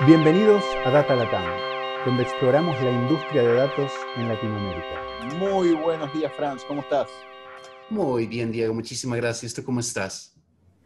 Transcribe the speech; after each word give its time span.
Bienvenidos 0.00 0.64
a 0.84 0.90
Data 0.90 1.14
Latam, 1.14 1.44
donde 2.04 2.24
exploramos 2.24 2.74
la 2.82 2.90
industria 2.90 3.42
de 3.42 3.54
datos 3.54 3.92
en 4.16 4.26
Latinoamérica. 4.26 5.36
Muy 5.38 5.72
buenos 5.72 6.12
días, 6.12 6.32
Franz, 6.36 6.64
¿cómo 6.64 6.80
estás? 6.80 7.08
Muy 7.88 8.26
bien, 8.26 8.50
Diego, 8.50 8.74
muchísimas 8.74 9.18
gracias. 9.18 9.54
¿Tú 9.54 9.62
cómo 9.62 9.78
estás? 9.78 10.34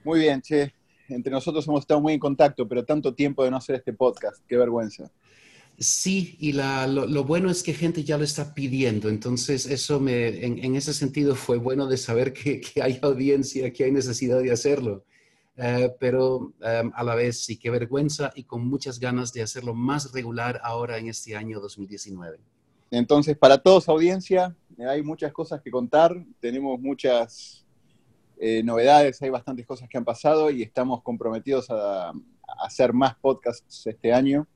Muy 0.05 0.21
bien, 0.21 0.43
che. 0.43 0.75
Entre 1.09 1.33
nosotros 1.33 1.67
hemos 1.67 1.81
estado 1.81 2.03
muy 2.03 2.13
en 2.13 2.21
contacto, 2.21 2.69
pero 2.69 2.85
tanto 2.85 3.15
tiempo 3.15 3.43
de 3.43 3.51
no 3.51 3.57
hacer 3.57 3.77
este 3.77 3.95
podcast, 3.95 4.45
qué 4.47 4.59
vergüenza. 4.59 5.11
Sí, 5.79 6.37
y 6.39 6.53
lo, 6.53 7.25
bueno 7.25 7.51
es 7.51 7.63
que 7.63 7.73
gente 7.73 8.05
ya 8.05 8.19
lo 8.19 8.25
está 8.25 8.53
pidiendo, 8.53 9.09
entonces 9.09 9.65
eso 9.65 10.01
me, 10.01 10.45
en, 10.45 10.77
ese 10.77 10.93
sentido 10.93 11.35
fue 11.35 11.57
bueno 11.57 11.87
de 11.87 11.97
saber 11.97 12.35
que, 12.35 12.61
hay 12.83 12.99
audiencia, 13.01 13.73
que 13.73 13.85
hay 13.85 13.91
necesidad 13.91 14.43
de 14.43 14.53
hacerlo. 14.53 15.07
Eh, 15.61 15.93
pero 15.99 16.53
em, 16.61 16.93
a 16.95 17.03
la 17.03 17.17
vez 17.17 17.45
sí, 17.45 17.59
qué 17.59 17.69
vergüenza 17.69 18.31
y 18.37 18.45
con 18.45 18.65
muchas 18.65 19.01
ganas 19.01 19.33
de 19.33 19.43
hacerlo 19.43 19.75
más 19.75 20.13
regular 20.13 20.61
ahora 20.63 20.99
en 20.99 21.09
este 21.09 21.35
año 21.35 21.59
2019. 21.59 22.39
Entonces, 22.93 23.37
para 23.37 23.59
todos, 23.59 23.89
audiencia, 23.89 24.55
hay 24.79 25.03
muchas 25.03 25.33
cosas 25.33 25.61
que 25.61 25.73
contar, 25.73 26.15
tenemos 26.39 26.79
muchas 26.79 27.67
eh, 28.39 28.63
novedades, 28.63 29.21
hay 29.21 29.31
bastantes 29.31 29.67
cosas 29.67 29.89
que 29.89 29.99
han 29.99 30.05
pasado 30.05 30.49
y 30.49 30.63
estamos 30.63 31.03
comprometidos 31.03 31.69
a, 31.71 32.11
a 32.11 32.15
hacer 32.61 32.93
más 32.93 33.17
podcasts 33.17 33.85
este 33.85 34.13
año. 34.13 34.47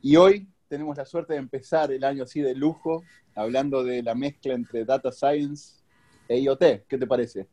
Y 0.00 0.14
hoy 0.14 0.48
tenemos 0.68 0.96
la 0.96 1.06
suerte 1.06 1.32
de 1.32 1.40
empezar 1.40 1.90
el 1.90 2.04
año 2.04 2.22
así 2.22 2.40
de 2.40 2.54
lujo, 2.54 3.02
hablando 3.34 3.82
de 3.82 4.00
la 4.00 4.14
mezcla 4.14 4.54
entre 4.54 4.84
Data 4.84 5.10
Science 5.10 5.82
e 6.28 6.38
IoT. 6.38 6.86
¿Qué 6.86 6.98
te 6.98 7.06
parece? 7.06 7.48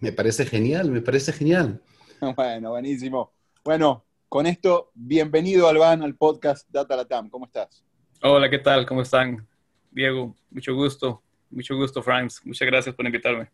Me 0.00 0.12
parece 0.12 0.46
genial, 0.46 0.90
me 0.90 1.02
parece 1.02 1.30
genial. 1.32 1.82
Bueno, 2.36 2.70
buenísimo. 2.70 3.32
Bueno, 3.62 4.06
con 4.28 4.46
esto, 4.46 4.90
bienvenido 4.94 5.68
Alban 5.68 6.02
al 6.02 6.16
podcast 6.16 6.66
Data 6.70 6.96
Latam. 6.96 7.28
¿Cómo 7.28 7.44
estás? 7.44 7.84
Hola, 8.22 8.48
¿qué 8.48 8.58
tal? 8.58 8.86
¿Cómo 8.86 9.02
están? 9.02 9.46
Diego, 9.90 10.34
mucho 10.50 10.74
gusto. 10.74 11.22
Mucho 11.50 11.76
gusto, 11.76 12.02
Franz. 12.02 12.40
Muchas 12.44 12.66
gracias 12.66 12.94
por 12.94 13.04
invitarme. 13.04 13.50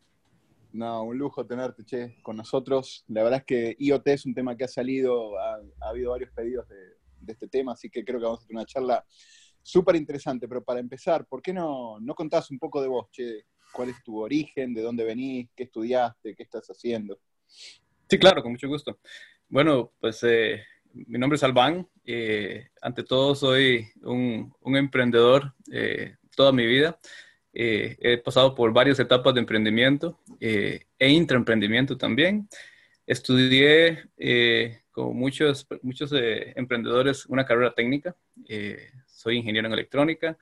No, 0.73 1.03
un 1.03 1.19
lujo 1.19 1.45
tenerte, 1.45 1.85
che, 1.85 2.17
con 2.23 2.37
nosotros. 2.37 3.05
La 3.09 3.25
verdad 3.25 3.41
es 3.41 3.45
que 3.45 3.77
IoT 3.81 4.07
es 4.09 4.27
un 4.27 4.35
tema 4.35 4.57
que 4.57 4.65
ha 4.65 4.69
salido, 4.69 5.37
ha, 5.39 5.59
habido 5.81 6.13
varios 6.13 6.31
pedidos 6.31 6.69
de, 6.69 6.77
de, 7.21 7.33
este 7.33 7.49
tema, 7.49 7.73
así 7.73 7.91
que 7.91 8.05
creo 8.05 8.21
que 8.21 8.25
vamos 8.25 8.45
a 8.45 8.47
tener 8.47 8.59
una 8.59 8.67
charla 8.67 9.05
súper 9.63 9.97
interesante. 9.97 10.47
Pero 10.47 10.63
para 10.63 10.79
empezar, 10.79 11.27
¿por 11.27 11.43
qué 11.43 11.53
no, 11.53 11.99
no 11.99 12.15
contás 12.15 12.53
un 12.53 12.59
poco 12.61 12.81
de 12.81 12.89
vos, 12.89 13.11
che? 13.11 13.47
Cuál 13.73 13.91
es 13.91 14.03
tu 14.03 14.19
origen, 14.19 14.75
de 14.75 14.83
dónde 14.83 15.05
venís, 15.05 15.49
qué 15.55 15.65
estudiaste, 15.65 16.35
qué 16.35 16.43
estás 16.43 16.67
haciendo. 16.69 17.19
Sí, 18.09 18.19
claro, 18.19 18.43
con 18.43 18.53
mucho 18.53 18.69
gusto. 18.69 18.99
Bueno, 19.49 19.93
pues 20.01 20.23
eh, 20.23 20.65
mi 20.93 21.19
nombre 21.19 21.37
es 21.37 21.43
Albán. 21.43 21.89
Eh, 22.05 22.69
ante 22.81 23.03
todo 23.03 23.35
soy 23.35 23.87
un, 24.03 24.53
emprendedor 24.77 25.55
eh, 25.73 26.17
toda 26.35 26.53
mi 26.53 26.67
vida. 26.67 26.99
he 27.53 28.19
pasado 28.19 28.55
por 28.55 28.73
varias 28.73 29.01
etapas 29.01 29.35
de 29.35 29.41
emprendimiento 29.41 30.21
e 30.41 30.87
intraemprendimiento 30.99 31.97
también. 31.97 32.49
Estudié, 33.07 34.11
como 34.91 35.15
muchos, 35.15 35.67
muchos 35.83 36.11
emprendedores, 36.13 37.27
una 37.27 37.47
carrera 37.47 37.73
técnica. 37.75 38.15
soy 39.07 39.37
ingeniero 39.39 39.69
en 39.69 39.73
electrónica 39.73 40.37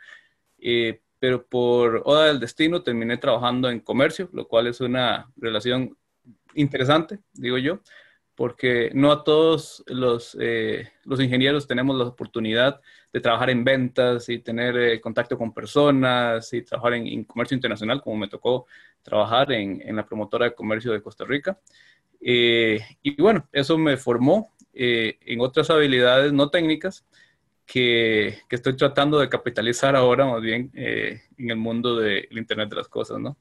pero 1.19 1.47
por 1.47 2.03
oda 2.05 2.27
del 2.27 2.41
destino 2.41 2.83
terminé 2.83 3.17
trabajando 3.17 3.71
en 3.71 3.81
comercio, 3.81 4.29
lo 4.33 4.47
cual 4.47 4.67
es 4.67 4.81
una 4.81 5.31
relación 5.37 5.97
interesante, 6.55 7.19
digo 7.33 7.59
yo, 7.59 7.81
porque 8.35 8.91
no 8.95 9.13
a 9.13 9.23
todos 9.23 9.85
los, 9.87 10.37
eh, 10.41 10.89
los 11.05 11.21
ingenieros 11.21 11.67
tenemos 11.67 11.97
la 11.97 12.05
oportunidad 12.05 12.81
de 13.13 13.21
trabajar 13.21 13.51
en 13.51 13.65
ventas 13.65 14.29
y 14.29 14.41
tener 14.41 14.77
eh, 14.77 15.01
contacto 15.01 15.39
con 15.39 15.55
personas 15.55 16.53
y 16.53 16.63
trabajar 16.63 16.95
en, 16.95 17.25
comercio 17.25 17.55
internacional, 17.55 18.03
como 18.03 18.17
me 18.17 18.29
tocó 18.29 18.67
trabajar 19.03 19.53
en, 19.53 19.81
en 19.83 19.97
la 19.97 20.05
promotora 20.05 20.47
de 20.47 20.55
comercio 20.55 20.93
de 20.93 21.03
Costa 21.03 21.25
Rica. 21.25 21.59
Eh, 22.21 22.81
y 23.03 23.21
bueno, 23.21 23.49
eso 23.53 23.79
me 23.79 23.97
formó 23.97 24.53
en 24.77 25.41
otras 25.41 25.71
habilidades 25.71 26.33
no 26.33 26.51
técnicas, 26.51 27.07
que, 27.67 28.39
estoy 28.51 28.77
tratando 28.77 29.19
de 29.19 29.29
capitalizar 29.29 29.97
ahora 29.97 30.27
más 30.27 30.43
bien 30.43 30.71
eh, 30.75 31.23
en 31.39 31.51
el 31.51 31.57
mundo 31.57 31.97
del 31.97 32.27
Internet 32.31 32.71
de 32.71 32.77
las 32.77 32.89
Cosas, 32.89 33.19
¿no? 33.19 33.37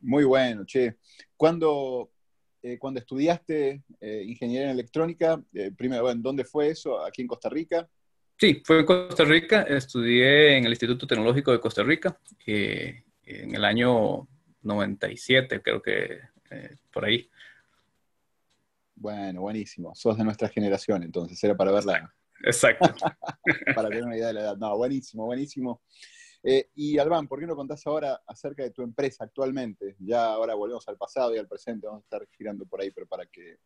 Muy 0.00 0.24
bueno, 0.24 0.64
che. 0.64 0.96
Cuando, 1.36 2.10
eh, 2.62 2.78
cuando 2.78 3.00
estudiaste 3.00 3.82
eh, 4.00 4.24
ingeniería 4.26 4.66
en 4.66 4.74
electrónica, 4.74 5.42
primero, 5.76 6.10
¿en 6.10 6.22
dónde 6.22 6.44
fue 6.44 6.68
eso? 6.68 7.04
¿Aquí 7.04 7.22
en 7.22 7.28
Costa 7.28 7.48
Rica? 7.48 7.88
Sí, 8.38 8.62
fue 8.64 8.80
en 8.80 8.86
Costa 8.86 9.24
Rica. 9.24 9.62
Estudié 9.62 10.56
en 10.56 10.64
el 10.64 10.70
Instituto 10.70 11.06
Tecnológico 11.06 11.50
de 11.50 11.60
Costa 11.60 11.82
Rica 11.82 12.18
en 12.46 13.54
el 13.54 13.64
año 13.64 14.28
97, 14.62 15.60
creo 15.60 15.82
que 15.82 16.20
por 16.92 17.04
ahí. 17.04 17.28
Bueno, 18.94 19.42
buenísimo. 19.42 19.94
Sos 19.94 20.16
de 20.16 20.24
nuestra 20.24 20.48
generación, 20.48 21.02
entonces 21.02 21.42
era 21.42 21.56
para 21.56 21.72
verla. 21.72 22.14
Exacto. 22.44 22.88
Para 23.74 23.88
tener 23.88 24.04
una 24.04 24.16
idea 24.16 24.28
de 24.28 24.32
la 24.34 24.40
edad. 24.40 24.56
No, 24.56 24.76
buenísimo, 24.76 25.26
buenísimo. 25.26 25.82
Eh, 26.42 26.70
y 26.74 26.98
Albán, 26.98 27.26
¿por 27.26 27.40
qué 27.40 27.46
no 27.46 27.56
contás 27.56 27.86
ahora 27.86 28.20
acerca 28.26 28.62
de 28.62 28.70
tu 28.70 28.82
empresa 28.82 29.24
actualmente? 29.24 29.96
Ya 29.98 30.26
ahora 30.26 30.54
volvemos 30.54 30.86
al 30.88 30.96
pasado 30.96 31.34
y 31.34 31.38
al 31.38 31.48
presente, 31.48 31.86
vamos 31.86 32.02
a 32.02 32.04
estar 32.04 32.28
girando 32.36 32.64
por 32.64 32.80
ahí, 32.80 32.90
pero 32.90 33.06
para 33.06 33.26
que 33.26 33.58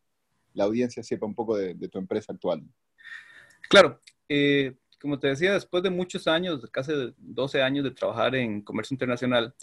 la 0.54 0.64
audiencia 0.64 1.02
sepa 1.02 1.26
un 1.26 1.34
poco 1.34 1.56
de, 1.56 1.74
tu 1.88 1.98
empresa 1.98 2.32
actual. 2.32 2.62
Claro, 3.68 4.00
eh, 4.28 4.74
como 5.00 5.18
te 5.18 5.28
decía, 5.28 5.52
después 5.52 5.82
de 5.82 5.90
muchos 5.90 6.26
años, 6.26 6.66
casi 6.70 6.92
12 7.18 7.62
años 7.62 7.84
de 7.84 7.90
trabajar 7.90 8.34
en 8.34 8.62
comercio 8.62 8.94
internacional, 8.94 9.54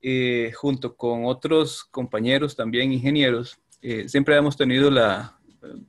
eh, 0.00 0.52
junto 0.54 0.96
con 0.96 1.24
otros 1.26 1.84
compañeros 1.84 2.54
también 2.54 2.92
ingenieros, 2.92 3.58
siempre 4.06 4.36
hemos 4.36 4.56
tenido 4.56 4.90
la, 4.90 5.37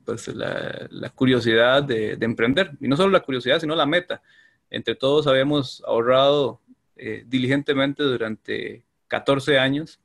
pues, 0.04 0.28
la, 0.28 1.10
curiosidad 1.14 1.82
de, 1.82 2.16
emprender. 2.20 2.72
Y 2.80 2.88
no 2.88 2.96
solo 2.96 3.10
la 3.10 3.20
curiosidad, 3.20 3.60
sino 3.60 3.74
la 3.74 3.86
meta. 3.86 4.22
Entre 4.70 4.94
todos 4.94 5.26
habíamos 5.26 5.82
ahorrado 5.86 6.60
eh, 6.96 7.24
diligentemente 7.26 8.02
durante 8.02 8.84
14 9.08 9.58
años 9.58 10.00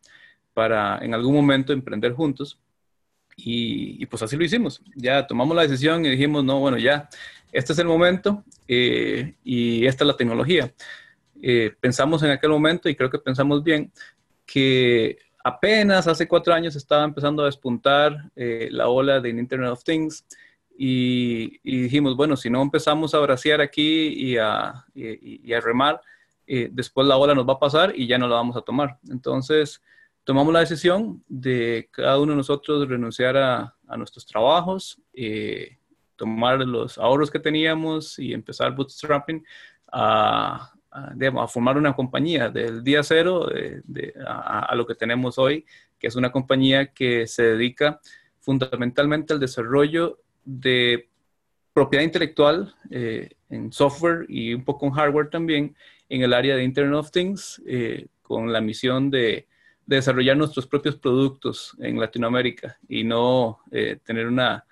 para 0.53 0.99
en 0.99 1.13
algún 1.13 1.35
momento 1.35 1.73
emprender 1.73 2.13
juntos. 2.13 2.59
Y, 3.37 4.05
pues 4.05 4.23
así 4.23 4.37
lo 4.37 4.45
hicimos. 4.45 4.81
Ya 4.95 5.27
tomamos 5.27 5.55
la 5.55 5.63
decisión 5.63 6.05
y 6.05 6.09
dijimos, 6.09 6.43
no, 6.43 6.59
bueno, 6.59 6.77
ya, 6.77 7.09
este 7.51 7.73
es 7.73 7.79
el 7.79 7.87
momento 7.87 8.43
eh, 8.67 9.35
y 9.43 9.85
esta 9.85 10.03
es 10.03 10.07
la 10.07 10.17
tecnología. 10.17 10.73
Eh, 11.41 11.73
pensamos 11.79 12.23
en 12.23 12.31
aquel 12.31 12.49
momento, 12.49 12.87
y 12.87 12.95
creo 12.95 13.09
que 13.09 13.19
pensamos 13.19 13.63
bien, 13.63 13.91
que 14.45 15.17
apenas 15.45 16.07
hace 16.07 16.27
cuatro 16.27 16.55
años 16.55 16.75
estaba 16.75 17.03
empezando 17.03 17.43
a 17.43 17.45
despuntar 17.45 18.31
eh, 18.35 18.67
la 18.71 18.89
ola 18.89 19.19
del 19.19 19.37
Internet 19.37 19.69
of 19.69 19.83
Things 19.83 20.25
y, 20.75 21.59
dijimos, 21.63 22.17
bueno, 22.17 22.35
si 22.35 22.49
no 22.49 22.63
empezamos 22.63 23.13
a 23.13 23.19
bracear 23.19 23.61
aquí 23.61 24.07
y 24.07 24.37
a, 24.37 24.83
remar, 25.61 26.01
eh, 26.47 26.69
después 26.71 27.07
la 27.07 27.17
ola 27.17 27.35
nos 27.35 27.47
va 27.47 27.53
a 27.53 27.59
pasar 27.59 27.93
y 27.95 28.07
ya 28.07 28.17
no 28.17 28.27
la 28.27 28.37
vamos 28.37 28.57
a 28.57 28.61
tomar. 28.61 28.97
Entonces, 29.07 29.83
tomamos 30.23 30.51
la 30.51 30.61
decisión 30.61 31.23
de 31.27 31.89
cada 31.91 32.19
uno 32.19 32.31
de 32.31 32.37
nosotros 32.37 32.89
renunciar 32.89 33.37
a, 33.37 33.75
nuestros 33.97 34.25
trabajos, 34.25 34.99
eh, 35.13 35.77
tomar 36.15 36.57
los 36.61 36.97
ahorros 36.97 37.29
que 37.29 37.39
teníamos 37.39 38.17
y 38.17 38.33
empezar 38.33 38.75
bootstrapping 38.75 39.45
a, 39.91 40.74
a, 40.95 41.47
formar 41.47 41.77
una 41.77 41.93
compañía 41.93 42.49
del 42.49 42.83
día 42.83 43.03
cero 43.03 43.47
a, 44.25 44.73
lo 44.75 44.85
que 44.85 44.95
tenemos 44.95 45.37
hoy, 45.37 45.65
que 45.99 46.07
es 46.07 46.15
una 46.15 46.31
compañía 46.31 46.87
que 46.87 47.27
se 47.27 47.43
dedica 47.43 47.99
fundamentalmente 48.39 49.33
al 49.33 49.39
desarrollo 49.39 50.19
de 50.43 51.09
propiedad 51.73 52.03
intelectual 52.03 52.73
eh, 52.89 53.29
en 53.49 53.71
software 53.71 54.25
y 54.29 54.53
un 54.53 54.63
poco 54.63 54.85
en 54.85 54.93
hardware 54.93 55.29
también 55.29 55.75
en 56.07 56.21
el 56.21 56.33
área 56.33 56.55
de 56.55 56.63
Internet 56.63 56.95
of 56.95 57.11
Things, 57.11 57.61
eh, 57.65 58.07
con 58.21 58.53
la 58.53 58.61
misión 58.61 59.09
de, 59.09 59.47
desarrollar 59.85 60.35
nuestros 60.35 60.65
propios 60.65 60.95
productos 60.95 61.75
en 61.79 61.99
Latinoamérica 61.99 62.77
y 62.89 63.03
no 63.03 63.59
eh, 63.71 63.99
tener 64.03 64.25
una 64.25 64.65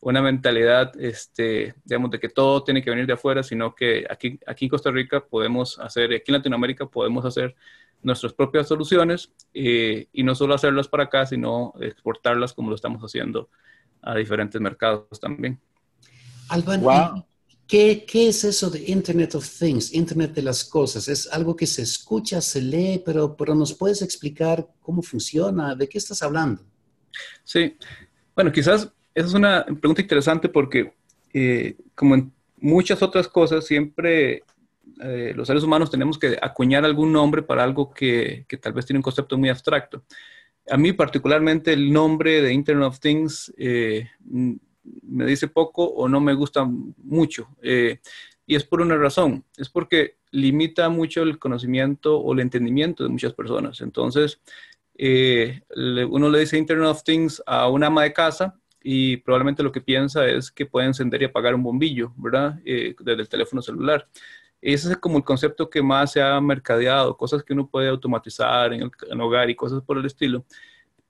una 0.00 0.22
mentalidad, 0.22 0.98
este, 0.98 1.74
digamos, 1.84 2.10
de 2.10 2.18
que 2.18 2.30
todo 2.30 2.64
tiene 2.64 2.82
que 2.82 2.90
venir 2.90 3.06
de 3.06 3.12
afuera, 3.12 3.42
sino 3.42 3.74
que 3.74 4.06
aquí, 4.08 4.40
aquí 4.46 4.64
en 4.64 4.70
Costa 4.70 4.90
Rica 4.90 5.24
podemos 5.24 5.78
hacer, 5.78 6.12
aquí 6.14 6.24
en 6.28 6.36
Latinoamérica 6.36 6.86
podemos 6.86 7.24
hacer 7.26 7.54
nuestras 8.02 8.32
propias 8.32 8.66
soluciones 8.66 9.30
eh, 9.52 10.08
y 10.12 10.22
no 10.22 10.34
solo 10.34 10.54
hacerlas 10.54 10.88
para 10.88 11.04
acá, 11.04 11.26
sino 11.26 11.74
exportarlas 11.80 12.54
como 12.54 12.70
lo 12.70 12.76
estamos 12.76 13.02
haciendo 13.02 13.50
a 14.00 14.14
diferentes 14.16 14.58
mercados 14.58 15.20
también. 15.20 15.60
Alban, 16.48 17.26
¿qué, 17.66 18.06
¿qué, 18.06 18.28
es 18.28 18.42
eso 18.44 18.70
de 18.70 18.82
Internet 18.90 19.34
of 19.34 19.46
Things, 19.58 19.92
Internet 19.92 20.32
de 20.32 20.42
las 20.42 20.64
cosas? 20.64 21.08
Es 21.08 21.30
algo 21.30 21.54
que 21.54 21.66
se 21.66 21.82
escucha, 21.82 22.40
se 22.40 22.62
lee, 22.62 23.02
pero, 23.04 23.36
pero 23.36 23.54
nos 23.54 23.74
puedes 23.74 24.00
explicar 24.00 24.66
cómo 24.80 25.02
funciona, 25.02 25.74
de 25.74 25.86
qué 25.86 25.98
estás 25.98 26.22
hablando. 26.22 26.62
Sí, 27.44 27.76
bueno, 28.34 28.50
quizás 28.50 28.90
esa 29.20 29.28
es 29.28 29.34
una 29.34 29.64
pregunta 29.64 30.02
interesante 30.02 30.48
porque 30.48 30.92
como 31.94 32.16
en 32.16 32.32
muchas 32.58 33.02
otras 33.02 33.28
cosas, 33.28 33.66
siempre 33.66 34.42
los 35.34 35.46
seres 35.46 35.62
humanos 35.62 35.90
tenemos 35.90 36.18
que 36.18 36.36
acuñar 36.42 36.84
algún 36.84 37.12
nombre 37.12 37.42
para 37.42 37.62
algo 37.62 37.92
que, 37.92 38.44
que, 38.48 38.56
tal 38.56 38.72
vez 38.72 38.84
tiene 38.84 38.98
un 38.98 39.02
concepto 39.02 39.38
muy 39.38 39.48
abstracto. 39.48 40.02
A 40.68 40.76
mí 40.76 40.92
particularmente 40.92 41.72
el 41.72 41.92
nombre 41.92 42.42
de 42.42 42.52
Internet 42.52 42.88
of 42.88 43.00
Things 43.00 43.52
me 45.02 45.24
dice 45.24 45.48
poco 45.48 45.84
o 45.84 46.08
no 46.08 46.20
me 46.20 46.34
gusta 46.34 46.64
mucho. 46.64 47.48
y 47.62 48.56
es 48.56 48.64
por 48.64 48.80
una 48.80 48.96
razón, 48.96 49.44
es 49.56 49.68
porque 49.68 50.16
limita 50.32 50.88
mucho 50.88 51.22
el 51.22 51.38
conocimiento 51.38 52.18
o 52.18 52.32
el 52.32 52.40
entendimiento 52.40 53.04
de 53.04 53.10
muchas 53.10 53.32
personas. 53.32 53.80
Entonces, 53.80 54.40
eh, 54.96 55.62
uno 56.10 56.28
le 56.28 56.40
dice 56.40 56.58
Internet 56.58 56.88
of 56.88 57.04
Things 57.04 57.42
a 57.46 57.68
una 57.68 57.86
ama 57.86 58.02
de 58.02 58.12
casa 58.12 58.58
y 58.82 59.18
probablemente 59.18 59.62
lo 59.62 59.72
que 59.72 59.80
piensa 59.80 60.26
es 60.26 60.50
que 60.50 60.66
puede 60.66 60.86
encender 60.86 61.22
y 61.22 61.26
apagar 61.26 61.54
un 61.54 61.62
bombillo, 61.62 62.12
¿verdad? 62.16 62.58
Eh, 62.64 62.94
desde 62.98 63.22
el 63.22 63.28
teléfono 63.28 63.62
celular. 63.62 64.08
Ese 64.62 64.92
es 64.92 64.96
como 64.98 65.18
el 65.18 65.24
concepto 65.24 65.70
que 65.70 65.82
más 65.82 66.12
se 66.12 66.22
ha 66.22 66.40
mercadeado, 66.40 67.16
cosas 67.16 67.42
que 67.42 67.52
uno 67.52 67.66
puede 67.68 67.88
automatizar 67.88 68.72
en 68.72 68.90
el 69.10 69.20
hogar 69.20 69.48
y 69.48 69.54
cosas 69.54 69.82
por 69.82 69.98
el 69.98 70.06
estilo. 70.06 70.44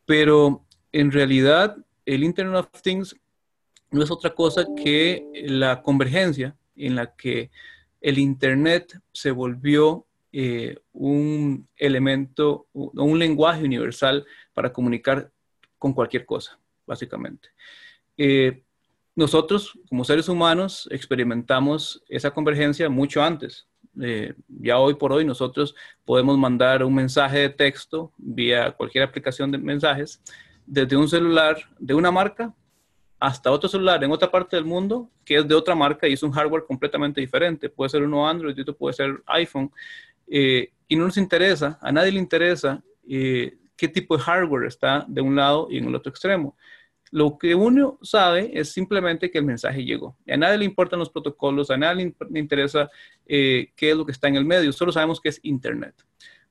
Pero 0.07 0.65
en 0.93 1.11
realidad, 1.11 1.77
el 2.05 2.25
Internet 2.25 2.69
of 2.73 2.83
Things 2.83 3.17
no 3.91 4.03
es 4.03 4.11
otra 4.11 4.35
cosa 4.35 4.65
que 4.77 5.27
la 5.47 5.83
convergencia 5.83 6.57
en 6.77 6.95
la 6.95 7.15
que 7.15 7.51
el 8.01 8.19
Internet 8.19 9.01
se 9.13 9.31
volvió 9.31 10.07
eh, 10.33 10.79
un 10.93 11.69
elemento, 11.77 12.69
un 12.73 13.19
lenguaje 13.19 13.65
universal 13.65 14.25
para 14.55 14.73
comunicar 14.73 15.33
con 15.77 15.93
cualquier 15.93 16.25
cosa, 16.25 16.59
básicamente. 16.91 17.51
Eh, 18.17 18.65
nosotros, 19.15 19.79
como 19.89 20.05
seres 20.05 20.29
humanos, 20.29 20.89
experimentamos 20.91 22.03
esa 22.09 22.33
convergencia 22.33 22.89
mucho 22.89 23.23
antes. 23.23 23.69
Eh, 24.01 24.35
ya 24.49 24.79
hoy 24.79 24.95
por 24.95 25.13
hoy 25.13 25.25
nosotros 25.25 25.75
podemos 26.05 26.37
mandar 26.37 26.83
un 26.83 26.95
mensaje 26.95 27.39
de 27.39 27.49
texto 27.49 28.13
vía 28.17 28.73
cualquier 28.73 29.05
aplicación 29.05 29.51
de 29.53 29.59
mensajes 29.59 30.21
desde 30.67 30.97
un 30.97 31.09
celular 31.09 31.57
de 31.79 31.95
una 31.95 32.11
marca 32.11 32.55
hasta 33.19 33.51
otro 33.51 33.69
celular 33.69 34.03
en 34.03 34.13
otra 34.13 34.31
parte 34.31 34.57
del 34.57 34.65
mundo 34.65 35.11
que 35.25 35.37
es 35.37 35.47
de 35.47 35.55
otra 35.55 35.75
marca 35.75 36.09
y 36.09 36.15
es 36.15 36.23
un 36.23 36.33
hardware 36.33 36.65
completamente 36.67 37.21
diferente. 37.21 37.69
Puede 37.69 37.91
ser 37.91 38.03
uno 38.03 38.29
Android 38.29 38.59
otro 38.61 38.77
puede 38.77 38.95
ser 38.95 39.23
iPhone. 39.27 39.71
Eh, 40.27 40.73
y 40.89 40.97
no 40.97 41.05
nos 41.05 41.17
interesa, 41.17 41.79
a 41.81 41.93
nadie 41.93 42.13
le 42.13 42.19
interesa 42.19 42.83
qué 43.81 43.89
tipo 43.89 44.17
de 44.17 44.23
hardware 44.23 44.67
está 44.67 45.05
de 45.09 45.21
un 45.21 45.35
lado 45.35 45.69
y 45.71 45.79
en 45.79 45.87
el 45.87 45.95
otro 45.95 46.11
extremo. 46.11 46.57
Lo 47.11 47.39
que 47.39 47.55
uno 47.55 47.99
sabe 48.03 48.51
es 48.55 48.73
simplemente 48.73 49.31
que 49.31 49.39
el 49.39 49.45
mensaje 49.45 49.85
llegó. 49.85 50.17
A 50.29 50.37
nadie 50.37 50.59
le 50.59 50.65
importan 50.65 50.99
los 50.99 51.11
protocolos, 51.11 51.71
a 51.71 51.77
nadie 51.77 52.15
le 52.31 52.39
interesa 52.39 52.89
eh, 53.27 53.73
qué 53.75 53.91
es 53.91 53.97
lo 53.97 54.07
que 54.07 54.13
está 54.13 54.29
en 54.29 54.37
el 54.37 54.45
medio, 54.45 54.73
solo 54.73 54.93
sabemos 54.93 55.21
que 55.21 55.31
es 55.31 55.41
Internet. 55.43 55.95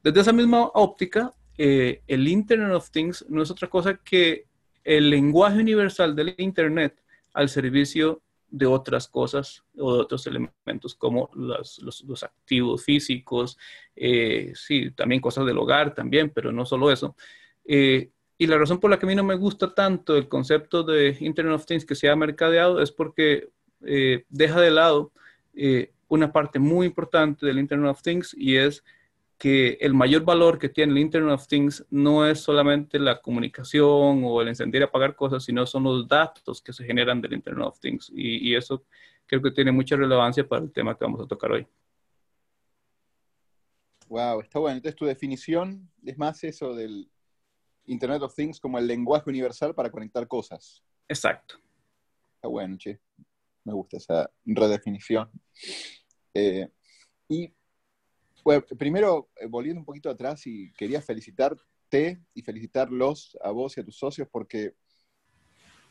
Desde 0.03 0.21
esa 0.21 0.33
misma 0.33 0.69
óptica, 0.73 1.33
el 1.57 2.27
Internet 2.27 2.71
of 2.71 2.89
Things 2.89 3.25
no 3.27 3.41
es 3.41 3.51
otra 3.51 3.69
cosa 3.69 3.97
que 3.97 4.45
el 4.83 5.09
lenguaje 5.09 5.59
universal 5.59 6.15
del 6.15 6.33
Internet 6.37 7.03
al 7.33 7.49
servicio 7.49 8.21
de 8.49 8.65
otras 8.65 9.07
cosas 9.07 9.63
o 9.77 9.93
de 9.93 10.01
otros 10.01 10.25
elementos 10.25 10.95
como 10.95 11.29
los, 11.33 12.23
activos 12.23 12.83
físicos, 12.83 13.57
eh, 13.95 14.51
sí, 14.55 14.91
también 14.91 15.21
cosas 15.21 15.45
del 15.45 15.57
hogar 15.57 15.93
también, 15.93 16.31
pero 16.31 16.51
no 16.51 16.65
solo 16.65 16.91
eso. 16.91 17.15
Eh, 17.65 18.09
y 18.39 18.47
la 18.47 18.57
razón 18.57 18.79
por 18.79 18.89
la 18.89 18.97
que 18.97 19.05
a 19.05 19.09
mí 19.09 19.13
no 19.13 19.23
me 19.23 19.35
gusta 19.35 19.75
tanto 19.75 20.17
el 20.17 20.27
concepto 20.27 20.81
de 20.81 21.15
Internet 21.19 21.53
of 21.53 21.65
Things 21.65 21.85
que 21.85 21.93
se 21.93 22.09
ha 22.09 22.15
mercadeado 22.15 22.81
es 22.81 22.91
porque 22.91 23.49
eh, 23.85 24.25
deja 24.29 24.59
de 24.59 24.71
lado 24.71 25.11
una 26.07 26.31
parte 26.31 26.57
muy 26.57 26.87
importante 26.87 27.45
del 27.45 27.59
Internet 27.59 27.91
of 27.91 28.01
Things 28.01 28.33
y 28.37 28.55
es 28.55 28.83
que 29.39 29.77
el 29.79 29.93
mayor 29.93 30.25
valor 30.25 30.59
que 30.59 30.67
tiene 30.67 30.91
el 30.91 30.99
Internet 30.99 31.33
of 31.33 31.47
Things 31.47 31.85
no 31.89 32.27
es 32.27 32.41
solamente 32.41 32.99
la 32.99 33.21
comunicación 33.21 34.21
o 34.25 34.41
el 34.41 34.49
encender 34.49 34.81
y 34.81 34.83
apagar 34.83 35.15
cosas, 35.15 35.45
sino 35.45 35.65
son 35.65 35.83
los 35.83 36.07
datos 36.07 36.61
que 36.61 36.73
se 36.73 36.83
generan 36.83 37.21
del 37.21 37.33
Internet 37.33 37.65
of 37.65 37.79
Things. 37.79 38.11
Y, 38.13 38.53
eso 38.53 38.83
creo 39.25 39.41
que 39.41 39.51
tiene 39.51 39.71
mucha 39.71 39.95
relevancia 39.95 40.45
para 40.45 40.63
el 40.63 40.71
tema 40.73 40.97
que 40.97 41.05
vamos 41.05 41.21
a 41.21 41.27
tocar 41.27 41.53
hoy. 41.53 41.65
Wow, 44.09 44.41
está 44.41 44.59
bueno. 44.59 44.75
Entonces 44.75 44.97
tu 44.97 45.05
definición 45.05 45.89
es 46.03 46.17
más 46.17 46.43
eso 46.43 46.75
del 46.75 47.09
Internet 47.89 48.21
of 48.21 48.35
Things 48.35 48.59
como 48.59 48.77
el 48.77 48.87
lenguaje 48.87 49.29
universal 49.29 49.73
para 49.73 49.91
conectar 49.91 50.27
cosas. 50.27 50.83
Exacto. 51.07 51.55
Está 52.35 52.47
bueno, 52.47 52.77
che. 52.77 52.99
Me 53.65 53.73
gusta 53.73 53.97
esa 53.97 54.31
redefinición. 54.45 55.29
Eh, 56.33 56.69
y 57.27 57.53
bueno, 58.43 58.63
primero, 58.77 59.29
eh, 59.35 59.47
volviendo 59.47 59.81
un 59.81 59.85
poquito 59.85 60.09
atrás, 60.09 60.47
y 60.47 60.71
quería 60.73 61.01
felicitarte 61.01 62.23
y 62.33 62.41
felicitarlos 62.41 63.37
a 63.41 63.51
vos 63.51 63.77
y 63.77 63.81
a 63.81 63.83
tus 63.83 63.97
socios 63.97 64.27
porque 64.31 64.75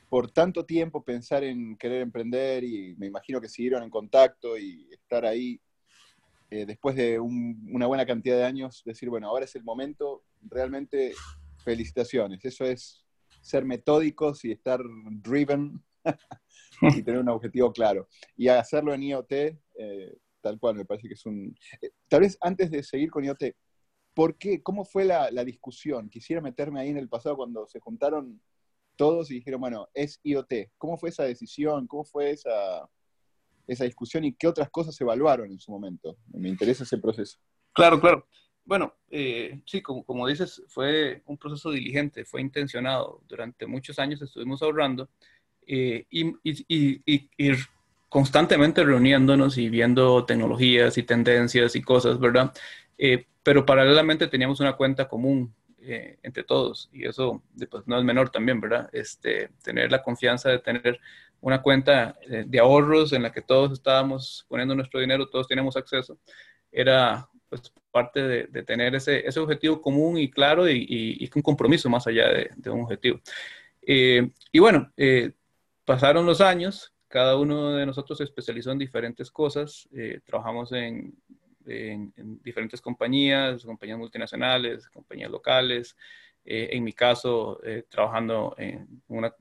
por 0.09 0.31
tanto 0.31 0.65
tiempo 0.65 1.05
pensar 1.05 1.45
en 1.45 1.77
querer 1.77 2.01
emprender 2.01 2.65
y 2.65 2.97
me 2.97 3.07
imagino 3.07 3.41
que 3.41 3.49
siguieron 3.49 3.83
en 3.83 3.91
contacto 3.91 4.57
y 4.57 4.89
estar 4.91 5.27
ahí 5.27 5.61
eh, 6.51 6.65
después 6.65 6.97
de 6.97 7.21
una 7.21 7.87
buena 7.87 8.07
cantidad 8.07 8.37
de 8.37 8.45
años, 8.45 8.83
decir, 8.87 9.11
bueno, 9.11 9.29
ahora 9.29 9.45
es 9.45 9.55
el 9.55 9.65
momento, 9.65 10.25
realmente 10.41 11.13
felicitaciones. 11.69 12.43
Eso 12.43 12.65
es 12.65 13.05
ser 13.43 13.65
metódicos 13.67 14.43
y 14.47 14.53
estar 14.53 14.81
driven 15.23 15.85
y 16.81 17.03
tener 17.03 17.21
un 17.21 17.29
objetivo 17.29 17.71
claro. 17.73 18.09
Y 18.37 18.49
hacerlo 18.49 18.95
en 18.95 19.03
IoT, 19.03 19.33
eh, 19.33 20.17
tal 20.41 20.59
cual, 20.59 20.77
me 20.77 20.87
parece 20.87 21.09
que 21.09 21.15
es 21.15 21.27
un... 21.27 21.55
Eh, 21.83 21.91
tal 22.09 22.21
vez 22.23 22.39
antes 22.41 22.71
de 22.71 22.83
seguir 22.83 23.11
con 23.11 23.23
IoT, 23.23 23.55
¿por 24.15 24.39
qué? 24.39 24.63
¿Cómo 24.63 24.87
fue 24.87 25.05
la, 25.05 25.29
discusión? 25.45 26.09
Quisiera 26.09 26.41
meterme 26.41 26.81
ahí 26.81 26.89
en 26.89 26.97
el 26.97 27.11
pasado 27.11 27.37
cuando 27.37 27.67
se 27.67 27.81
juntaron 27.81 28.41
todos 28.97 29.31
y 29.31 29.35
dijeron, 29.35 29.61
bueno, 29.61 29.89
es 29.93 30.21
IoT. 30.23 30.73
¿Cómo 30.79 30.97
fue 30.97 31.11
esa 31.11 31.25
decisión? 31.25 31.87
¿Cómo 31.87 32.05
fue 32.05 32.31
esa, 32.31 32.89
esa 33.67 33.85
discusión 33.85 34.25
y 34.25 34.33
qué 34.33 34.49
otras 34.49 34.71
cosas 34.71 34.99
evaluaron 35.03 35.53
en 35.53 35.61
su 35.61 35.71
momento? 35.71 36.17
Me 36.33 36.49
interesa 36.49 36.85
ese 36.85 36.97
proceso. 36.97 37.39
Claro, 37.75 38.01
claro. 38.01 38.27
Bueno, 38.69 38.97
eh, 39.11 39.63
sí, 39.65 39.81
como, 39.81 40.05
como, 40.05 40.27
dices, 40.27 40.63
fue 40.69 41.23
un 41.25 41.39
proceso 41.39 41.71
diligente, 41.71 42.27
fue 42.27 42.43
intencionado. 42.43 43.23
Durante 43.27 43.67
muchos 43.67 43.99
años 43.99 44.21
estuvimos 44.21 44.61
ahorrando 44.63 45.09
eh, 45.67 46.05
y, 46.11 46.35
y, 46.45 47.53
constantemente 48.11 48.85
reuniéndonos 48.85 49.57
y 49.57 49.71
viendo 49.71 50.23
tecnologías 50.27 50.99
y 50.99 51.03
tendencias 51.03 51.77
y 51.77 51.81
cosas, 51.81 52.21
¿verdad? 52.21 52.53
Eh, 52.99 53.25
pero 53.43 53.65
paralelamente 53.65 54.27
teníamos 54.27 54.61
una 54.61 54.75
cuenta 54.75 55.09
común 55.09 55.55
entre 56.23 56.45
todos 56.45 56.91
y 56.93 57.07
eso 57.07 57.43
pues, 57.71 57.87
no 57.87 57.99
es 57.99 58.05
menor 58.05 58.29
también, 58.29 58.61
¿verdad? 58.61 58.91
Este, 58.93 59.49
tener 59.65 59.91
la 59.91 60.03
confianza 60.03 60.51
de 60.51 60.59
tener 60.59 61.01
una 61.41 61.63
cuenta 61.63 62.19
de 62.29 62.59
ahorros 62.59 63.15
en 63.15 63.23
la 63.23 63.33
que 63.33 63.41
todos 63.41 63.73
estábamos 63.73 64.45
poniendo 64.47 64.75
nuestro 64.75 65.01
dinero, 65.01 65.31
todos 65.31 65.49
teníamos 65.49 65.77
acceso, 65.79 66.19
era 66.71 67.31
pues 67.49 67.73
parte 67.91 68.23
de, 68.23 68.63
tener 68.63 68.95
ese, 68.95 69.25
objetivo 69.41 69.81
común 69.81 70.19
y 70.19 70.31
claro 70.31 70.69
y, 70.69 70.87
y, 70.89 71.31
un 71.35 71.43
compromiso 71.43 71.89
más 71.89 72.07
allá 72.07 72.29
de, 72.29 72.71
un 72.71 72.83
objetivo. 72.83 73.21
y 73.83 74.59
bueno, 74.59 74.93
pasaron 75.85 76.27
los 76.27 76.41
años, 76.41 76.93
cada 77.09 77.39
uno 77.39 77.73
de 77.73 77.87
nosotros 77.87 78.19
se 78.19 78.25
especializó 78.25 78.71
en 78.71 78.79
diferentes 78.79 79.31
cosas. 79.31 79.89
Eh, 79.93 80.21
trabajamos 80.25 80.71
en, 80.73 81.15
diferentes 82.43 82.81
compañías, 82.81 83.65
compañías 83.65 83.99
multinacionales, 83.99 84.89
compañías 84.89 85.31
locales. 85.31 85.97
Eh, 86.45 86.69
en 86.73 86.85
mi 86.85 86.93
caso, 86.93 87.61
eh, 87.63 87.85
trabajando 87.89 88.55
en 88.59 89.03
una, 89.09 89.35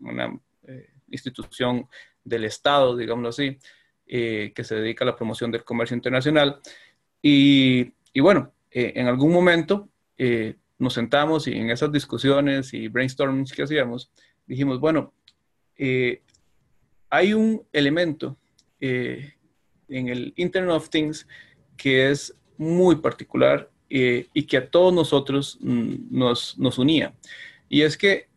institución 1.09 1.87
del 2.21 2.43
Estado, 2.43 2.97
digámoslo 2.97 3.29
así, 3.29 3.57
que 4.05 4.63
se 4.63 4.75
dedica 4.75 5.05
a 5.05 5.07
la 5.07 5.15
promoción 5.15 5.51
del 5.51 5.63
comercio 5.63 5.95
internacional. 5.95 6.59
Y, 7.21 7.93
y 8.17 8.21
bueno, 8.21 8.51
en 8.71 9.07
algún 9.07 9.31
momento 9.31 9.89
nos 10.77 10.93
sentamos 10.93 11.47
y 11.47 11.53
en 11.53 11.69
esas 11.69 11.91
discusiones 11.91 12.73
y 12.73 12.87
brainstormings 12.87 13.53
que 13.53 13.63
hacíamos, 13.63 14.11
dijimos, 14.47 14.79
bueno, 14.79 15.13
hay 17.09 17.33
un 17.33 17.63
elemento 17.71 18.37
eh, 18.79 19.33
en 19.87 20.09
el 20.09 20.33
Internet 20.35 20.75
of 20.75 20.89
Things 20.89 21.27
que 21.77 22.11
es 22.11 22.35
muy 22.57 22.97
particular 22.97 23.69
eh, 23.89 24.27
y 24.33 24.43
que 24.43 24.57
a 24.57 24.69
todos 24.69 24.93
nosotros 24.93 25.57
mm, 25.61 25.95
nos, 26.09 26.57
nos, 26.57 26.77
unía. 26.77 27.13
Y 27.69 27.83
es 27.83 27.97
que 27.97 28.27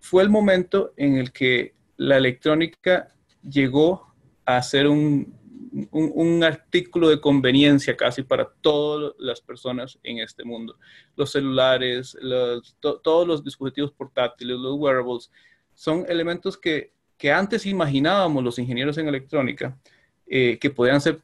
fue 0.00 0.22
el 0.22 0.30
momento 0.30 0.92
en 0.96 1.16
el 1.16 1.32
que 1.32 1.74
la 1.96 2.16
electrónica 2.16 3.14
llegó 3.42 4.12
a 4.44 4.62
ser 4.62 4.88
un, 4.88 5.37
un, 5.90 6.44
artículo 6.44 7.08
de 7.08 7.20
conveniencia 7.20 7.96
casi 7.96 8.22
para 8.22 8.48
todas 8.60 9.14
las 9.18 9.40
personas 9.40 9.98
en 10.02 10.18
este 10.18 10.44
mundo. 10.44 10.76
Los 11.16 11.32
celulares, 11.32 12.16
todos 12.80 13.26
los 13.26 13.44
dispositivos 13.44 13.92
portátiles, 13.92 14.56
los 14.56 14.76
wearables, 14.78 15.30
son 15.74 16.04
elementos 16.08 16.56
que 16.56 16.92
que 17.18 17.32
antes 17.32 17.66
imaginábamos 17.66 18.42
los 18.44 18.58
ingenieros 18.58 18.96
en 18.96 19.08
electrónica, 19.08 19.76
que 20.26 20.72
podían 20.74 21.00
ser 21.00 21.20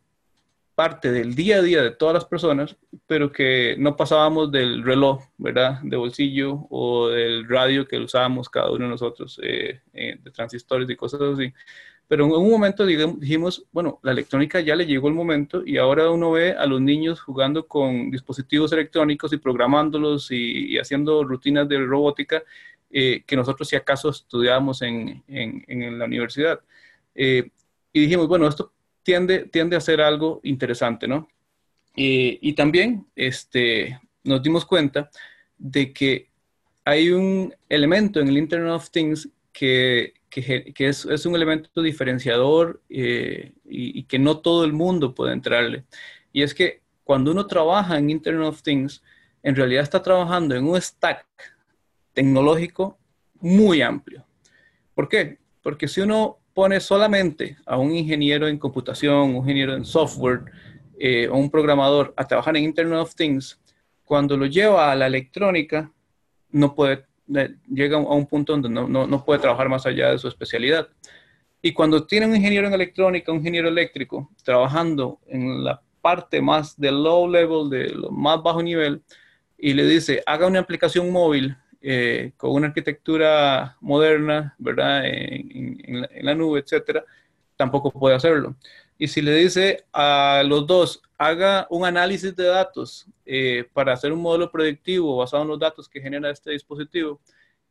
parte 0.74 1.12
del 1.12 1.36
día 1.36 1.58
a 1.58 1.62
día 1.62 1.82
de 1.82 1.92
todas 1.92 2.14
las 2.14 2.24
personas, 2.24 2.76
pero 3.06 3.30
que 3.30 3.76
no 3.78 3.96
pasábamos 3.96 4.50
del 4.50 4.82
reloj, 4.82 5.22
¿verdad? 5.38 5.80
De 5.84 5.96
bolsillo 5.96 6.66
o 6.68 7.08
del 7.10 7.48
radio 7.48 7.86
que 7.86 7.98
usábamos 7.98 8.48
cada 8.48 8.72
uno 8.72 8.86
de 8.86 8.90
nosotros, 8.90 9.38
eh, 9.40 9.82
eh, 9.92 10.18
de 10.20 10.30
transistores 10.32 10.90
y 10.90 10.96
cosas 10.96 11.20
así. 11.20 11.54
Pero 12.08 12.26
en 12.26 12.32
un 12.32 12.50
momento 12.50 12.84
dijimos, 12.84 13.64
bueno, 13.72 13.98
la 14.02 14.12
electrónica 14.12 14.60
ya 14.60 14.76
le 14.76 14.86
llegó 14.86 15.08
el 15.08 15.14
momento 15.14 15.62
y 15.64 15.78
ahora 15.78 16.10
uno 16.10 16.32
ve 16.32 16.52
a 16.52 16.66
los 16.66 16.80
niños 16.80 17.20
jugando 17.20 17.66
con 17.66 18.10
dispositivos 18.10 18.72
electrónicos 18.72 19.32
y 19.32 19.38
programándolos 19.38 20.30
y, 20.30 20.78
haciendo 20.78 21.24
rutinas 21.24 21.68
de 21.68 21.78
robótica 21.78 22.42
eh, 22.90 23.22
que 23.26 23.36
nosotros 23.36 23.68
si 23.68 23.76
acaso 23.76 24.10
estudiábamos 24.10 24.82
en, 24.82 25.22
en, 25.28 25.64
en 25.66 25.98
la 25.98 26.04
universidad. 26.04 26.60
y 27.14 27.50
dijimos, 27.92 28.28
bueno, 28.28 28.48
esto 28.48 28.72
tiende, 29.02 29.46
tiende 29.46 29.76
a 29.76 29.80
ser 29.80 30.00
algo 30.00 30.40
interesante, 30.42 31.08
¿no? 31.08 31.28
y 31.96 32.52
también 32.54 33.06
este, 33.14 34.00
nos 34.24 34.42
dimos 34.42 34.64
cuenta 34.64 35.10
de 35.56 35.92
que 35.92 36.28
hay 36.84 37.10
un 37.10 37.54
elemento 37.68 38.20
en 38.20 38.28
el 38.28 38.38
Internet 38.38 38.72
of 38.72 38.90
Things 38.90 39.28
que, 39.52 40.14
que, 40.42 40.88
es, 40.88 41.26
un 41.26 41.34
elemento 41.36 41.82
diferenciador 41.82 42.82
eh, 42.88 43.52
y, 43.64 44.00
y, 44.00 44.02
que 44.04 44.18
no 44.18 44.38
todo 44.38 44.64
el 44.64 44.72
mundo 44.72 45.14
puede 45.14 45.32
entrarle. 45.32 45.84
Y 46.32 46.42
es 46.42 46.54
que 46.54 46.82
cuando 47.04 47.30
uno 47.30 47.46
trabaja 47.46 47.98
en 47.98 48.10
Internet 48.10 48.48
of 48.48 48.62
Things, 48.62 49.02
en 49.42 49.54
realidad 49.54 49.82
está 49.82 50.02
trabajando 50.02 50.56
en 50.56 50.66
un 50.66 50.80
stack 50.80 51.26
tecnológico 52.12 52.98
muy 53.40 53.82
amplio. 53.82 54.26
¿Por 54.94 55.08
qué? 55.08 55.38
Porque 55.62 55.86
si 55.86 56.00
uno 56.00 56.38
pone 56.54 56.80
solamente 56.80 57.56
a 57.66 57.76
un 57.76 57.92
ingeniero 57.92 58.48
en 58.48 58.58
computación, 58.58 59.30
un 59.30 59.36
ingeniero 59.36 59.74
en 59.74 59.84
software 59.84 60.44
eh, 60.98 61.28
o 61.28 61.36
un 61.36 61.50
programador 61.50 62.14
a 62.16 62.26
trabajar 62.26 62.56
en 62.56 62.64
Internet 62.64 62.98
of 62.98 63.14
Things, 63.14 63.60
cuando 64.04 64.36
lo 64.36 64.46
lleva 64.46 64.90
a 64.90 64.96
la 64.96 65.06
electrónica, 65.06 65.92
no 66.50 66.74
puede, 66.74 67.04
llega 67.26 67.96
a 67.96 68.00
un 68.00 68.26
punto 68.26 68.52
donde 68.52 68.68
no, 68.68 68.88
no, 68.88 69.06
no 69.06 69.24
puede 69.24 69.40
trabajar 69.40 69.68
más 69.68 69.86
allá 69.86 70.10
de 70.10 70.18
su 70.18 70.28
especialidad. 70.28 70.88
Y 71.62 71.72
cuando 71.72 72.06
tiene 72.06 72.26
un 72.26 72.36
ingeniero 72.36 72.66
en 72.66 72.74
electrónica, 72.74 73.32
un 73.32 73.38
ingeniero 73.38 73.68
eléctrico, 73.68 74.30
trabajando 74.42 75.18
en 75.26 75.64
la 75.64 75.80
parte 76.02 76.42
más 76.42 76.78
de 76.78 76.92
low 76.92 77.26
level, 77.26 77.70
de 77.70 77.88
lo 77.88 78.10
más 78.10 78.42
bajo 78.42 78.62
nivel, 78.62 79.02
y 79.56 79.72
le 79.72 79.86
dice, 79.86 80.22
haga 80.26 80.46
una 80.46 80.58
aplicación 80.58 81.10
móvil 81.10 81.56
eh, 81.80 82.32
con 82.36 82.52
una 82.52 82.66
arquitectura 82.66 83.76
moderna, 83.80 84.54
¿verdad? 84.58 85.06
En, 85.06 86.06
la, 86.20 86.34
nube, 86.34 86.60
etcétera, 86.60 87.04
tampoco 87.56 87.90
puede 87.90 88.14
hacerlo. 88.14 88.56
Y 88.96 89.08
si 89.08 89.22
le 89.22 89.34
dice 89.34 89.84
a 89.92 90.42
los 90.46 90.66
dos, 90.66 91.02
haga 91.18 91.66
un 91.70 91.84
análisis 91.84 92.34
de 92.36 92.44
datos 92.44 93.06
eh, 93.26 93.68
para 93.72 93.92
hacer 93.92 94.12
un 94.12 94.20
modelo 94.20 94.50
predictivo 94.50 95.16
basado 95.16 95.42
en 95.42 95.48
los 95.48 95.58
datos 95.58 95.88
que 95.88 96.00
genera 96.00 96.30
este 96.30 96.52
dispositivo, 96.52 97.20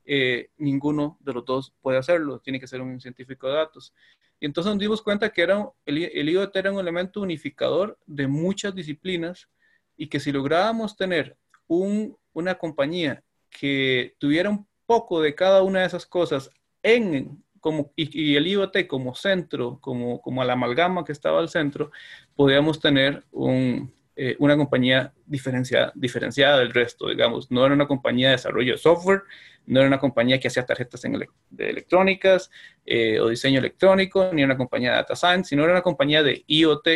eh, 0.06 0.50
ninguno 0.58 1.18
de 1.22 1.34
los 1.34 1.46
dos 1.46 1.74
puede 1.82 1.98
hacerlo, 1.98 2.40
tiene 2.40 2.60
que 2.60 2.68
ser 2.68 2.82
un 2.82 3.00
científico 3.00 3.48
de 3.48 3.54
datos. 3.54 3.94
Y 4.40 4.46
entonces 4.46 4.72
nos 4.74 4.80
dimos 4.80 5.02
cuenta 5.02 5.32
que 5.32 5.42
era, 5.42 5.70
el, 5.86 6.04
el 6.04 6.30
IoT 6.30 6.56
era 6.58 6.72
un 6.72 6.80
elemento 6.80 7.22
unificador 7.22 7.98
de 8.06 8.28
muchas 8.28 8.76
disciplinas 8.76 9.48
y 9.96 10.08
que 10.08 10.20
si 10.20 10.32
lográbamos 10.34 10.98
tener 10.98 11.38
un, 11.68 12.18
una 12.34 12.56
compañía 12.56 13.24
que 13.50 14.16
tuviera 14.18 14.50
un 14.50 14.68
poco 14.86 15.22
de 15.22 15.34
cada 15.34 15.64
una 15.64 15.82
de 15.82 15.86
esas 15.86 16.06
cosas 16.06 16.50
en 16.82 17.42
como, 17.64 17.94
y, 17.96 18.36
el 18.36 18.46
IoT 18.46 18.88
como 18.88 19.16
centro, 19.16 19.80
como, 19.80 20.22
como 20.22 20.44
la 20.44 20.54
amalgama 20.54 21.06
que 21.06 21.14
estaba 21.14 21.40
al 21.40 21.48
centro, 21.48 21.92
podíamos 22.36 22.82
tener 22.82 23.24
un, 23.32 23.94
eh, 24.18 24.36
una 24.40 24.58
compañía 24.58 25.14
diferenciada, 25.26 25.94
diferenciada 25.96 26.60
del 26.60 26.74
resto, 26.74 27.08
digamos. 27.08 27.50
No 27.50 27.66
era 27.66 27.74
una 27.74 27.88
compañía 27.88 28.28
de 28.28 28.34
desarrollo 28.34 28.74
de 28.74 28.78
software, 28.78 29.22
no 29.66 29.80
era 29.80 29.88
una 29.88 29.98
compañía 29.98 30.42
que 30.42 30.50
hacía 30.50 30.66
tarjetas 30.66 31.06
en 31.06 31.26
de 31.52 31.70
electrónicas 31.70 32.52
eh, 32.86 33.22
o 33.22 33.30
diseño 33.30 33.60
electrónico, 33.60 34.30
ni 34.34 34.44
una 34.44 34.58
compañía 34.58 34.92
de 34.92 34.98
data 34.98 35.16
science, 35.16 35.48
sino 35.50 35.64
era 35.64 35.72
una 35.72 35.82
compañía 35.82 36.22
de 36.22 36.44
IoT 36.46 36.88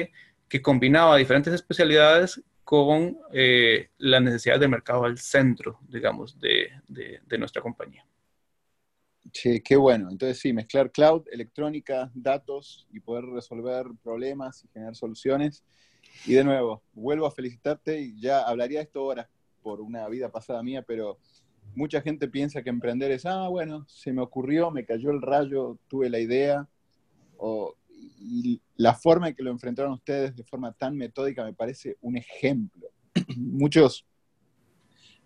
que 0.49 0.61
combinaba 0.61 1.15
diferentes 1.15 1.53
especialidades 1.53 2.43
con 2.65 3.17
eh, 3.31 3.87
las 3.99 4.21
necesidades 4.21 4.59
del 4.59 4.69
mercado 4.69 5.05
al 5.05 5.17
centro, 5.17 5.79
digamos, 5.87 6.37
de, 6.41 6.69
de, 6.89 7.37
nuestra 7.37 7.61
compañía. 7.61 8.05
Sí, 9.33 9.61
qué 9.61 9.75
bueno. 9.75 10.09
Entonces, 10.09 10.39
sí, 10.39 10.53
mezclar 10.53 10.91
cloud, 10.91 11.23
electrónica, 11.31 12.11
datos 12.13 12.87
y 12.91 12.99
poder 12.99 13.25
resolver 13.25 13.85
problemas 14.03 14.63
y 14.63 14.67
generar 14.69 14.95
soluciones. 14.95 15.63
Y 16.25 16.33
de 16.33 16.43
nuevo, 16.43 16.81
vuelvo 16.93 17.25
a 17.25 17.31
felicitarte 17.31 18.01
y 18.01 18.19
ya 18.19 18.41
hablaría 18.41 18.81
esto 18.81 19.01
ahora 19.01 19.29
por 19.61 19.81
una 19.81 20.07
vida 20.07 20.29
pasada 20.31 20.63
mía, 20.63 20.81
pero 20.81 21.19
mucha 21.75 22.01
gente 22.01 22.27
piensa 22.27 22.63
que 22.63 22.69
emprender 22.69 23.11
es, 23.11 23.25
ah, 23.25 23.49
bueno, 23.49 23.85
se 23.87 24.13
me 24.13 24.21
ocurrió, 24.21 24.71
me 24.71 24.85
cayó 24.85 25.11
el 25.11 25.21
rayo, 25.21 25.77
tuve 25.87 26.09
la 26.09 26.19
idea, 26.19 26.67
o 27.37 27.75
y 28.19 28.61
la 28.75 28.93
forma 28.93 29.29
en 29.29 29.35
que 29.35 29.43
lo 29.43 29.51
enfrentaron 29.51 29.93
ustedes 29.93 30.35
de 30.35 30.43
forma 30.43 30.71
tan 30.73 30.95
metódica 30.95 31.43
me 31.43 31.53
parece 31.53 31.97
un 32.01 32.17
ejemplo. 32.17 32.89
Muchos, 33.37 34.05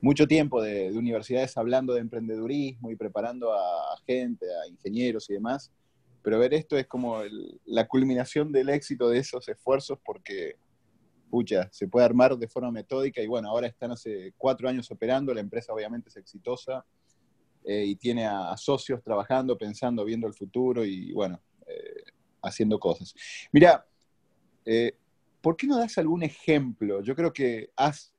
mucho 0.02 0.28
tiempo 0.28 0.62
de, 0.62 0.92
universidades 0.92 1.56
hablando 1.58 1.94
de 1.94 2.02
emprendedurismo 2.02 2.92
y 2.92 2.96
preparando 2.96 3.54
a, 3.54 3.98
gente, 4.06 4.46
a 4.46 4.68
ingenieros 4.68 5.30
y 5.30 5.34
demás, 5.34 5.72
pero 6.24 6.40
ver 6.40 6.54
esto 6.54 6.78
es 6.78 6.88
como 6.88 7.22
la 7.66 7.88
culminación 7.88 8.52
del 8.52 8.70
éxito 8.70 9.10
de 9.10 9.20
esos 9.20 9.48
esfuerzos 9.48 10.00
porque, 10.04 10.56
pucha, 11.30 11.70
se 11.72 11.88
puede 11.88 12.06
armar 12.06 12.38
de 12.38 12.48
forma 12.48 12.72
metódica 12.72 13.22
y 13.22 13.28
bueno, 13.28 13.50
ahora 13.50 13.68
están 13.68 13.92
hace 13.92 14.34
cuatro 14.38 14.68
años 14.68 14.90
operando, 14.92 15.34
la 15.34 15.42
empresa 15.42 15.74
obviamente 15.74 16.10
es 16.10 16.18
exitosa 16.18 16.86
eh, 17.64 17.86
y 17.86 17.96
tiene 17.96 18.26
a, 18.26 18.56
socios 18.58 19.04
trabajando, 19.04 19.58
pensando, 19.58 20.04
viendo 20.04 20.28
el 20.28 20.34
futuro 20.34 20.84
y 20.84 21.12
bueno, 21.14 21.40
eh, 21.68 22.04
haciendo 22.42 22.80
cosas. 22.80 23.14
Mira, 23.52 23.86
eh, 24.66 24.96
¿por 25.42 25.56
qué 25.56 25.68
no 25.68 25.78
das 25.78 25.98
algún 25.98 26.24
ejemplo? 26.24 27.02
Yo 27.02 27.16
creo 27.16 27.32
que 27.34 27.72
has, 27.76 28.14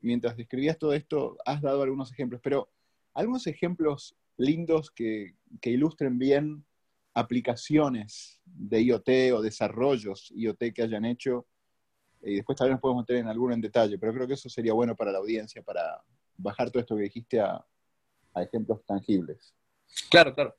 mientras 0.00 0.36
describías 0.36 0.78
todo 0.78 0.92
esto, 0.92 1.36
has 1.44 1.60
dado 1.60 1.82
algunos 1.82 2.12
ejemplos, 2.12 2.40
pero 2.42 2.68
algunos 3.14 3.46
ejemplos 3.46 4.16
lindos 4.36 4.90
que, 4.90 5.34
ilustren 5.62 6.18
bien 6.18 6.64
aplicaciones 7.14 8.40
de 8.44 8.82
IoT 8.82 9.08
o 9.34 9.42
desarrollos 9.42 10.32
IoT 10.34 10.72
que 10.74 10.82
hayan 10.82 11.04
hecho. 11.04 11.46
Y 12.22 12.36
después 12.36 12.56
también 12.56 12.74
nos 12.74 12.80
podemos 12.80 13.02
meter 13.02 13.16
en 13.16 13.28
alguno 13.28 13.54
en 13.54 13.60
detalle, 13.60 13.98
pero 13.98 14.12
creo 14.12 14.26
que 14.26 14.34
eso 14.34 14.48
sería 14.48 14.72
bueno 14.72 14.96
para 14.96 15.12
la 15.12 15.18
audiencia, 15.18 15.62
para 15.62 16.02
bajar 16.36 16.70
todo 16.70 16.80
esto 16.80 16.96
que 16.96 17.02
dijiste 17.02 17.40
a, 17.40 17.64
ejemplos 18.36 18.84
tangibles. 18.86 19.52
Claro, 20.10 20.32
claro. 20.32 20.54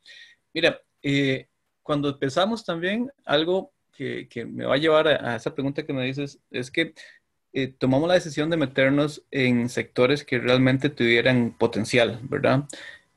Mira, 0.53 0.81
eh, 1.01 1.47
cuando 1.81 2.19
pensamos 2.19 2.65
también, 2.65 3.09
algo 3.23 3.71
que, 3.93 4.27
que 4.27 4.45
me 4.45 4.65
va 4.65 4.75
a 4.75 4.77
llevar 4.77 5.07
a, 5.07 5.37
esa 5.37 5.55
pregunta 5.55 5.85
que 5.85 5.93
me 5.93 6.03
dices, 6.03 6.39
es 6.51 6.69
que 6.69 6.93
eh, 7.53 7.67
tomamos 7.67 8.07
la 8.07 8.15
decisión 8.15 8.49
de 8.49 8.57
meternos 8.57 9.23
en 9.31 9.69
sectores 9.69 10.23
que 10.23 10.39
realmente 10.39 10.89
tuvieran 10.89 11.55
potencial, 11.57 12.19
¿verdad? 12.23 12.65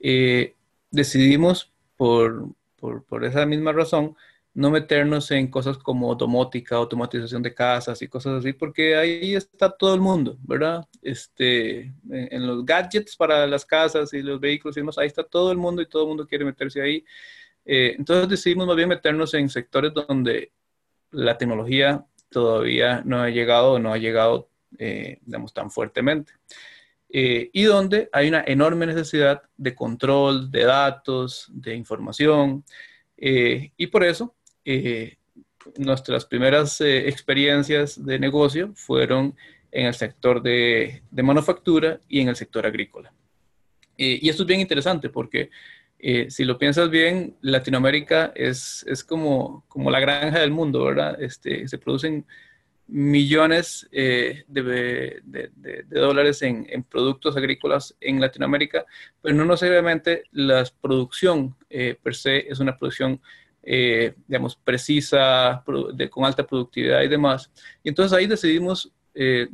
Eh, 0.01 0.55
decidimos 0.91 1.73
por, 1.97 2.49
por, 2.79 3.05
por, 3.05 3.25
esa 3.25 3.47
misma 3.47 3.73
razón 3.73 4.17
no 4.55 4.71
meternos 4.71 5.31
en 5.31 5.49
cosas 5.49 5.79
como 5.79 6.15
domótica, 6.15 6.77
automatización 6.77 7.43
de 7.43 7.55
casas 7.55 8.03
y 8.03 8.09
cosas 8.09 8.41
así, 8.41 8.53
porque 8.53 8.97
ahí 8.97 9.35
está 9.35 9.71
todo 9.71 9.95
el 9.95 10.01
mundo, 10.01 10.37
¿verdad? 10.43 10.87
Este, 11.01 11.81
en, 11.81 11.95
en 12.11 12.47
los 12.47 12.65
gadgets 12.67 13.17
para 13.17 13.47
las 13.47 13.65
casas 13.65 14.13
y 14.13 14.23
los 14.23 14.41
vehículos 14.41 14.77
y 14.77 14.81
demás, 14.81 14.99
ahí 14.99 15.07
está 15.07 15.25
todo 15.25 15.53
el 15.53 15.59
mundo 15.59 15.81
y 15.81 15.89
todo 15.89 16.03
el 16.03 16.09
mundo 16.09 16.27
quiere 16.27 16.45
meterse 16.45 16.83
ahí. 16.83 17.05
Eh, 17.65 17.95
entonces 17.97 18.29
decidimos 18.29 18.67
más 18.67 18.77
bien 18.77 18.89
meternos 18.89 19.35
en 19.35 19.49
sectores 19.49 19.93
donde 19.95 20.53
la 21.11 21.39
tecnología 21.39 22.05
todavía 22.33 23.03
no 23.05 23.21
ha 23.21 23.31
llegado, 23.31 23.79
no 23.79 23.93
ha 23.93 23.99
llegado, 23.99 24.49
eh, 24.79 25.19
digamos, 25.23 25.53
tan 25.55 25.71
fuertemente. 25.71 26.33
Eh, 27.09 27.51
y 27.53 27.65
donde 27.65 28.09
hay 28.13 28.29
una 28.29 28.43
enorme 28.47 28.87
necesidad 28.87 29.43
de 29.57 29.75
control 29.75 30.51
de 30.51 30.65
datos, 30.65 31.47
de 31.51 31.75
información. 31.77 32.65
y 33.17 33.87
por 33.87 34.03
eso, 34.03 34.35
nuestras 35.77 36.25
primeras 36.25 36.81
experiencias 36.81 38.05
de 38.05 38.19
negocio 38.19 38.73
fueron 38.75 39.37
en 39.71 39.87
el 39.87 39.95
sector 39.95 40.43
de, 40.43 41.03
de 41.11 41.23
manufactura 41.23 42.01
y 42.09 42.21
en 42.21 42.29
el 42.29 42.37
sector 42.37 42.67
agrícola. 42.67 43.13
y 43.97 44.29
esto 44.29 44.43
es 44.43 44.47
bien 44.49 44.61
interesante 44.61 45.09
porque 45.09 45.51
eh, 46.05 46.31
si 46.31 46.45
lo 46.45 46.59
piensas 46.59 46.91
bien, 46.91 47.37
Latinoamérica 47.43 48.33
es, 48.35 48.85
es 48.89 49.05
como, 49.05 49.65
como 49.69 49.89
la 49.89 50.01
granja 50.01 50.41
del 50.41 50.51
mundo, 50.51 50.85
¿verdad? 50.85 51.23
Este, 51.23 51.69
se 51.69 51.79
producen 51.79 52.27
millones 52.89 53.89
eh, 53.93 54.45
de, 54.49 55.23
de, 55.25 55.85
dólares 55.89 56.43
en, 56.43 56.67
en, 56.69 56.83
productos 56.83 57.37
agrícolas 57.37 57.97
en 58.01 58.21
Latinoamérica, 58.21 58.85
pero 59.23 59.35
no 59.35 59.45
necesariamente 59.45 60.25
la 60.33 60.65
producción 60.81 61.57
eh, 61.71 61.97
per 62.03 62.15
se 62.15 62.51
es 62.51 62.61
una 62.61 62.77
producción 62.77 63.21
eh, 63.63 64.15
digamos, 64.27 64.57
precisa, 64.57 65.63
con 66.11 66.25
alta 66.25 66.45
productividad 66.45 67.01
y 67.03 67.09
demás. 67.09 67.51
Y 67.85 67.91
entonces 67.91 68.17
ahí 68.17 68.27
decidimos 68.27 68.93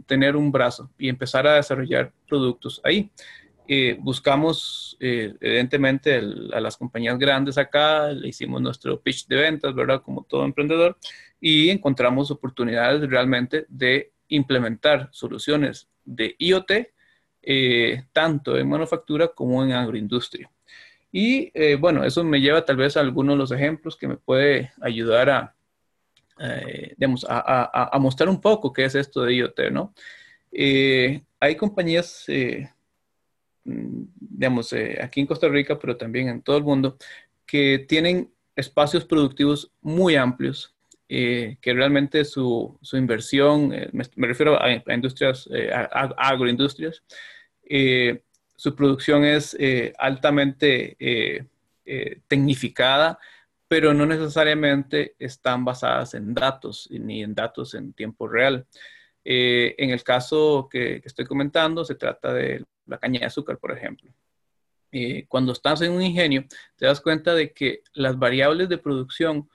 tener 0.07 0.37
un 0.37 0.53
brazo 0.53 0.89
y 0.97 1.09
empezar 1.09 1.47
a 1.47 1.57
desarrollar 1.57 2.13
productos 2.29 2.81
ahí. 2.85 3.11
Eh, 3.69 3.97
buscamos, 4.01 4.97
evidentemente, 4.99 6.17
a 6.17 6.61
las 6.61 6.77
compañías 6.77 7.19
grandes 7.19 7.59
acá, 7.59 8.09
le 8.09 8.29
hicimos 8.29 8.63
nuestro 8.63 9.01
pitch 9.01 9.27
de 9.29 9.37
ventas, 9.37 9.75
¿verdad? 9.75 10.03
Como 10.03 10.25
todo 10.25 10.45
emprendedor, 10.45 10.97
y 11.41 11.69
encontramos 11.69 12.31
oportunidades 12.31 13.09
realmente 13.09 13.67
de 13.69 14.13
implementar 14.29 15.11
soluciones 15.13 15.89
de 16.05 16.35
IoT, 16.39 16.73
tanto 18.13 18.57
en 18.59 18.69
manufactura 18.69 19.29
como 19.29 19.63
en 19.63 19.73
agroindustria. 19.73 20.51
Y 21.11 21.51
eh, 21.55 21.77
bueno, 21.77 22.05
eso 22.05 22.23
me 22.23 22.41
lleva 22.41 22.65
tal 22.65 22.77
vez 22.77 22.97
a 22.97 23.01
algunos 23.01 23.35
de 23.35 23.39
los 23.39 23.53
ejemplos 23.53 23.97
que 23.97 24.09
me 24.09 24.17
puede 24.17 24.73
ayudar 24.81 25.31
a, 25.31 25.55
eh, 26.39 26.95
digamos, 26.97 27.25
a, 27.29 27.91
a, 27.95 27.99
mostrar 27.99 28.29
un 28.29 28.41
poco 28.41 28.73
qué 28.73 28.85
es 28.85 28.95
esto 28.95 29.23
de 29.23 29.35
IoT, 29.35 29.61
¿no? 29.73 29.95
Eh, 30.53 31.23
hay 31.41 31.57
compañías, 31.57 32.27
mm, 33.65 34.03
digamos, 34.21 34.75
aquí 35.03 35.21
en 35.21 35.27
Costa 35.27 35.49
Rica, 35.49 35.79
pero 35.79 35.97
también 35.97 36.29
en 36.29 36.43
todo 36.43 36.57
el 36.57 36.65
mundo, 36.65 36.97
que 37.47 37.85
tienen 37.89 38.31
espacios 38.57 39.05
productivos 39.05 39.73
muy 39.81 40.17
amplios, 40.17 40.75
que 41.09 41.57
realmente 41.65 42.23
su, 42.27 42.79
su 42.83 42.99
inversión, 42.99 43.69
me, 43.69 44.05
me, 44.17 44.27
refiero 44.27 44.61
a, 44.61 44.71
industrias, 44.93 45.49
agroindustrias, 46.19 47.03
su 48.59 48.75
producción 48.75 49.25
es 49.25 49.57
eh, 49.61 49.93
altamente 49.99 50.97
eh, 50.99 51.47
eh, 51.87 52.21
tecnificada, 52.27 53.17
pero 53.69 53.95
no 53.95 54.05
necesariamente 54.05 55.15
están 55.17 55.65
basadas 55.65 56.15
en 56.15 56.35
datos 56.35 56.89
ni 56.91 57.23
en 57.23 57.37
datos 57.37 57.75
en 57.75 57.93
tiempo 57.93 58.27
real. 58.27 58.67
en 59.25 59.91
el 59.91 60.03
caso 60.03 60.69
que, 60.69 61.01
estoy 61.05 61.25
comentando, 61.25 61.85
se 61.85 61.95
trata 61.95 62.33
de 62.33 62.65
la 62.89 62.99
caña 62.99 63.21
de 63.21 63.27
azúcar, 63.27 63.59
por 63.59 63.73
ejemplo. 63.73 64.11
cuando 65.29 65.53
estás 65.53 65.83
en 65.83 65.93
un 65.93 66.03
ingenio, 66.03 66.45
te 66.77 66.87
das 66.87 67.01
cuenta 67.01 67.35
de 67.35 67.53
que 67.53 67.83
las 67.93 68.19
variables 68.19 68.69
de 68.69 68.79
producción 68.79 69.49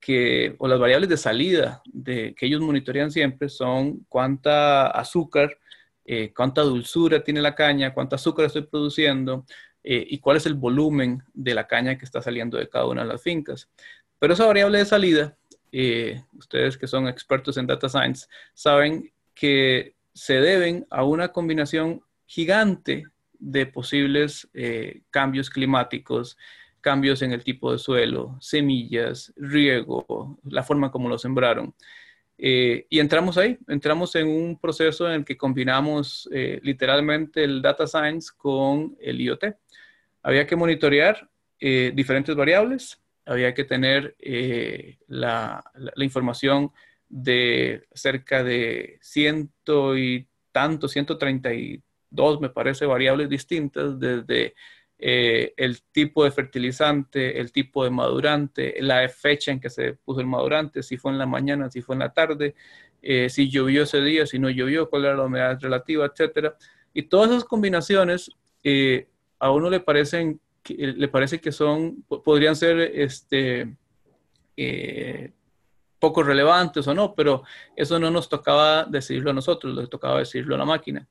que, 0.00 0.56
o 0.58 0.68
las 0.68 0.78
variables 0.78 1.08
de 1.08 1.16
salida 1.16 1.82
que 2.04 2.34
ellos 2.40 2.60
monitorean 2.60 3.10
siempre 3.10 3.48
son 3.48 4.06
cuánta 4.08 4.86
azúcar 4.86 5.58
eh, 6.10 6.32
cuánta 6.34 6.62
dulzura 6.62 7.22
tiene 7.22 7.42
la 7.42 7.54
caña, 7.54 7.92
cuánta 7.92 8.16
azúcar 8.16 8.46
estoy 8.46 8.62
produciendo 8.62 9.44
eh, 9.84 10.06
y 10.08 10.18
cuál 10.20 10.38
es 10.38 10.46
el 10.46 10.54
volumen 10.54 11.22
de 11.34 11.52
la 11.52 11.66
caña 11.66 11.98
que 11.98 12.06
está 12.06 12.22
saliendo 12.22 12.56
de 12.56 12.66
cada 12.66 12.86
una 12.86 13.02
de 13.02 13.08
las 13.08 13.22
fincas. 13.22 13.68
Pero 14.18 14.32
esa 14.32 14.46
variable 14.46 14.78
de 14.78 14.86
salida, 14.86 15.36
eh, 15.70 16.22
ustedes 16.32 16.78
que 16.78 16.86
son 16.86 17.08
expertos 17.08 17.58
en 17.58 17.66
data 17.66 17.90
science, 17.90 18.26
saben 18.54 19.12
que 19.34 19.96
se 20.18 20.40
deben 20.40 20.86
a 20.90 21.04
una 21.04 21.28
combinación 21.28 22.02
gigante 22.26 23.04
de 23.38 23.66
posibles 23.66 24.48
cambios 25.10 25.48
climáticos, 25.48 26.36
cambios 26.80 27.22
en 27.22 27.32
el 27.32 27.44
tipo 27.44 27.72
de 27.72 27.78
suelo, 27.78 28.36
semillas, 28.40 29.32
riego, 29.36 30.38
la 30.44 30.62
forma 30.62 30.90
como 30.90 31.08
lo 31.08 31.18
sembraron. 31.18 31.74
Eh, 32.40 32.86
y 32.88 33.00
entramos 33.00 33.36
ahí, 33.36 33.58
entramos 33.66 34.14
en 34.14 34.28
un 34.28 34.58
proceso 34.60 35.08
en 35.08 35.14
el 35.14 35.24
que 35.24 35.36
combinamos 35.36 36.28
eh, 36.32 36.60
literalmente 36.62 37.42
el 37.42 37.60
data 37.60 37.86
science 37.86 38.30
con 38.36 38.96
el 39.00 39.20
IoT. 39.20 39.56
Había 40.22 40.46
que 40.46 40.54
monitorear 40.54 41.28
eh, 41.58 41.90
diferentes 41.94 42.36
variables, 42.36 43.02
había 43.26 43.52
que 43.52 43.64
tener 43.64 44.16
la, 45.08 45.62
información 45.96 46.70
de 47.08 47.86
cerca 47.94 48.44
de 48.44 48.98
ciento 49.00 49.96
y 49.96 50.28
tanto, 50.52 50.88
132 50.88 52.40
me 52.40 52.50
parece 52.50 52.86
variables 52.86 53.28
distintas, 53.28 53.98
desde 53.98 54.54
eh, 54.98 55.54
el 55.56 55.82
tipo 55.92 56.24
de 56.24 56.30
fertilizante, 56.32 57.38
el 57.40 57.52
tipo 57.52 57.84
de 57.84 57.90
madurante, 57.90 58.74
la 58.80 59.08
fecha 59.08 59.52
en 59.52 59.60
que 59.60 59.70
se 59.70 59.94
puso 59.94 60.20
el 60.20 60.26
madurante, 60.26 60.82
si 60.82 60.96
fue 60.96 61.12
en 61.12 61.18
la 61.18 61.26
mañana, 61.26 61.70
si 61.70 61.82
fue 61.82 61.94
en 61.94 62.00
la 62.00 62.12
tarde, 62.12 62.54
eh, 63.00 63.28
si 63.30 63.48
llovió 63.48 63.84
ese 63.84 64.00
día, 64.00 64.26
si 64.26 64.38
no 64.38 64.50
llovió, 64.50 64.90
cuál 64.90 65.04
era 65.04 65.16
la 65.16 65.24
humedad 65.24 65.58
relativa, 65.60 66.06
etcétera. 66.06 66.56
Y 66.92 67.02
todas 67.02 67.30
esas 67.30 67.44
combinaciones 67.44 68.30
eh, 68.64 69.08
a 69.38 69.50
uno 69.52 69.70
le 69.70 69.80
parecen 69.80 70.40
le 70.68 71.08
parece 71.08 71.40
que 71.40 71.50
son 71.50 72.02
podrían 72.02 72.54
ser 72.54 72.78
este 72.78 73.74
poco 75.98 76.22
relevantes 76.22 76.86
o 76.86 76.94
no, 76.94 77.14
pero 77.14 77.42
eso 77.76 77.98
no 77.98 78.10
nos 78.10 78.28
tocaba 78.28 78.84
decidirlo 78.84 79.30
a 79.30 79.34
nosotros, 79.34 79.74
lo 79.74 79.88
tocaba 79.88 80.18
decidirlo 80.18 80.54
a 80.54 80.58
la 80.58 80.64
máquina. 80.64 81.06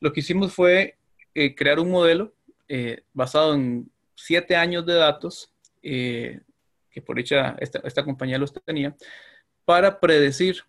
Lo 0.00 0.12
que 0.12 0.20
hicimos 0.20 0.52
fue 0.52 0.96
crear 1.56 1.78
un 1.78 1.90
modelo 1.90 2.32
eh, 2.68 3.02
basado 3.14 3.54
en 3.54 3.90
siete 4.14 4.54
años 4.54 4.84
de 4.84 4.94
datos, 4.94 5.50
eh, 5.82 6.40
que 6.90 7.00
por 7.00 7.18
hecha 7.18 7.56
esta, 7.60 7.80
esta, 7.84 8.04
compañía 8.04 8.38
los 8.38 8.52
tenía, 8.52 8.94
para 9.64 10.00
predecir 10.00 10.64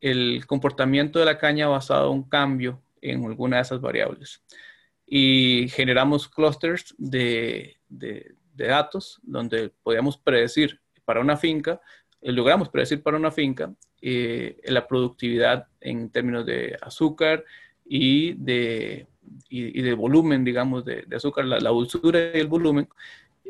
el 0.00 0.44
comportamiento 0.46 1.18
de 1.18 1.24
la 1.24 1.38
caña 1.38 1.68
basado 1.68 2.10
en 2.10 2.18
un 2.18 2.28
cambio 2.28 2.82
en 3.00 3.24
alguna 3.24 3.56
de 3.56 3.62
esas 3.62 3.80
variables. 3.80 4.42
Y 5.06 5.68
generamos 5.68 6.28
clusters 6.28 6.94
de, 6.98 7.76
de, 7.88 8.34
datos 8.54 9.20
donde 9.22 9.70
podíamos 9.82 10.16
predecir 10.16 10.80
para 11.04 11.20
una 11.20 11.36
finca, 11.36 11.72
eh, 11.74 11.80
logramos 12.32 12.68
predecir 12.68 13.02
para 13.02 13.16
una 13.16 13.30
finca 13.30 13.72
la 14.00 14.86
productividad 14.86 15.66
en 15.80 16.10
términos 16.10 16.46
de 16.46 16.76
azúcar 16.80 17.44
y 17.84 18.34
de 18.34 19.06
y, 19.48 19.82
de 19.82 19.94
volumen, 19.94 20.44
digamos, 20.44 20.84
de, 20.84 21.04
azúcar, 21.14 21.44
la, 21.44 21.70
dulzura 21.70 22.30
y 22.34 22.40
el 22.40 22.46
volumen, 22.46 22.88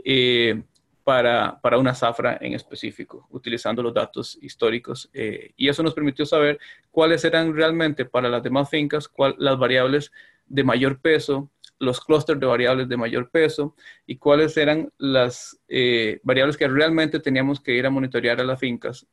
eh, 0.05 0.63
para, 1.05 1.61
para, 1.61 1.79
una 1.79 1.95
zafra 1.95 2.37
en 2.41 2.55
específico, 2.55 3.27
utilizando 3.31 3.83
los 3.83 3.95
datos 3.95 4.39
históricos. 4.43 5.09
Eh, 5.13 5.53
y 5.57 5.69
eso 5.69 5.83
nos 5.83 5.95
permitió 5.95 6.27
saber 6.27 6.59
cuáles 6.91 7.25
eran 7.25 7.55
realmente 7.55 8.05
para 8.05 8.29
las 8.29 8.43
demás 8.43 8.69
fincas 8.69 9.11
las 9.39 9.59
variables 9.59 10.13
de 10.47 10.65
mayor 10.65 11.01
peso, 11.01 11.51
los 11.79 12.01
clústeres 12.01 12.41
de 12.41 12.47
variables 12.47 12.89
de 12.89 12.97
mayor 12.97 13.31
peso 13.31 13.75
y 14.07 14.17
cuáles 14.17 14.57
eran 14.57 14.93
las 14.99 15.61
eh, 15.69 16.21
variables 16.23 16.57
que 16.57 16.69
realmente 16.69 17.21
teníamos 17.21 17.61
que 17.61 17.75
ir 17.75 17.87
a 17.87 17.91
monitorear 17.91 18.41
a 18.41 18.45
las 18.45 18.59
fincas 18.59 19.07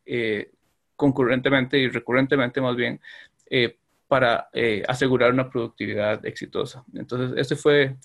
concurrentemente 0.95 1.77
y 1.77 1.89
recurrentemente 1.89 2.61
más 2.61 2.75
bien 2.75 3.01
para 4.13 4.47
eh, 4.53 4.83
asegurar 4.87 5.33
una 5.33 5.49
productividad 5.49 6.23
exitosa. 6.23 6.85
Entonces, 6.93 7.35
este 7.35 7.55
fue 7.55 7.97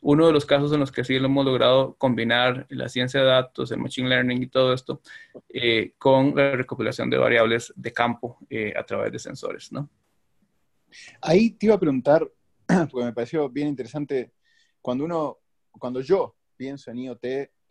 uno 0.00 0.26
de 0.26 0.32
los 0.32 0.44
casos 0.44 0.72
en 0.72 0.80
los 0.80 0.90
que 0.90 1.04
sí 1.04 1.16
lo 1.20 1.26
hemos 1.26 1.44
logrado 1.44 1.94
combinar 1.94 2.66
la 2.68 2.88
ciencia 2.88 3.20
de 3.20 3.26
datos, 3.26 3.70
el 3.70 3.78
machine 3.78 4.08
learning 4.08 4.42
y 4.42 4.48
todo 4.48 4.72
esto 4.72 5.00
eh, 5.48 5.92
con 5.98 6.34
la 6.34 6.56
recopilación 6.56 7.08
de 7.10 7.18
variables 7.18 7.72
de 7.76 7.92
campo 7.92 8.38
eh, 8.50 8.74
a 8.76 8.82
través 8.82 9.12
de 9.12 9.20
sensores, 9.20 9.70
¿no? 9.70 9.88
Ahí 11.20 11.52
te 11.52 11.66
iba 11.66 11.76
a 11.76 11.80
preguntar, 11.80 12.28
porque 12.90 13.04
me 13.04 13.12
pareció 13.12 13.48
bien 13.48 13.68
interesante, 13.68 14.32
cuando 14.80 15.04
uno, 15.04 15.38
cuando 15.78 16.00
yo 16.00 16.36
pienso 16.56 16.90
en 16.90 16.98
IoT, 16.98 17.26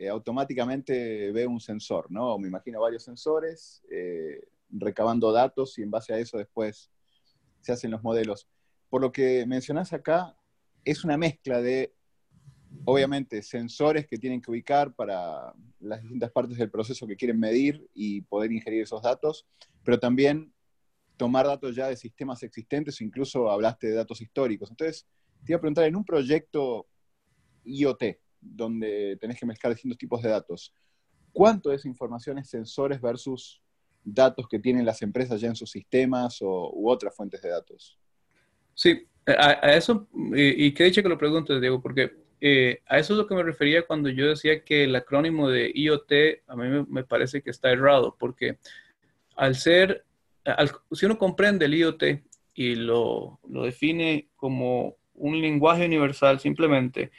automáticamente 0.10 1.32
veo 1.32 1.50
un 1.50 1.60
sensor, 1.60 2.10
¿no? 2.10 2.38
Me 2.40 2.48
imagino 2.48 2.82
varios 2.82 3.04
sensores 3.04 3.84
recabando 4.72 5.32
datos 5.32 5.78
y 5.78 5.84
en 5.84 5.92
base 5.92 6.14
a 6.14 6.18
eso 6.18 6.38
después 6.38 6.92
se 7.62 7.72
hacen 7.72 7.92
los 7.92 8.02
modelos. 8.04 8.48
Por 8.90 9.02
lo 9.02 9.12
que 9.12 9.46
mencionás 9.46 9.94
acá, 9.94 10.36
es 10.84 11.04
una 11.04 11.18
mezcla 11.18 11.62
de, 11.62 11.94
obviamente, 12.86 13.44
sensores 13.44 14.08
que 14.08 14.18
tienen 14.18 14.42
que 14.42 14.52
ubicar 14.52 14.94
para 14.96 15.54
las 15.80 16.02
distintas 16.02 16.32
partes 16.32 16.58
del 16.58 16.72
proceso 16.72 17.08
que 17.08 17.16
quieren 17.16 17.40
medir 17.40 17.88
y 17.94 18.22
poder 18.22 18.52
ingerir 18.52 18.82
esos 18.82 19.02
datos, 19.02 19.46
pero 19.84 20.00
también 20.00 20.54
tomar 21.22 21.46
datos 21.46 21.76
ya 21.76 21.88
de 21.88 21.96
sistemas 21.96 22.42
existentes, 22.42 23.00
incluso 23.00 23.52
hablaste 23.52 23.86
de 23.86 23.94
datos 23.94 24.22
históricos. 24.22 24.72
Entonces, 24.72 25.06
te 25.46 25.52
iba 25.52 25.58
a 25.58 25.62
preguntar, 25.62 25.86
en 25.86 25.96
un 25.96 26.04
proyecto 26.04 26.88
IoT, 27.64 28.04
donde 28.40 29.18
tenés 29.22 29.40
que 29.40 29.46
mezclar 29.46 29.72
distintos 29.72 30.00
tipos 30.00 30.24
de 30.24 30.30
datos, 30.30 30.74
¿cuánto 31.32 31.70
de 31.70 31.76
esa 31.76 31.88
información 31.88 32.40
es 32.40 32.50
sensores 32.50 33.00
versus 33.00 33.62
datos 34.04 34.48
que 34.48 34.60
tienen 34.60 34.86
las 34.86 35.02
empresas 35.02 35.40
ya 35.40 35.50
en 35.50 35.56
sus 35.56 35.70
sistemas 35.70 36.42
o, 36.42 36.72
u 36.74 36.90
otras 36.90 37.16
fuentes 37.16 37.42
de 37.42 37.50
datos. 37.50 37.98
Sí, 38.74 39.08
a, 39.28 39.76
eso, 39.76 40.08
y, 40.34 40.74
qué 40.74 40.86
dicho 40.86 41.04
que 41.04 41.10
lo 41.10 41.18
preguntes, 41.18 41.62
Diego, 41.62 41.82
porque 41.82 42.14
eh, 42.40 42.82
a 42.88 42.98
eso 42.98 43.14
es 43.14 43.18
lo 43.18 43.28
que 43.28 43.36
me 43.36 43.44
refería 43.44 43.86
cuando 43.86 44.10
yo 44.10 44.28
decía 44.28 44.64
que 44.64 44.86
el 44.86 44.96
acrónimo 44.96 45.50
de 45.50 45.72
IoT 45.76 46.12
a 46.48 46.56
mí 46.56 46.86
me, 46.90 47.04
parece 47.04 47.42
que 47.42 47.52
está 47.52 47.70
errado, 47.70 48.16
porque 48.20 48.58
al 49.36 49.56
ser, 49.56 50.06
si 50.92 51.06
uno 51.06 51.18
comprende 51.18 51.66
el 51.66 51.76
IoT 51.76 52.04
y 52.54 52.76
lo, 52.76 53.40
define 53.44 54.30
como 54.36 54.98
un 55.14 55.40
lenguaje 55.40 55.86
universal 55.86 56.40
simplemente, 56.40 57.12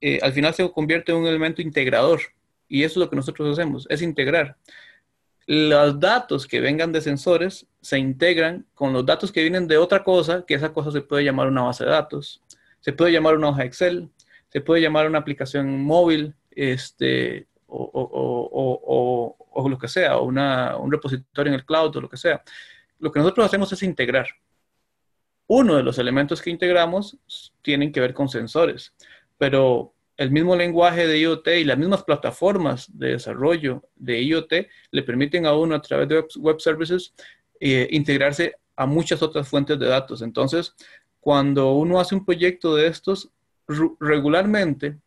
eh, 0.00 0.18
al 0.22 0.32
final 0.32 0.54
se 0.54 0.70
convierte 0.70 1.12
en 1.12 1.18
un 1.18 1.26
elemento 1.26 1.62
integrador 1.62 2.20
Y 2.68 2.82
eso 2.82 2.94
es 3.00 3.04
lo 3.04 3.10
que 3.10 3.16
nosotros 3.16 3.52
hacemos, 3.52 3.86
es 3.88 4.02
integrar. 4.02 4.56
Los 5.46 6.00
datos 6.00 6.46
que 6.46 6.60
vengan 6.60 6.92
de 6.92 7.02
sensores 7.02 7.66
se 7.82 7.98
integran 7.98 8.66
con 8.74 8.92
los 8.92 9.04
datos 9.04 9.30
que 9.30 9.42
vienen 9.42 9.68
de 9.68 9.76
otra 9.76 10.02
cosa, 10.02 10.44
que 10.46 10.54
esa 10.54 10.72
cosa 10.72 10.90
se 10.90 11.02
puede 11.02 11.24
llamar 11.24 11.48
una 11.48 11.62
base 11.62 11.84
de 11.84 11.90
datos, 11.90 12.42
se 12.80 12.92
puede 12.92 13.12
llamar 13.12 13.36
una 13.36 13.50
hoja 13.50 13.64
Excel, 13.64 14.08
se 14.48 14.60
puede 14.60 14.80
llamar 14.80 15.06
una 15.06 15.18
aplicación 15.18 15.82
móvil, 15.82 16.34
este, 16.50 17.46
o, 17.66 19.36
lo 19.68 19.78
que 19.78 19.88
sea, 19.88 20.18
o 20.18 20.24
una, 20.24 20.76
un 20.76 20.92
repositorio 20.92 21.52
en 21.52 21.58
el 21.58 21.64
cloud 21.64 21.96
o 21.96 22.00
lo 22.02 22.08
que 22.08 22.16
sea. 22.16 22.42
Lo 22.98 23.10
que 23.10 23.20
nosotros 23.20 23.46
hacemos 23.46 23.72
es 23.72 23.82
integrar. 23.82 24.28
Uno 25.46 25.76
de 25.76 25.82
los 25.82 25.98
elementos 25.98 26.40
que 26.40 26.50
integramos 26.50 27.18
tienen 27.62 27.92
que 27.92 28.00
ver 28.00 28.14
con 28.14 28.28
sensores, 28.28 28.94
pero 29.36 29.94
el 30.16 30.30
mismo 30.30 30.56
lenguaje 30.56 31.06
de 31.06 31.18
IoT 31.18 31.48
y 31.48 31.64
las 31.64 31.76
mismas 31.76 32.04
plataformas 32.04 32.86
de 32.96 33.10
desarrollo 33.10 33.82
de 33.96 34.22
IoT 34.22 34.52
le 34.90 35.02
permiten 35.02 35.44
a 35.44 35.54
uno 35.54 35.74
a 35.74 35.82
través 35.82 36.08
de 36.08 36.24
web 36.36 36.60
services 36.60 37.14
eh, 37.60 37.88
integrarse 37.90 38.54
a 38.76 38.86
muchas 38.86 39.22
otras 39.22 39.48
fuentes 39.48 39.78
de 39.78 39.86
datos. 39.86 40.22
Entonces, 40.22 40.74
cuando 41.20 41.72
uno 41.72 42.00
hace 42.00 42.14
un 42.14 42.24
proyecto 42.24 42.74
de 42.74 42.86
estos, 42.86 43.30
regularmente 43.98 44.98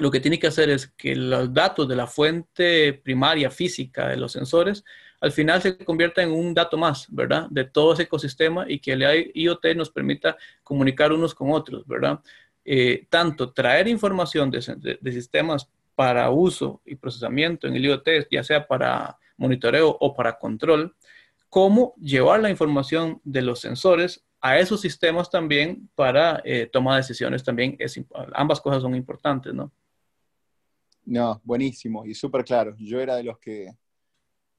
lo 0.00 0.10
que 0.10 0.20
tiene 0.20 0.38
que 0.38 0.46
hacer 0.46 0.70
es 0.70 0.88
que 0.88 1.14
los 1.14 1.52
datos 1.52 1.86
de 1.86 1.94
la 1.94 2.06
fuente 2.06 2.94
primaria 2.94 3.50
física 3.50 4.08
de 4.08 4.16
los 4.16 4.32
sensores 4.32 4.84
al 5.20 5.32
final 5.32 5.60
se 5.60 5.76
convierta 5.76 6.22
en 6.22 6.32
un 6.32 6.54
dato 6.54 6.78
más, 6.78 7.06
¿verdad? 7.10 7.46
De 7.50 7.64
todo 7.64 7.92
ese 7.92 8.04
ecosistema 8.04 8.64
y 8.66 8.78
que 8.78 8.92
el 8.92 9.30
IoT 9.34 9.66
nos 9.76 9.90
permita 9.90 10.36
comunicar 10.62 11.12
unos 11.12 11.34
con 11.34 11.52
otros, 11.52 11.86
¿verdad? 11.86 12.20
Eh, 12.64 13.06
tanto 13.10 13.52
traer 13.52 13.88
información 13.88 14.50
de, 14.50 14.62
sistemas 15.12 15.68
para 15.94 16.30
uso 16.30 16.80
y 16.86 16.94
procesamiento 16.96 17.66
en 17.66 17.76
el 17.76 17.84
IoT, 17.84 18.08
ya 18.30 18.42
sea 18.42 18.66
para 18.66 19.18
monitoreo 19.36 19.96
o 20.00 20.14
para 20.14 20.38
control, 20.38 20.96
como 21.50 21.94
llevar 22.00 22.40
la 22.40 22.48
información 22.48 23.20
de 23.24 23.42
los 23.42 23.60
sensores 23.60 24.24
a 24.40 24.58
esos 24.58 24.80
sistemas 24.80 25.30
también 25.30 25.90
para 25.94 26.40
eh, 26.44 26.66
toma 26.72 26.94
de 26.94 27.02
decisiones 27.02 27.44
también. 27.44 27.76
Es, 27.78 28.00
ambas 28.32 28.60
cosas 28.60 28.80
son 28.80 28.94
importantes, 28.94 29.52
¿no? 29.52 29.70
No, 31.10 31.40
buenísimo 31.42 32.06
y 32.06 32.14
súper 32.14 32.44
claro. 32.44 32.76
Yo 32.78 33.00
era 33.00 33.16
de 33.16 33.24
los 33.24 33.36
que 33.40 33.68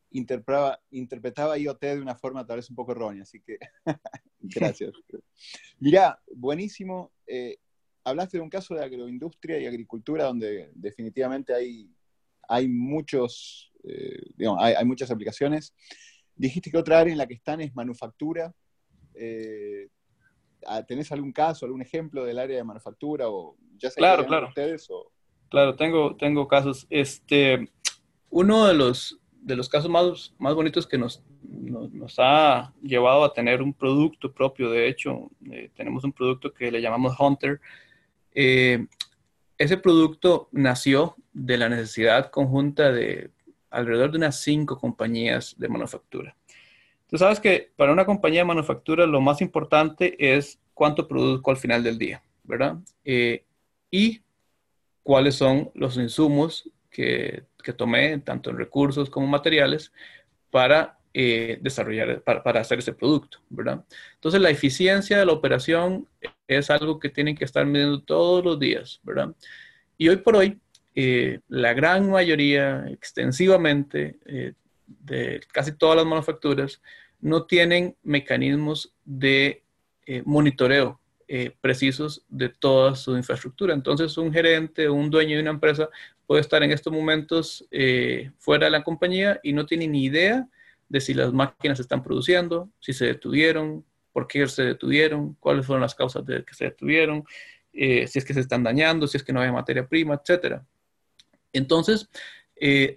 interpretaba, 0.09 0.77
interpretaba 0.89 1.57
IoT 1.57 1.79
de 1.79 2.01
una 2.01 2.13
forma 2.13 2.45
tal 2.45 2.57
vez 2.57 2.69
un 2.69 2.75
poco 2.75 2.91
errónea, 2.91 3.23
así 3.23 3.39
que 3.39 3.57
gracias. 4.41 4.91
Mirá, 5.79 6.21
buenísimo. 6.35 7.13
Eh, 7.25 7.57
hablaste 8.03 8.37
de 8.37 8.43
un 8.43 8.49
caso 8.49 8.75
de 8.75 8.83
agroindustria 8.83 9.59
y 9.59 9.65
agricultura 9.65 10.25
donde 10.25 10.73
definitivamente 10.75 11.53
hay, 11.53 11.89
hay 12.49 12.67
muchos, 12.67 13.71
eh, 13.85 14.21
digamos, 14.35 14.61
hay, 14.61 14.83
muchas 14.83 15.09
aplicaciones. 15.09 15.73
Dijiste 16.35 16.69
que 16.69 16.77
otra 16.77 16.99
área 16.99 17.13
en 17.13 17.17
la 17.17 17.27
que 17.27 17.35
están 17.35 17.61
es 17.61 17.73
manufactura. 17.73 18.53
Eh, 19.13 19.87
¿Tenés 20.85 21.13
algún 21.13 21.31
caso, 21.31 21.65
algún 21.65 21.81
ejemplo 21.81 22.25
del 22.25 22.39
área 22.39 22.57
de 22.57 22.63
manufactura? 22.65 23.29
O 23.29 23.55
ya 23.77 23.89
claro, 23.91 24.25
claro. 24.25 24.49
ustedes? 24.49 24.89
Claro, 25.51 25.75
tengo, 25.75 26.15
tengo 26.15 26.47
casos. 26.47 26.87
Este, 26.89 27.69
uno 28.29 28.67
de 28.67 28.73
los, 28.73 29.19
de 29.33 29.57
los 29.57 29.67
casos 29.67 29.91
más, 29.91 30.33
más 30.39 30.55
bonitos 30.55 30.87
que 30.87 30.97
nos, 30.97 31.21
nos, 31.43 32.15
ha 32.19 32.73
llevado 32.81 33.25
a 33.25 33.33
tener 33.33 33.61
un 33.61 33.73
producto 33.73 34.31
propio, 34.31 34.71
de 34.71 34.87
hecho, 34.87 35.29
eh, 35.51 35.69
tenemos 35.75 36.05
un 36.05 36.13
producto 36.13 36.53
que 36.53 36.71
le 36.71 36.81
llamamos 36.81 37.17
Hunter. 37.19 37.59
Eh, 38.33 38.87
ese 39.57 39.75
producto 39.75 40.47
nació 40.53 41.17
de 41.33 41.57
la 41.57 41.67
necesidad 41.67 42.31
conjunta 42.31 42.93
de 42.93 43.29
alrededor 43.71 44.11
de 44.11 44.19
unas 44.19 44.41
cinco 44.41 44.79
compañías 44.79 45.53
de 45.57 45.67
manufactura. 45.67 46.33
Tú 47.07 47.17
sabes 47.17 47.41
que 47.41 47.73
para 47.75 47.91
una 47.91 48.05
compañía 48.05 48.39
de 48.39 48.45
manufactura 48.45 49.05
lo 49.05 49.19
más 49.19 49.41
importante 49.41 50.15
es 50.17 50.61
cuánto 50.73 51.09
produzco 51.09 51.51
al 51.51 51.57
final 51.57 51.83
del 51.83 51.97
día, 51.97 52.23
¿verdad? 52.45 52.77
Eh, 53.03 53.43
y 53.91 54.21
cuáles 55.03 55.35
son 55.35 55.71
los 55.73 55.97
insumos 55.97 56.69
que, 56.89 57.43
que 57.63 57.73
tomé, 57.73 58.19
tanto 58.19 58.49
en 58.49 58.57
recursos 58.57 59.09
como 59.09 59.27
materiales, 59.27 59.91
para 60.49 60.99
eh, 61.13 61.57
desarrollar, 61.61 62.21
para, 62.23 62.61
hacer 62.61 62.79
ese 62.79 62.93
producto, 62.93 63.39
¿verdad? 63.49 63.83
Entonces, 64.13 64.39
la 64.39 64.49
eficiencia 64.49 65.17
de 65.17 65.25
la 65.25 65.33
operación 65.33 66.07
es 66.47 66.69
algo 66.69 66.99
que 66.99 67.09
tienen 67.09 67.35
que 67.35 67.43
estar 67.43 67.65
midiendo 67.65 68.01
todos 68.01 68.45
los 68.45 68.57
días, 68.57 69.01
¿verdad? 69.03 69.35
Y 69.97 70.07
hoy 70.07 70.17
por 70.17 70.37
hoy, 70.37 70.61
eh, 70.95 71.39
la 71.49 71.73
gran 71.73 72.09
mayoría, 72.09 72.85
extensivamente, 72.89 74.19
eh, 74.25 74.53
de 74.87 75.41
casi 75.51 75.73
todas 75.73 75.97
las 75.97 76.05
manufacturas, 76.05 76.81
no 77.19 77.45
tienen 77.45 77.97
mecanismos 78.03 78.93
de 79.03 79.63
monitoreo 80.25 81.00
eh, 81.34 81.56
precisos 81.62 82.26
de 82.28 82.50
toda 82.50 82.94
su 82.94 83.15
infraestructura. 83.15 83.74
Entonces, 83.74 84.17
un 84.17 84.34
gerente, 84.34 84.89
un 84.89 85.10
dueño 85.10 85.38
de 85.38 85.41
una 85.41 85.52
empresa 85.52 85.88
puede 86.28 86.41
estar 86.41 86.62
en 86.62 86.72
estos 86.72 86.91
momentos 86.91 87.65
eh, 87.72 88.32
fuera 88.38 88.65
de 88.65 88.72
la 88.72 88.84
compañía 88.84 89.39
y 89.41 89.54
no 89.54 89.65
tiene 89.65 89.88
ni 89.88 90.04
idea 90.04 90.46
de 90.89 91.00
si 91.00 91.13
las 91.13 91.32
máquinas 91.32 91.80
están 91.80 92.04
produciendo, 92.04 92.70
si 92.82 92.91
se 92.91 93.06
detuvieron, 93.06 93.86
por 94.12 94.28
qué 94.28 94.46
se 94.46 94.63
detuvieron, 94.63 95.38
cuáles 95.39 95.65
fueron 95.65 95.82
las 95.82 95.96
causas 95.96 96.26
de 96.26 96.44
que 96.44 96.54
se 96.54 96.65
detuvieron, 96.65 97.24
eh, 97.72 98.08
si 98.08 98.20
es 98.20 98.26
que 98.26 98.34
se 98.34 98.41
están 98.41 98.63
dañando, 98.63 99.08
si 99.08 99.15
es 99.15 99.24
que 99.24 99.32
no 99.32 99.39
hay 99.39 99.54
materia 99.54 99.88
prima, 99.88 100.15
etc. 100.22 100.60
Entonces, 101.54 102.10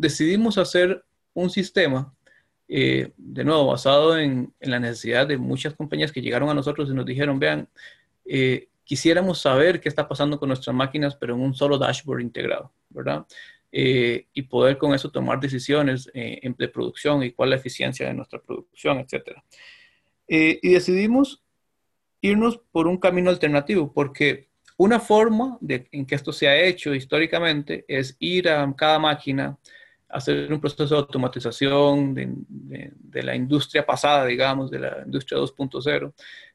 decidimos 0.00 0.58
hacer 0.58 1.04
un 1.34 1.50
sistema 1.50 2.12
de 2.66 3.44
nuevo, 3.44 3.66
basado 3.66 4.18
en, 4.18 4.52
en, 4.58 4.70
la 4.72 4.80
necesidad 4.80 5.28
de 5.28 5.38
muchas 5.38 5.74
compañías 5.74 6.10
que 6.10 6.20
llegaron 6.20 6.48
a 6.48 6.54
nosotros 6.54 6.90
y 6.90 6.94
nos 6.94 7.06
dijeron, 7.06 7.38
vean, 7.38 7.68
eh, 8.24 8.68
quisiéramos 8.84 9.40
saber 9.40 9.80
qué 9.80 9.88
está 9.88 10.08
pasando 10.08 10.38
con 10.38 10.48
nuestras 10.48 10.74
máquinas, 10.74 11.16
pero 11.16 11.34
en 11.34 11.40
un 11.40 11.54
solo 11.54 11.78
dashboard 11.78 12.20
integrado, 12.20 12.72
¿verdad? 12.90 13.26
Eh, 13.72 14.26
y 14.32 14.42
poder 14.42 14.78
con 14.78 14.94
eso 14.94 15.10
tomar 15.10 15.40
decisiones 15.40 16.10
eh, 16.14 16.38
en 16.42 16.54
de 16.56 16.68
producción 16.68 17.22
y 17.22 17.32
cuál 17.32 17.48
es 17.48 17.50
la 17.50 17.60
eficiencia 17.60 18.06
de 18.06 18.14
nuestra 18.14 18.40
producción, 18.40 18.98
etc. 18.98 19.38
y 20.26 20.72
decidimos 20.72 21.42
irnos 22.20 22.60
por 22.72 22.86
un 22.86 22.98
camino 22.98 23.30
alternativo, 23.30 23.92
porque 23.92 24.48
una 24.76 24.98
forma 24.98 25.58
en 25.68 26.06
que 26.06 26.14
esto 26.14 26.32
se 26.32 26.48
ha 26.48 26.56
hecho 26.56 26.94
históricamente 26.94 27.84
es 27.86 28.16
ir 28.18 28.48
a 28.48 28.72
cada 28.76 28.98
máquina, 28.98 29.58
hacer 30.08 30.52
un 30.52 30.60
proceso 30.60 30.86
de 30.86 31.00
automatización 31.00 32.14
de 32.14 33.22
la 33.22 33.36
industria 33.36 33.84
pasada, 33.84 34.26
digamos, 34.26 34.70
de 34.70 34.78
la 34.80 35.02
industria 35.04 35.38
2.0 35.38 36.12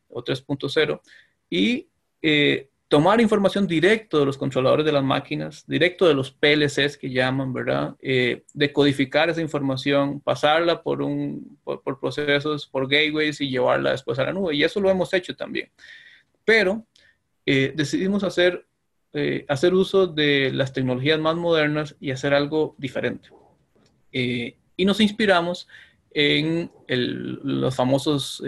o 0.09 0.23
3.0, 0.23 1.01
y 1.49 1.87
eh, 2.21 2.69
tomar 2.87 3.21
información 3.21 3.67
directo 3.67 4.19
de 4.19 4.25
los 4.25 4.37
controladores 4.37 4.85
de 4.85 4.91
las 4.91 5.03
máquinas, 5.03 5.65
directo 5.67 6.07
de 6.07 6.13
los 6.13 6.31
PLCs 6.31 6.97
que 6.97 7.09
llaman, 7.09 7.53
¿verdad? 7.53 7.95
Eh, 8.01 8.43
decodificar 8.53 9.29
esa 9.29 9.41
información, 9.41 10.19
pasarla 10.21 10.81
por, 10.81 11.01
un, 11.01 11.59
por, 11.63 11.99
procesos, 11.99 12.67
por 12.67 12.87
gateways 12.87 13.41
y 13.41 13.49
llevarla 13.49 13.91
después 13.91 14.17
a 14.19 14.23
la 14.23 14.33
nube. 14.33 14.55
Y 14.55 14.63
eso 14.63 14.79
lo 14.79 14.89
hemos 14.89 15.13
hecho 15.13 15.35
también. 15.35 15.69
Pero 16.43 16.85
eh, 17.45 17.73
decidimos 17.75 18.23
hacer, 18.23 18.65
hacer 19.47 19.73
uso 19.73 20.07
de 20.07 20.51
las 20.53 20.73
tecnologías 20.73 21.19
más 21.19 21.35
modernas 21.35 21.95
y 21.99 22.11
hacer 22.11 22.33
algo 22.33 22.75
diferente. 22.77 23.29
y 24.11 24.85
nos 24.85 24.99
inspiramos 25.01 25.67
en 26.11 26.71
los 26.87 27.75
famosos 27.75 28.41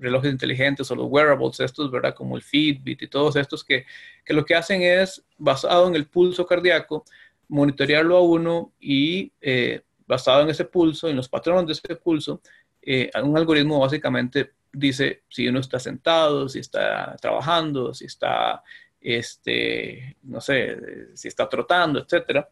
relojes 0.00 0.32
inteligentes 0.32 0.90
o 0.90 0.96
los 0.96 1.06
wearables 1.08 1.60
estos, 1.60 1.90
¿verdad? 1.90 2.14
Como 2.14 2.36
el 2.36 2.42
Fitbit 2.42 3.02
y 3.02 3.08
todos 3.08 3.36
estos 3.36 3.62
que, 3.62 3.84
que 4.24 4.32
lo 4.32 4.44
que 4.44 4.54
hacen 4.54 4.82
es, 4.82 5.22
basado 5.38 5.86
en 5.88 5.94
el 5.94 6.06
pulso 6.06 6.46
cardíaco, 6.46 7.04
monitorearlo 7.48 8.16
a 8.16 8.22
uno 8.22 8.72
y 8.80 9.32
eh, 9.40 9.82
basado 10.06 10.42
en 10.42 10.50
ese 10.50 10.64
pulso, 10.64 11.08
en 11.08 11.16
los 11.16 11.28
patrones 11.28 11.66
de 11.66 11.72
ese 11.72 11.96
pulso, 11.96 12.40
eh, 12.80 13.10
un 13.22 13.36
algoritmo 13.36 13.78
básicamente 13.78 14.52
dice 14.72 15.24
si 15.28 15.46
uno 15.48 15.60
está 15.60 15.78
sentado, 15.78 16.48
si 16.48 16.60
está 16.60 17.16
trabajando, 17.20 17.92
si 17.92 18.06
está, 18.06 18.62
este, 19.00 20.16
no 20.22 20.40
sé, 20.40 21.14
si 21.14 21.28
está 21.28 21.48
trotando, 21.48 21.98
etc. 21.98 22.46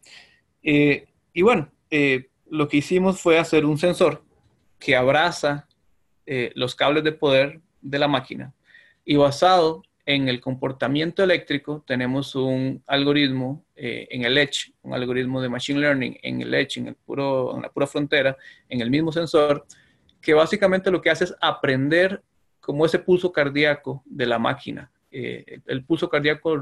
Eh, 0.61 1.07
y 1.33 1.41
bueno, 1.41 1.71
lo 2.49 2.67
que 2.67 2.77
hicimos 2.77 3.19
fue 3.19 3.39
hacer 3.39 3.65
un 3.65 3.77
sensor 3.77 4.21
que 4.77 4.95
abraza 4.95 5.68
eh, 6.31 6.51
los 6.53 6.75
cables 6.75 7.03
de 7.03 7.11
poder 7.11 7.59
de 7.81 7.97
la 7.97 8.07
máquina 8.07 8.53
y 9.03 9.15
basado 9.15 9.81
en 10.05 10.29
el 10.29 10.39
comportamiento 10.39 11.23
eléctrico 11.23 11.83
tenemos 11.87 12.35
un 12.35 12.83
algoritmo 12.85 13.65
eh, 13.75 14.07
en 14.11 14.25
el 14.25 14.37
Edge, 14.37 14.71
un 14.83 14.93
algoritmo 14.93 15.41
de 15.41 15.49
Machine 15.49 15.79
Learning 15.79 16.19
en 16.21 16.41
el 16.43 16.53
Edge, 16.53 16.77
en, 16.77 16.89
el 16.89 16.93
puro, 16.93 17.55
en 17.55 17.63
la 17.63 17.69
pura 17.69 17.87
frontera, 17.87 18.37
en 18.69 18.79
el 18.79 18.91
mismo 18.91 19.11
sensor, 19.11 19.65
que 20.21 20.35
básicamente 20.35 20.91
lo 20.91 21.01
que 21.01 21.09
hace 21.09 21.23
es 21.23 21.35
aprender 21.41 22.21
como 22.59 22.85
ese 22.85 22.99
pulso 22.99 23.31
cardíaco 23.31 24.03
de 24.05 24.27
la 24.27 24.37
máquina 24.37 24.91
eh, 25.11 25.61
el 25.65 25.83
pulso 25.83 26.07
cardíaco 26.07 26.61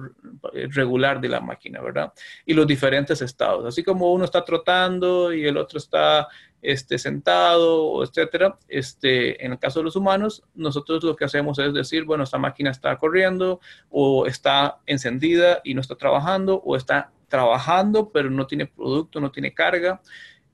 regular 0.70 1.20
de 1.20 1.28
la 1.28 1.42
máquina, 1.42 1.82
¿verdad? 1.82 2.14
Y 2.46 2.54
los 2.54 2.66
diferentes 2.66 3.22
estados. 3.22 3.66
Así 3.66 3.84
como 3.84 4.14
uno 4.14 4.24
está 4.24 4.46
trotando 4.46 5.34
y 5.34 5.46
el 5.46 5.58
otro 5.58 5.78
está 5.78 6.30
este, 6.62 6.98
sentado, 6.98 8.04
etcétera. 8.04 8.58
Este, 8.68 9.44
en 9.46 9.54
el 9.54 9.60
caso 9.60 9.80
de 9.80 9.86
los 9.86 9.96
humanos, 9.96 10.44
nosotros 10.56 11.04
lo 11.04 11.16
que 11.16 11.26
hacemos 11.26 11.60
es 11.60 11.74
decir, 11.74 12.04
bueno, 12.04 12.24
esta 12.24 12.38
máquina 12.38 12.72
está 12.72 12.96
corriendo 12.98 13.60
o 13.90 14.26
está 14.26 14.80
encendida 14.86 15.62
y 15.64 15.74
no 15.74 15.82
está 15.82 15.96
trabajando 15.96 16.62
o 16.64 16.76
está 16.76 17.12
trabajando 17.28 18.10
pero 18.10 18.30
no 18.30 18.48
tiene 18.48 18.66
producto, 18.66 19.20
no 19.20 19.32
tiene 19.32 19.54
carga. 19.54 20.02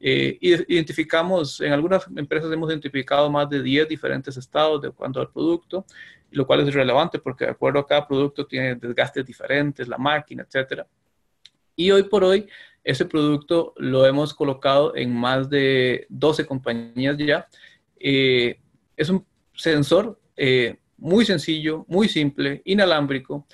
Eh, 0.05 0.37
identificamos, 0.41 1.61
en 1.61 1.71
algunas 1.71 2.05
empresas 2.15 2.51
hemos 2.51 2.69
identificado 2.69 3.29
más 3.29 3.49
de 3.49 3.63
10 3.63 3.87
diferentes 3.87 4.35
estados 4.35 4.81
de 4.81 4.91
cuanto 4.91 5.21
al 5.21 5.31
producto, 5.31 5.85
lo 6.31 6.45
cual 6.45 6.67
es 6.67 6.73
relevante 6.73 7.19
porque 7.19 7.45
de 7.45 7.51
acuerdo 7.51 7.79
a 7.79 7.87
cada 7.87 8.05
producto 8.05 8.45
tiene 8.45 8.75
desgastes 8.75 9.25
diferentes, 9.25 9.87
la 9.87 9.97
máquina, 9.97 10.45
etc. 10.49 10.83
Y 11.75 11.91
hoy 11.91 12.03
por 12.03 12.23
hoy, 12.23 12.49
ese 12.83 13.05
producto 13.05 13.73
lo 13.77 14.05
hemos 14.05 14.33
colocado 14.33 14.95
en 14.95 15.13
más 15.13 15.49
de 15.49 16.05
12 16.09 16.45
compañías 16.45 17.17
ya. 17.17 17.47
Eh, 17.99 18.59
es 18.97 19.09
un 19.09 19.25
sensor 19.55 20.19
eh, 20.35 20.77
muy 20.97 21.25
sencillo, 21.25 21.85
muy 21.87 22.09
simple, 22.09 22.61
inalámbrico, 22.65 23.47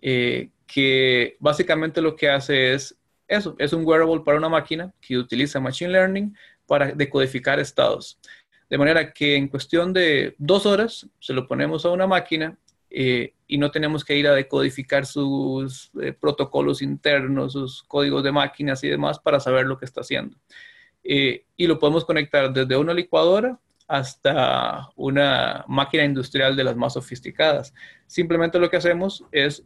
que 0.00 1.36
básicamente 1.40 2.02
lo 2.02 2.14
que 2.14 2.28
hace 2.28 2.74
es 2.74 2.98
eso, 3.26 3.56
es 3.58 3.72
un 3.72 3.86
wearable 3.86 4.20
para 4.20 4.38
una 4.38 4.48
máquina 4.48 4.92
que 5.00 5.16
utiliza 5.16 5.60
Machine 5.60 5.90
Learning 5.90 6.36
para 6.66 6.92
decodificar 6.92 7.58
estados. 7.58 8.18
De 8.68 8.78
manera 8.78 9.12
que 9.12 9.36
en 9.36 9.48
cuestión 9.48 9.92
de 9.92 10.34
dos 10.38 10.66
horas 10.66 11.08
se 11.20 11.32
lo 11.32 11.46
ponemos 11.46 11.84
a 11.84 11.90
una 11.90 12.06
máquina 12.06 12.58
eh, 12.96 13.34
y 13.48 13.58
no 13.58 13.72
tenemos 13.72 14.04
que 14.04 14.16
ir 14.16 14.28
a 14.28 14.34
decodificar 14.34 15.04
sus 15.04 15.90
eh, 16.00 16.12
protocolos 16.12 16.80
internos, 16.80 17.54
sus 17.54 17.82
códigos 17.82 18.22
de 18.22 18.30
máquinas 18.30 18.84
y 18.84 18.88
demás 18.88 19.18
para 19.18 19.40
saber 19.40 19.66
lo 19.66 19.76
que 19.76 19.84
está 19.84 20.02
haciendo. 20.02 20.36
Eh, 21.02 21.44
y 21.56 21.66
lo 21.66 21.80
podemos 21.80 22.04
conectar 22.04 22.52
desde 22.52 22.76
una 22.76 22.94
licuadora 22.94 23.58
hasta 23.88 24.90
una 24.94 25.64
máquina 25.66 26.04
industrial 26.04 26.54
de 26.54 26.62
las 26.62 26.76
más 26.76 26.92
sofisticadas. 26.92 27.74
Simplemente 28.06 28.60
lo 28.60 28.70
que 28.70 28.76
hacemos 28.76 29.24
es 29.32 29.64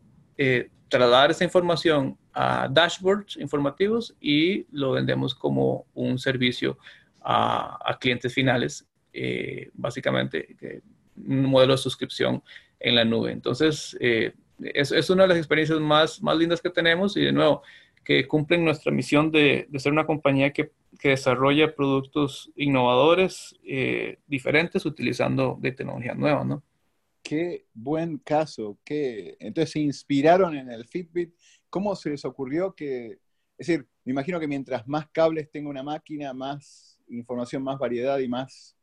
trasladar 0.89 1.31
esa 1.31 1.45
información 1.45 2.17
a 2.33 2.67
dashboards 2.71 3.37
informativos 3.37 4.17
y 4.21 4.65
lo 4.73 4.93
vendemos 4.93 5.35
como 5.35 5.85
un 5.93 6.19
servicio 6.19 6.79
a, 7.21 7.99
clientes 8.01 8.33
finales, 8.33 8.87
eh, 9.13 9.71
básicamente 9.75 10.57
un 11.17 11.47
modelo 11.47 11.73
de 11.73 11.79
suscripción 11.79 12.43
en 12.81 12.95
la 12.95 13.05
nube. 13.05 13.33
Entonces, 13.33 13.97
eh, 14.01 14.33
es, 14.61 15.11
una 15.11 15.25
de 15.25 15.29
las 15.29 15.39
experiencias 15.39 15.81
más, 15.81 16.23
más 16.23 16.37
lindas 16.37 16.61
que 16.61 16.71
tenemos 16.71 17.17
y 17.17 17.25
de 17.25 17.33
nuevo, 17.33 17.63
que 18.05 18.27
cumplen 18.27 18.65
nuestra 18.65 18.91
misión 18.91 19.31
de, 19.31 19.69
ser 19.77 19.93
una 19.93 20.07
compañía 20.07 20.53
que, 20.53 20.73
que, 20.99 21.11
desarrolla 21.11 21.75
productos 21.75 22.51
innovadores, 22.57 23.55
eh, 23.65 24.19
diferentes, 24.27 24.87
utilizando 24.87 25.59
de 25.61 25.73
tecnología 25.73 26.15
nueva, 26.15 26.45
¿no? 26.45 26.63
Qué 27.23 27.67
buen 27.75 28.19
caso. 28.19 28.79
que 28.85 29.37
Entonces 29.41 29.73
se 29.73 29.81
inspiraron 29.81 30.57
en 30.57 30.71
el 30.71 30.87
Fitbit. 30.87 31.35
¿Cómo 31.69 31.95
se 31.95 32.11
les 32.11 32.25
ocurrió 32.25 32.75
que, 32.75 33.19
es 33.59 33.67
decir, 33.67 33.87
me 34.05 34.13
imagino 34.13 34.41
que 34.41 34.49
mientras 34.49 34.89
más 34.89 35.09
cables 35.11 35.51
tenga 35.51 35.69
una 35.69 35.83
máquina, 35.83 36.33
más 36.33 36.99
información, 37.09 37.63
más 37.63 37.79
variedad 37.79 38.19
y 38.19 38.29
más, 38.29 38.75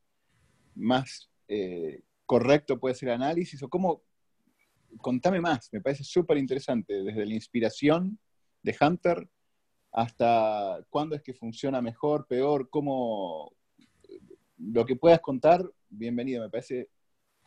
más 0.75 1.31
eh, 1.47 2.01
correcto 2.25 2.79
puede 2.79 2.95
ser 2.95 3.11
análisis? 3.11 3.61
¿O 3.63 3.69
cómo? 3.69 4.03
Contame 5.01 5.41
más, 5.41 5.69
me 5.73 5.81
parece 5.81 6.03
súper 6.03 6.37
interesante, 6.37 7.03
desde 7.03 7.25
la 7.25 7.33
inspiración 7.33 8.17
de 8.63 8.75
Hunter 8.79 9.29
hasta 9.91 10.85
cuándo 10.89 11.15
es 11.15 11.21
que 11.21 11.33
funciona 11.33 11.81
mejor, 11.81 12.27
peor, 12.27 12.69
cómo 12.69 13.53
lo 14.57 14.85
que 14.85 14.95
puedas 14.95 15.19
contar, 15.21 15.63
bienvenido, 15.89 16.43
me 16.43 16.49
parece 16.49 16.89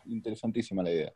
interesantísima 0.07 0.83
la 0.83 0.91
idea. 0.91 1.13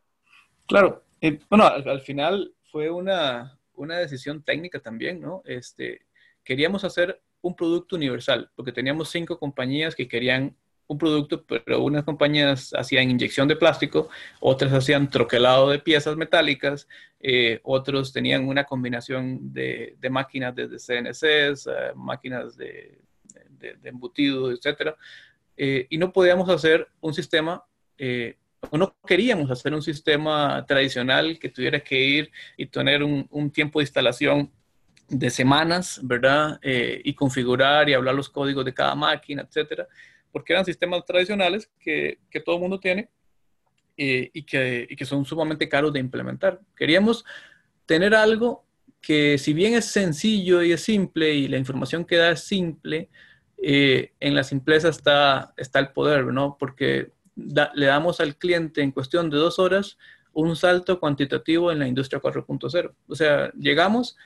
Claro, 0.66 1.04
eh, 1.20 1.38
bueno, 1.48 1.66
al, 1.66 2.00
final 2.00 2.54
fue 2.70 2.90
una, 2.90 3.58
una, 3.74 3.98
decisión 3.98 4.42
técnica 4.42 4.80
también, 4.80 5.20
¿no? 5.20 5.42
Este, 5.44 6.06
queríamos 6.44 6.84
hacer 6.84 7.22
un 7.40 7.56
producto 7.56 7.96
universal, 7.96 8.50
porque 8.54 8.72
teníamos 8.72 9.10
cinco 9.10 9.38
compañías 9.38 9.94
que 9.94 10.08
querían 10.08 10.56
un 10.86 10.98
producto, 10.98 11.44
pero 11.44 11.82
unas 11.82 12.04
compañías 12.04 12.72
hacían 12.74 13.10
inyección 13.10 13.48
de 13.48 13.56
plástico, 13.56 14.08
otras 14.40 14.72
hacían 14.72 15.08
troquelado 15.10 15.70
de 15.70 15.78
piezas 15.78 16.16
metálicas, 16.16 16.88
eh, 17.20 17.60
otros 17.62 18.12
tenían 18.12 18.46
una 18.46 18.64
combinación 18.64 19.52
de, 19.52 19.96
de 19.98 20.10
máquinas 20.10 20.54
desde 20.54 20.78
CNCs, 20.78 21.66
eh, 21.66 21.92
máquinas 21.94 22.56
de, 22.56 22.98
de, 23.50 23.76
de, 23.76 23.88
embutido, 23.88 24.50
etc. 24.50 24.94
y 25.56 25.98
no 25.98 26.12
podíamos 26.12 26.48
hacer 26.48 26.88
un 27.00 27.14
sistema 27.14 27.64
no 28.70 28.96
queríamos 29.06 29.50
hacer 29.50 29.74
un 29.74 29.82
sistema 29.82 30.64
tradicional 30.66 31.38
que 31.38 31.48
tuviera 31.48 31.80
que 31.80 32.00
ir 32.00 32.32
y 32.56 32.66
tener 32.66 33.02
un, 33.02 33.50
tiempo 33.50 33.80
de 33.80 33.84
instalación 33.84 34.50
de 35.08 35.30
semanas, 35.30 36.00
¿verdad? 36.02 36.58
Eh, 36.62 37.02
y 37.04 37.14
configurar 37.14 37.88
y 37.88 37.94
hablar 37.94 38.14
los 38.14 38.28
códigos 38.28 38.64
de 38.64 38.72
cada 38.72 38.94
máquina, 38.94 39.42
etcétera, 39.42 39.88
porque 40.32 40.52
eran 40.52 40.64
sistemas 40.64 41.04
tradicionales 41.04 41.70
que, 41.78 42.18
todo 42.44 42.56
el 42.56 42.60
mundo 42.62 42.80
tiene 42.80 43.10
eh, 43.96 44.30
y, 44.32 44.42
que, 44.44 44.88
que 44.96 45.04
son 45.04 45.24
sumamente 45.24 45.68
caros 45.68 45.92
de 45.92 46.00
implementar. 46.00 46.60
Queríamos 46.74 47.24
tener 47.86 48.14
algo 48.14 48.64
que 49.00 49.36
si 49.36 49.52
bien 49.52 49.74
es 49.74 49.86
sencillo 49.86 50.62
y 50.62 50.72
es 50.72 50.80
simple 50.80 51.34
y 51.34 51.48
la 51.48 51.58
información 51.58 52.04
que 52.04 52.16
da 52.16 52.30
es 52.30 52.44
simple, 52.44 53.10
eh, 53.64 54.12
en 54.18 54.34
la 54.34 54.44
simpleza 54.44 54.88
está, 54.88 55.54
está 55.56 55.78
el 55.78 55.90
poder, 55.92 56.26
¿no? 56.26 56.56
Porque 56.58 57.12
le 57.36 57.86
damos 57.86 58.20
al 58.20 58.36
cliente 58.36 58.82
en 58.82 58.90
cuestión 58.90 59.30
de 59.30 59.36
dos 59.36 59.58
horas 59.58 59.98
un 60.32 60.56
salto 60.56 60.98
cuantitativo 60.98 61.70
en 61.70 61.78
la 61.78 61.86
industria 61.86 62.20
4.0. 62.20 62.92
O 63.06 63.14
sea, 63.14 63.52
llegamos, 63.52 64.16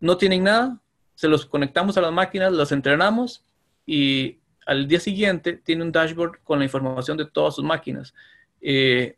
no 0.00 0.16
tienen 0.16 0.44
nada, 0.44 0.80
se 1.14 1.28
los 1.28 1.46
conectamos 1.46 1.96
a 1.96 2.00
las 2.00 2.12
máquinas, 2.12 2.52
los 2.52 2.72
entrenamos 2.72 3.44
y 3.86 4.38
al 4.66 4.88
día 4.88 5.00
siguiente 5.00 5.54
tiene 5.54 5.82
un 5.82 5.92
dashboard 5.92 6.40
con 6.42 6.58
la 6.58 6.64
información 6.64 7.16
de 7.16 7.26
todas 7.26 7.56
sus 7.56 7.64
máquinas. 7.64 8.14
Eh, 8.60 9.16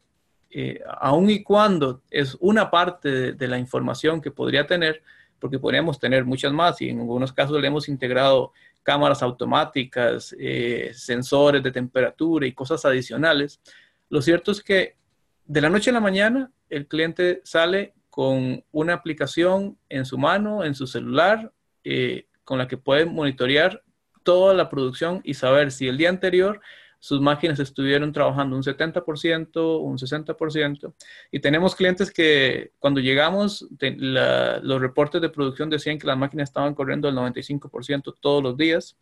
eh, 0.50 0.80
aun 1.00 1.28
y 1.28 1.42
cuando 1.42 2.02
es 2.10 2.36
una 2.40 2.70
parte 2.70 3.32
de, 3.32 3.48
la 3.48 3.58
información 3.58 4.20
que 4.20 4.30
podría 4.30 4.66
tener, 4.66 5.02
porque 5.38 5.58
podríamos 5.58 5.98
tener 5.98 6.24
muchas 6.24 6.52
más 6.52 6.80
y 6.80 6.88
en 6.88 7.00
algunos 7.00 7.32
casos 7.32 7.60
le 7.60 7.66
hemos 7.66 7.88
integrado 7.88 8.52
cámaras 8.82 9.22
automáticas, 9.22 10.34
eh, 10.38 10.92
sensores 10.94 11.62
de 11.62 11.72
temperatura 11.72 12.46
y 12.46 12.52
cosas 12.52 12.84
adicionales. 12.84 13.60
Lo 14.08 14.22
cierto 14.22 14.52
es 14.52 14.62
que 14.62 14.96
de 15.44 15.60
la 15.60 15.68
noche 15.68 15.90
a 15.90 15.92
la 15.92 16.00
mañana 16.00 16.50
el 16.70 16.86
cliente 16.86 17.40
sale 17.44 17.94
con 18.08 18.64
una 18.72 18.94
aplicación 18.94 19.76
en 19.88 20.06
su 20.06 20.16
mano, 20.16 20.64
en 20.64 20.74
su 20.74 20.86
celular, 20.86 21.52
eh, 21.84 22.28
con 22.44 22.58
la 22.58 22.66
que 22.66 22.78
puede 22.78 23.04
monitorear 23.04 23.82
toda 24.26 24.52
la 24.52 24.68
producción 24.68 25.22
y 25.24 25.34
saber 25.34 25.70
si 25.70 25.86
el 25.88 25.96
día 25.96 26.10
anterior 26.10 26.60
sus 26.98 27.20
máquinas 27.20 27.60
estuvieron 27.60 28.12
trabajando 28.12 28.56
un 28.56 28.64
70%, 28.64 29.80
un 29.80 29.96
60%. 29.96 30.92
Y 31.30 31.38
tenemos 31.38 31.76
clientes 31.76 32.10
que 32.10 32.72
cuando 32.80 33.00
llegamos, 33.00 33.64
los 33.78 34.80
reportes 34.80 35.22
de 35.22 35.28
producción 35.28 35.70
decían 35.70 35.98
que 35.98 36.06
las 36.08 36.18
máquinas 36.18 36.48
estaban 36.48 36.74
corriendo 36.74 37.08
el 37.08 37.14
95% 37.14 38.14
todos 38.20 38.42
los 38.42 38.56
días. 38.56 38.96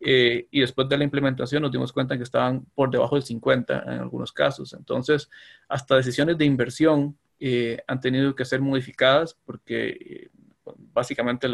Eh, 0.00 0.48
y 0.50 0.60
después 0.60 0.88
de 0.88 0.98
la 0.98 1.04
implementación 1.04 1.62
nos 1.62 1.70
dimos 1.70 1.92
cuenta 1.92 2.16
que 2.16 2.24
estaban 2.24 2.66
por 2.74 2.90
debajo 2.90 3.14
del 3.14 3.22
50 3.22 3.84
en 3.86 4.00
algunos 4.00 4.32
casos. 4.32 4.72
Entonces, 4.72 5.30
hasta 5.68 5.94
decisiones 5.94 6.36
de 6.36 6.44
inversión 6.44 7.16
eh, 7.38 7.78
han 7.86 8.00
tenido 8.00 8.34
que 8.34 8.44
ser 8.44 8.60
modificadas 8.60 9.38
porque 9.46 10.28
básicamente 10.76 11.48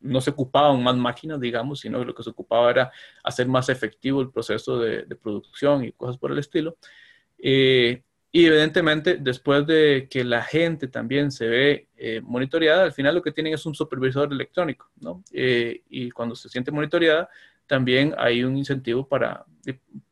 no 0.00 0.20
se 0.20 0.30
ocupaban 0.30 0.82
más 0.82 0.96
máquinas, 0.96 1.40
digamos, 1.40 1.80
sino 1.80 2.04
lo 2.04 2.14
que 2.14 2.22
se 2.22 2.30
ocupaba 2.30 2.70
era 2.70 2.92
hacer 3.24 3.46
más 3.48 3.68
efectivo 3.68 4.20
el 4.20 4.30
proceso 4.30 4.78
de, 4.78 5.04
producción 5.16 5.84
y 5.84 5.92
cosas 5.92 6.18
por 6.18 6.32
el 6.32 6.38
estilo. 6.38 6.76
Eh, 7.38 8.02
y 8.34 8.46
evidentemente, 8.46 9.18
después 9.20 9.66
de 9.66 10.08
que 10.10 10.24
la 10.24 10.42
gente 10.42 10.88
también 10.88 11.30
se 11.30 11.48
ve 11.48 11.88
eh, 11.96 12.20
monitoreada, 12.22 12.84
al 12.84 12.92
final 12.92 13.14
lo 13.14 13.22
que 13.22 13.32
tienen 13.32 13.52
es 13.52 13.66
un 13.66 13.74
supervisor 13.74 14.32
electrónico, 14.32 14.90
¿no? 15.00 15.22
Eh, 15.32 15.82
y 15.90 16.10
cuando 16.10 16.34
se 16.34 16.48
siente 16.48 16.70
monitoreada, 16.70 17.28
también 17.66 18.14
hay 18.16 18.42
un 18.42 18.56
incentivo 18.56 19.06
para, 19.06 19.44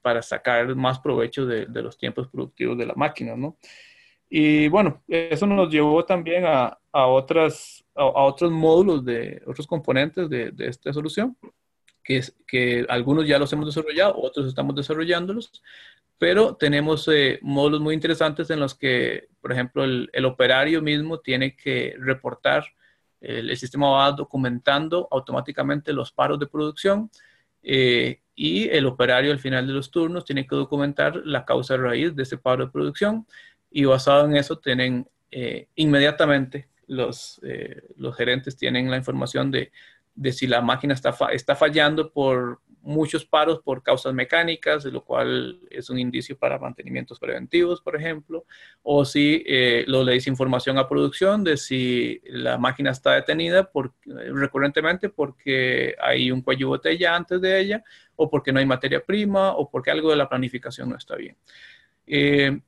para 0.02 0.20
sacar 0.20 0.74
más 0.76 0.98
provecho 1.00 1.46
de, 1.46 1.64
de 1.66 1.82
los 1.82 1.96
tiempos 1.96 2.28
productivos 2.28 2.76
de 2.76 2.86
la 2.86 2.94
máquina, 2.94 3.34
¿no? 3.36 3.56
Y 4.32 4.68
bueno, 4.68 5.02
eso 5.08 5.44
nos 5.46 5.70
llevó 5.70 6.04
también 6.04 6.46
a, 6.46 6.78
a 6.92 7.06
otras, 7.08 7.84
a, 7.96 8.04
otros 8.04 8.52
módulos 8.52 9.04
de 9.04 9.42
otros 9.44 9.66
componentes 9.66 10.30
de, 10.30 10.52
de 10.52 10.68
esta 10.68 10.92
solución, 10.92 11.36
que, 12.04 12.18
es, 12.18 12.36
que 12.46 12.86
algunos 12.88 13.26
ya 13.26 13.40
los 13.40 13.52
hemos 13.52 13.66
desarrollado, 13.66 14.14
otros 14.16 14.46
estamos 14.46 14.76
desarrollándolos, 14.76 15.60
pero 16.16 16.54
tenemos 16.54 17.08
eh, 17.08 17.40
módulos 17.42 17.80
muy 17.80 17.94
interesantes 17.94 18.50
en 18.50 18.60
los 18.60 18.74
que, 18.74 19.28
por 19.40 19.52
ejemplo, 19.52 19.82
el, 19.84 20.24
operario 20.26 20.80
mismo 20.80 21.18
tiene 21.18 21.56
que 21.56 21.96
reportar, 21.98 22.66
el, 23.20 23.56
sistema 23.56 23.90
va 23.90 24.12
documentando 24.12 25.08
automáticamente 25.10 25.92
los 25.92 26.12
paros 26.12 26.38
de 26.38 26.46
producción 26.46 27.10
eh, 27.62 28.20
y 28.34 28.68
el 28.68 28.86
operario 28.86 29.32
al 29.32 29.38
final 29.38 29.66
de 29.66 29.72
los 29.72 29.90
turnos 29.90 30.24
tiene 30.24 30.46
que 30.46 30.56
documentar 30.56 31.20
la 31.24 31.44
causa 31.44 31.76
raíz 31.76 32.14
de 32.14 32.22
ese 32.22 32.38
paro 32.38 32.66
de 32.66 32.72
producción 32.72 33.26
y 33.70 33.85
basado 33.85 34.26
en 34.26 34.37
eso 34.37 34.59
tienen 34.59 35.09
eh, 35.30 35.68
inmediatamente 35.76 36.68
los, 36.87 37.40
los 37.96 38.16
gerentes 38.16 38.56
tienen 38.56 38.90
la 38.90 38.96
información 38.96 39.52
de, 39.52 39.70
de 40.14 40.33
si 40.33 40.48
la 40.48 40.61
máquina 40.61 40.94
está, 40.94 41.14
está 41.33 41.54
fallando 41.54 42.12
por 42.12 42.61
muchos 42.83 43.24
paros 43.24 43.61
por 43.61 43.83
causas 43.83 44.14
mecánicas, 44.14 44.85
lo 44.87 45.04
cual 45.04 45.61
es 45.70 45.90
un 45.90 45.98
indicio 45.98 46.37
para 46.38 46.59
mantenimientos 46.59 47.18
preventivos, 47.18 47.80
por 47.80 47.96
ejemplo, 47.96 48.44
o 48.83 49.04
si 49.04 49.42
eh, 49.46 49.85
lo 49.87 50.02
le 50.02 50.14
dice 50.14 50.30
información 50.30 50.78
a 50.78 50.88
producción 50.88 51.44
de 51.44 51.56
si 51.56 52.20
la 52.24 52.59
máquina 52.59 52.90
está 52.90 53.14
detenida 53.14 53.70
por, 53.70 53.94
recurrentemente 54.04 55.09
porque 55.09 55.94
hay 56.00 56.30
un 56.30 56.42
cuello 56.42 56.68
botella 56.68 57.14
antes 57.14 57.40
de 57.40 57.61
ella, 57.61 57.85
o 58.16 58.30
porque 58.30 58.52
no 58.52 58.59
hay 58.59 58.66
materia 58.66 59.04
prima, 59.04 59.52
o 59.52 59.70
porque 59.70 59.90
algo 59.90 60.11
de 60.11 60.16
la 60.16 60.28
planificación 60.28 60.90
no 60.90 60.96
está 60.96 61.16
bien. 61.16 61.37
Eh, 62.06 62.61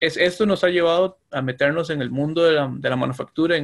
es, 0.00 0.16
esto 0.16 0.46
nos 0.46 0.64
ha 0.64 0.68
llevado 0.68 1.18
a 1.30 1.42
meternos 1.42 1.90
en 1.90 2.00
el 2.00 2.10
mundo 2.10 2.42
de 2.42 2.88
la, 2.88 2.96
manufactura, 2.96 3.56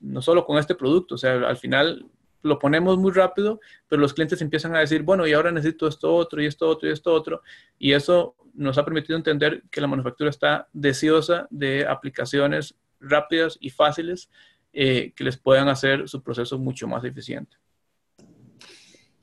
no 0.00 0.22
solo 0.22 0.46
con 0.46 0.58
este 0.58 0.76
producto, 0.76 1.16
o 1.16 1.18
sea, 1.18 1.34
al 1.48 1.56
final 1.56 2.06
lo 2.42 2.58
ponemos 2.58 2.96
muy 2.96 3.12
rápido, 3.12 3.60
pero 3.88 4.00
los 4.00 4.14
clientes 4.14 4.40
empiezan 4.40 4.74
a 4.74 4.78
decir, 4.78 5.02
bueno, 5.02 5.26
y 5.26 5.32
ahora 5.32 5.50
necesito 5.50 5.88
esto 5.88 6.14
otro, 6.14 6.40
y 6.40 6.46
esto 6.46 6.68
otro, 6.68 6.88
y 6.88 6.92
esto 6.92 7.12
otro. 7.12 7.42
Y 7.78 7.92
eso 7.92 8.34
nos 8.54 8.78
ha 8.78 8.84
permitido 8.84 9.16
entender 9.16 9.64
que 9.70 9.80
la 9.80 9.88
manufactura 9.88 10.30
está 10.30 10.68
deseosa 10.72 11.46
de 11.50 11.86
aplicaciones 11.86 12.76
rápidas 13.00 13.58
y 13.60 13.70
fáciles 13.70 14.30
eh, 14.72 15.12
que 15.14 15.24
les 15.24 15.36
puedan 15.36 15.68
hacer 15.68 16.08
su 16.08 16.22
proceso 16.22 16.58
mucho 16.58 16.86
más 16.86 17.04
eficiente. 17.04 17.56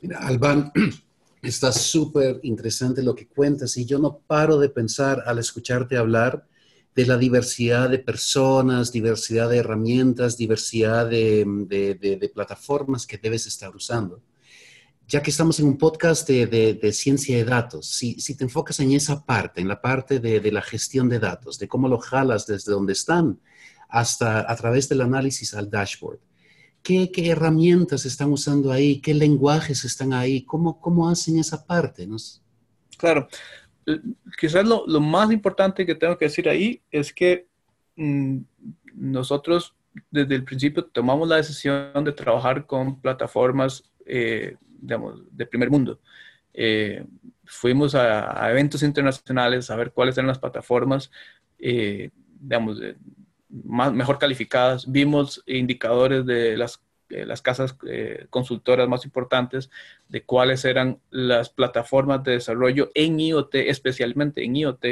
Mira, 0.01 0.19
Alban, 0.19 0.71
está 1.41 1.71
súper 1.71 2.39
interesante 2.43 3.01
lo 3.01 3.15
que 3.15 3.27
cuentas 3.27 3.77
y 3.77 3.85
yo 3.85 3.97
no 3.97 4.19
paro 4.27 4.59
de 4.59 4.69
pensar 4.69 5.23
al 5.25 5.39
escucharte 5.39 5.97
hablar 5.97 6.45
de 6.97 7.05
la 7.05 7.15
diversidad 7.15 7.91
de 7.91 7.99
personas, 7.99 8.91
diversidad 8.91 9.51
de 9.51 9.57
herramientas, 9.57 10.35
diversidad 10.35 11.07
de, 11.07 12.31
plataformas 12.33 13.05
que 13.05 13.19
debes 13.19 13.45
estar 13.45 13.75
usando. 13.75 14.23
Ya 15.07 15.21
que 15.21 15.29
estamos 15.29 15.59
en 15.59 15.67
un 15.67 15.77
podcast 15.77 16.27
de, 16.27 16.91
ciencia 16.93 17.37
de 17.37 17.45
datos, 17.45 17.85
si, 17.85 18.15
te 18.35 18.43
enfocas 18.43 18.79
en 18.79 18.93
esa 18.93 19.23
parte, 19.23 19.61
en 19.61 19.67
la 19.67 19.79
parte 19.79 20.19
de, 20.19 20.51
la 20.51 20.63
gestión 20.63 21.07
de 21.07 21.19
datos, 21.19 21.59
de 21.59 21.67
cómo 21.67 21.87
lo 21.87 21.99
jalas 21.99 22.47
desde 22.47 22.71
donde 22.71 22.93
están 22.93 23.39
hasta 23.89 24.51
a 24.51 24.55
través 24.55 24.89
del 24.89 25.01
análisis 25.01 25.53
al 25.53 25.69
dashboard, 25.69 26.19
¿qué, 26.81 27.11
herramientas 27.15 28.07
están 28.07 28.31
usando 28.31 28.71
ahí? 28.71 29.01
¿Qué 29.01 29.13
lenguajes 29.13 29.85
están 29.85 30.13
ahí? 30.13 30.43
¿Cómo, 30.45 30.81
cómo 30.81 31.07
hacen 31.07 31.37
esa 31.37 31.63
parte? 31.63 32.09
Claro, 32.97 33.27
quizás 34.37 34.65
lo, 34.65 34.85
más 34.99 35.31
importante 35.31 35.85
que 35.85 35.95
tengo 35.95 36.17
que 36.17 36.25
decir 36.25 36.49
ahí 36.49 36.81
es 36.91 37.13
que 37.13 37.47
mm, 37.95 38.39
nosotros 38.93 39.73
desde 40.11 40.35
el 40.35 40.43
principio 40.43 40.85
tomamos 40.85 41.27
la 41.27 41.37
decisión 41.37 42.03
de 42.03 42.11
trabajar 42.11 42.65
con 42.65 42.99
plataformas, 42.99 43.83
eh, 44.05 44.55
de 44.79 45.45
primer 45.45 45.71
mundo. 45.71 45.99
Eh, 46.53 47.03
fuimos 47.45 47.95
a, 47.95 48.49
eventos 48.51 48.83
internacionales 48.83 49.69
a 49.69 49.75
ver 49.75 49.91
cuáles 49.91 50.17
eran 50.17 50.27
las 50.27 50.39
plataformas, 50.39 51.11
eh, 51.57 52.11
digamos, 52.39 52.79
más, 53.49 53.91
mejor 53.93 54.19
calificadas. 54.19 54.89
Vimos 54.91 55.43
indicadores 55.47 56.25
de 56.25 56.57
las 56.57 56.81
eh, 57.09 57.25
las 57.25 57.41
casas 57.41 57.77
eh, 57.87 58.25
consultoras 58.29 58.87
más 58.89 59.05
importantes 59.05 59.69
de 60.09 60.23
cuáles 60.23 60.65
eran 60.65 60.99
las 61.09 61.49
plataformas 61.49 62.21
de 62.23 62.33
desarrollo 62.33 62.89
en 62.95 63.17
IoT, 63.17 63.55
especialmente 63.55 64.43
en 64.43 64.57
IoT, 64.57 64.85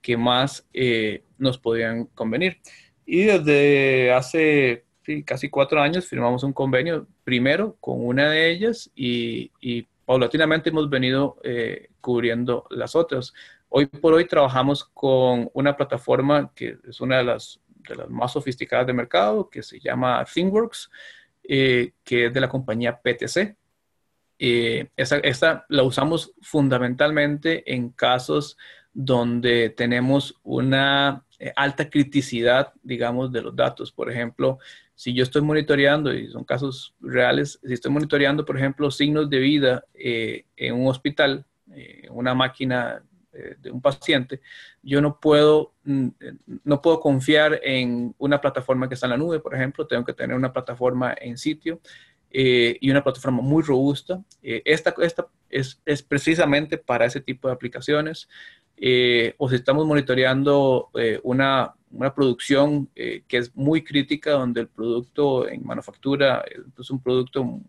que 0.00 0.16
más 0.16 0.66
eh, 0.72 1.24
nos 1.36 1.58
podían 1.58 2.06
convenir. 2.06 2.58
Y 3.04 3.24
desde 3.24 4.12
hace 4.12 4.84
casi 5.26 5.50
cuatro 5.50 5.80
años 5.80 6.06
firmamos 6.06 6.42
un 6.42 6.52
convenio 6.54 7.06
primero 7.24 7.76
con 7.80 8.04
una 8.04 8.30
de 8.30 8.50
ellas 8.50 8.90
y, 8.94 9.50
paulatinamente 10.06 10.70
hemos 10.70 10.88
venido 10.88 11.36
cubriendo 12.00 12.66
las 12.70 12.96
otras. 12.96 13.34
Hoy 13.68 13.84
por 13.84 14.14
hoy 14.14 14.26
trabajamos 14.26 14.84
con 14.84 15.50
una 15.52 15.76
plataforma 15.76 16.50
que 16.54 16.78
es 16.88 17.02
una 17.02 17.18
de 17.18 17.24
las, 17.24 17.60
de 17.86 17.96
las 17.96 18.08
más 18.08 18.32
sofisticadas 18.32 18.86
de 18.86 18.94
mercado, 18.94 19.50
que 19.50 19.62
se 19.62 19.78
llama 19.78 20.24
ThingWorks. 20.24 20.90
Eh, 21.50 21.92
que 22.04 22.26
es 22.26 22.34
de 22.34 22.42
la 22.42 22.48
compañía 22.50 23.00
PTC. 23.00 23.56
Eh, 24.38 24.90
esta, 24.96 25.64
la 25.70 25.82
usamos 25.82 26.34
fundamentalmente 26.42 27.72
en 27.74 27.88
casos 27.88 28.58
donde 28.92 29.70
tenemos 29.70 30.38
una 30.42 31.24
eh, 31.38 31.50
alta 31.56 31.88
criticidad, 31.88 32.74
digamos, 32.82 33.32
de 33.32 33.40
los 33.40 33.56
datos. 33.56 33.90
Por 33.90 34.12
ejemplo, 34.12 34.58
si 34.94 35.14
yo 35.14 35.22
estoy 35.22 35.40
monitoreando, 35.40 36.12
y 36.12 36.28
son 36.28 36.44
casos 36.44 36.94
reales, 37.00 37.58
si 37.64 37.72
estoy 37.72 37.92
monitoreando, 37.92 38.44
por 38.44 38.58
ejemplo, 38.58 38.90
signos 38.90 39.30
de 39.30 39.38
vida 39.38 39.84
en 39.94 40.74
un 40.74 40.86
hospital, 40.88 41.46
una 42.10 42.34
máquina 42.34 43.02
eh, 43.32 43.56
de 43.60 43.70
un 43.70 43.80
paciente, 43.80 44.40
yo 44.82 45.00
no 45.00 45.20
puedo, 45.20 45.74
mm, 45.84 46.08
no 46.64 46.80
puedo 46.80 47.00
confiar 47.00 47.60
en 47.62 48.14
una 48.18 48.40
plataforma 48.40 48.88
que 48.88 48.94
está 48.94 49.06
en 49.06 49.10
la 49.10 49.16
nube, 49.16 49.40
por 49.40 49.54
ejemplo, 49.54 49.86
tengo 49.86 50.04
que 50.04 50.14
tener 50.14 50.36
una 50.36 50.52
plataforma 50.52 51.14
en 51.20 51.36
sitio 51.36 51.80
eh, 52.30 52.76
y 52.80 52.90
una 52.90 53.02
plataforma 53.02 53.42
muy 53.42 53.62
robusta. 53.62 54.22
Eh, 54.42 54.62
esta 54.64 54.94
esta 55.02 55.28
es, 55.50 55.80
es, 55.84 56.02
precisamente 56.02 56.78
para 56.78 57.06
ese 57.06 57.20
tipo 57.20 57.48
de 57.48 57.54
aplicaciones. 57.54 58.28
o 59.38 59.48
si 59.48 59.54
estamos 59.56 59.86
monitoreando 59.86 60.90
una, 61.22 61.74
una, 61.90 62.14
producción 62.14 62.88
que 62.94 63.36
es 63.36 63.54
muy 63.56 63.82
crítica, 63.82 64.32
donde 64.32 64.60
el 64.60 64.68
producto 64.68 65.48
en 65.48 65.66
manufactura 65.66 66.44
es 66.78 66.90
un 66.90 67.02
producto 67.02 67.60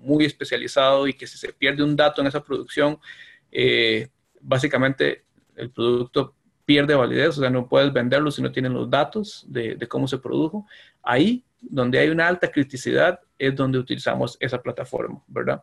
muy 0.00 0.24
especializado 0.24 1.06
y 1.06 1.14
que 1.14 1.26
si 1.26 1.38
se 1.38 1.52
pierde 1.52 1.82
un 1.82 1.96
dato 1.96 2.20
en 2.20 2.26
esa 2.26 2.42
producción, 2.42 2.98
eh, 3.52 4.08
básicamente 4.46 5.24
el 5.56 5.70
producto 5.70 6.34
pierde 6.64 6.94
validez, 6.94 7.38
o 7.38 7.40
sea, 7.40 7.50
no 7.50 7.68
puedes 7.68 7.92
venderlo 7.92 8.30
si 8.30 8.42
no 8.42 8.52
tienen 8.52 8.74
los 8.74 8.90
datos 8.90 9.44
de, 9.48 9.78
cómo 9.88 10.08
se 10.08 10.18
produjo. 10.18 10.66
Ahí, 11.02 11.44
donde 11.60 11.98
hay 11.98 12.08
una 12.08 12.26
alta 12.26 12.50
criticidad, 12.50 13.20
es 13.38 13.54
donde 13.54 13.78
utilizamos 13.78 14.36
esa 14.40 14.60
plataforma, 14.60 15.22
¿verdad? 15.28 15.62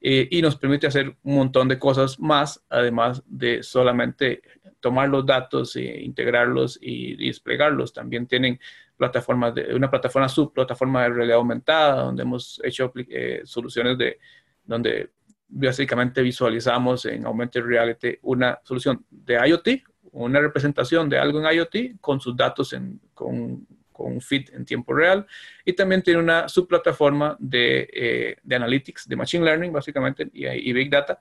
Eh, 0.00 0.28
y 0.30 0.42
nos 0.42 0.56
permite 0.56 0.86
hacer 0.86 1.16
un 1.22 1.36
montón 1.36 1.68
de 1.68 1.78
cosas 1.78 2.18
más, 2.18 2.62
además 2.68 3.22
de 3.26 3.62
solamente 3.62 4.42
tomar 4.80 5.08
los 5.08 5.24
datos 5.24 5.76
e 5.76 6.02
integrarlos 6.02 6.78
y, 6.80 7.26
desplegarlos. 7.26 7.92
También 7.92 8.26
tienen 8.26 8.58
plataformas 8.96 9.54
de, 9.54 9.74
una 9.74 9.90
plataforma 9.90 10.28
subplataforma 10.28 11.02
de 11.04 11.08
realidad 11.10 11.38
aumentada, 11.38 12.02
donde 12.02 12.22
hemos 12.24 12.60
hecho 12.64 12.92
eh, 12.96 13.42
soluciones 13.44 13.96
de 13.96 14.18
donde 14.64 15.10
básicamente 15.52 16.22
visualizamos 16.22 17.04
en 17.04 17.26
Augmented 17.26 17.62
Reality 17.62 18.18
una 18.22 18.58
solución 18.64 19.04
de 19.10 19.34
IoT, 19.34 19.68
una 20.12 20.40
representación 20.40 21.08
de 21.08 21.18
algo 21.18 21.40
en 21.40 21.54
IoT 21.54 22.00
con 22.00 22.20
sus 22.20 22.36
datos 22.36 22.72
en, 22.72 23.00
con, 23.14 23.66
con 23.92 24.12
un 24.14 24.20
feed 24.20 24.54
en 24.54 24.64
tiempo 24.64 24.94
real 24.94 25.26
y 25.64 25.74
también 25.74 26.02
tiene 26.02 26.20
una 26.20 26.48
subplataforma 26.48 27.36
de, 27.38 27.88
eh, 27.92 28.36
de 28.42 28.56
analytics, 28.56 29.08
de 29.08 29.16
machine 29.16 29.44
learning 29.44 29.72
básicamente 29.72 30.28
y, 30.32 30.72
big 30.72 30.90
data 30.90 31.20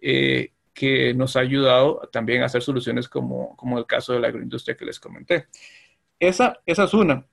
eh, 0.00 0.52
que 0.74 1.14
nos 1.14 1.36
ha 1.36 1.40
ayudado 1.40 2.08
también 2.12 2.42
a 2.42 2.46
hacer 2.46 2.62
soluciones 2.62 3.08
como, 3.08 3.56
como 3.56 3.78
el 3.78 3.86
caso 3.86 4.12
de 4.12 4.20
la 4.20 4.28
agroindustria 4.28 4.76
que 4.76 4.84
les 4.84 5.00
comenté. 5.00 5.46
Esa, 6.18 6.60
esa 6.66 6.84
es 6.84 6.94
una, 6.94 7.26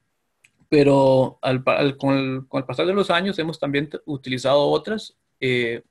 pero 0.69 1.39
al, 1.41 1.63
con, 1.97 2.47
el, 2.51 2.63
pasar 2.65 2.85
de 2.85 2.93
los 2.93 3.09
años 3.09 3.37
hemos 3.37 3.59
también 3.59 3.89
utilizado 4.05 4.65
otras. 4.67 5.17
Eh, 5.39 5.83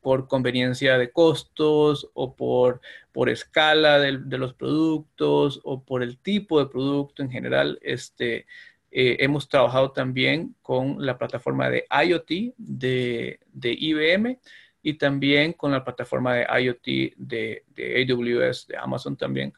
por 0.00 0.28
conveniencia 0.28 0.98
de 0.98 1.10
costos 1.10 2.10
o 2.14 2.34
por, 2.34 2.80
por 3.12 3.28
escala 3.28 3.98
de, 3.98 4.38
los 4.38 4.54
productos 4.54 5.60
o 5.64 5.84
por 5.84 6.02
el 6.02 6.18
tipo 6.18 6.58
de 6.58 6.70
producto 6.70 7.22
en 7.22 7.30
general. 7.30 7.78
Este, 7.82 8.46
eh, 8.90 9.16
hemos 9.20 9.48
trabajado 9.48 9.92
también 9.92 10.56
con 10.62 11.04
la 11.04 11.18
plataforma 11.18 11.68
de 11.68 11.84
IoT 11.90 12.54
de, 12.56 13.38
IBM 13.62 14.38
y 14.82 14.94
también 14.94 15.52
con 15.52 15.72
la 15.72 15.84
plataforma 15.84 16.34
de 16.34 16.46
IoT 16.62 17.14
de, 17.16 17.64
AWS, 17.78 18.68
de 18.68 18.76
Amazon 18.78 19.16
también. 19.16 19.52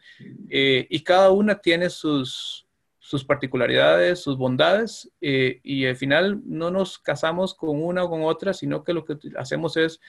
Eh, 0.51 0.87
y 0.91 1.01
cada 1.01 1.31
una 1.31 1.61
tiene 1.61 1.89
sus, 1.89 2.62
sus 3.13 3.27
particularidades, 3.27 4.21
sus 4.21 4.39
bondades, 4.39 5.13
eh, 5.21 5.61
y 5.63 5.85
al 5.85 5.97
final 5.97 6.41
no 6.47 6.71
nos 6.71 6.99
casamos 6.99 7.55
con 7.55 7.79
una 7.83 8.05
o 8.05 8.09
con 8.09 8.23
otra, 8.23 8.55
sino 8.55 8.83
que 8.85 8.95
lo 8.95 9.05
que 9.05 9.19
hacemos 9.37 9.77
es 9.77 10.01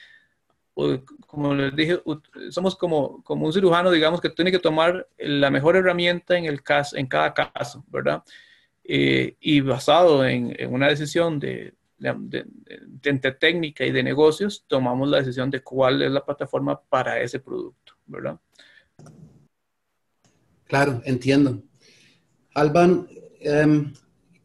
como 1.26 1.54
les 1.54 1.76
dije, 1.76 2.00
somos 2.48 2.76
como, 2.76 3.22
como 3.22 3.44
un 3.44 3.52
cirujano, 3.52 3.90
digamos, 3.90 4.22
que 4.22 4.30
tiene 4.30 4.50
que 4.50 4.58
tomar 4.58 5.06
la 5.18 5.50
mejor 5.50 5.76
herramienta 5.76 6.38
en, 6.38 6.46
el 6.46 6.62
caso, 6.62 6.96
en 6.96 7.06
cada 7.06 7.34
caso, 7.34 7.84
¿verdad? 7.88 8.22
Eh, 8.82 9.36
y 9.38 9.60
basado 9.60 10.26
en, 10.26 10.56
una 10.70 10.88
decisión 10.88 11.38
de, 11.38 11.74
de, 11.98 13.34
técnica 13.38 13.84
y 13.84 13.92
de 13.92 14.02
negocios, 14.02 14.64
tomamos 14.66 15.10
la 15.10 15.18
decisión 15.18 15.50
de 15.50 15.60
cuál 15.60 16.00
es 16.00 16.10
la 16.10 16.24
plataforma 16.24 16.80
para 16.80 17.20
ese 17.20 17.38
producto, 17.38 17.92
¿verdad? 18.06 18.40
Claro, 20.64 21.02
entiendo. 21.04 21.62
Alban, 22.54 23.08
em, 23.40 23.92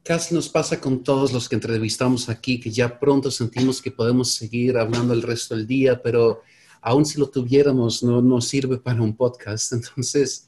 casi 0.04 0.34
nos 0.34 0.50
pasa 0.50 0.82
con 0.82 1.04
todos 1.04 1.32
los 1.32 1.48
que 1.48 1.56
entrevistamos 1.56 2.28
aquí, 2.30 2.60
que 2.60 2.72
ya 2.72 3.00
pronto 3.00 3.30
sentimos 3.30 3.82
que 3.82 3.92
podemos 3.92 4.34
seguir 4.34 4.78
hablando 4.78 5.14
el 5.14 5.22
resto 5.22 5.56
del 5.56 5.68
día, 5.68 6.02
pero 6.02 6.42
aún 6.82 7.06
si 7.06 7.20
lo 7.20 7.30
tuviéramos, 7.30 8.04
no 8.04 8.22
nos 8.22 8.48
sirve 8.48 8.78
para 8.78 9.02
un 9.02 9.16
podcast. 9.16 9.74
Entonces, 9.74 10.48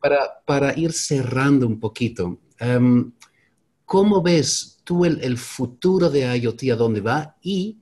para, 0.00 0.42
para 0.44 0.76
ir 0.76 0.92
cerrando 0.92 1.66
un 1.66 1.78
poquito, 1.78 2.40
um, 2.60 3.12
¿cómo 3.84 4.22
ves 4.22 4.80
tú 4.82 5.04
el, 5.04 5.20
el, 5.22 5.36
futuro 5.36 6.10
de 6.10 6.36
IoT 6.38 6.72
a 6.72 6.76
dónde 6.76 7.00
va? 7.00 7.36
Y 7.42 7.78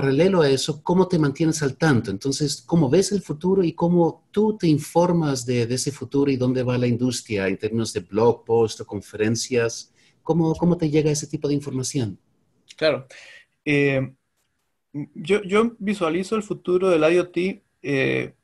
paralelo 0.00 0.42
a 0.42 0.48
eso, 0.48 0.80
¿cómo 0.84 1.08
te 1.08 1.18
mantienes 1.18 1.60
al 1.60 1.76
tanto? 1.76 2.12
Entonces, 2.12 2.62
¿cómo 2.64 2.88
ves 2.88 3.10
el 3.10 3.20
futuro 3.20 3.64
y 3.64 3.72
cómo 3.72 4.28
tú 4.30 4.56
te 4.56 4.68
informas 4.68 5.44
de, 5.44 5.66
de 5.66 5.74
ese 5.74 5.90
futuro 5.90 6.30
y 6.30 6.36
dónde 6.36 6.62
va 6.62 6.78
la 6.78 6.86
industria 6.86 7.48
en 7.48 7.58
términos 7.58 7.92
de 7.92 8.00
blog 8.00 8.44
posts 8.44 8.80
o 8.80 8.86
conferencias? 8.86 9.92
¿Cómo, 10.22 10.54
¿Cómo 10.54 10.76
te 10.76 10.88
llega 10.88 11.10
ese 11.10 11.26
tipo 11.26 11.48
de 11.48 11.54
información? 11.54 12.16
Claro. 12.76 13.08
Eh, 13.64 14.14
yo, 15.14 15.42
yo, 15.42 15.74
visualizo 15.80 16.36
el 16.36 16.44
futuro 16.44 16.90
del 16.90 17.02
IoT, 17.12 17.36
eh, 17.82 18.34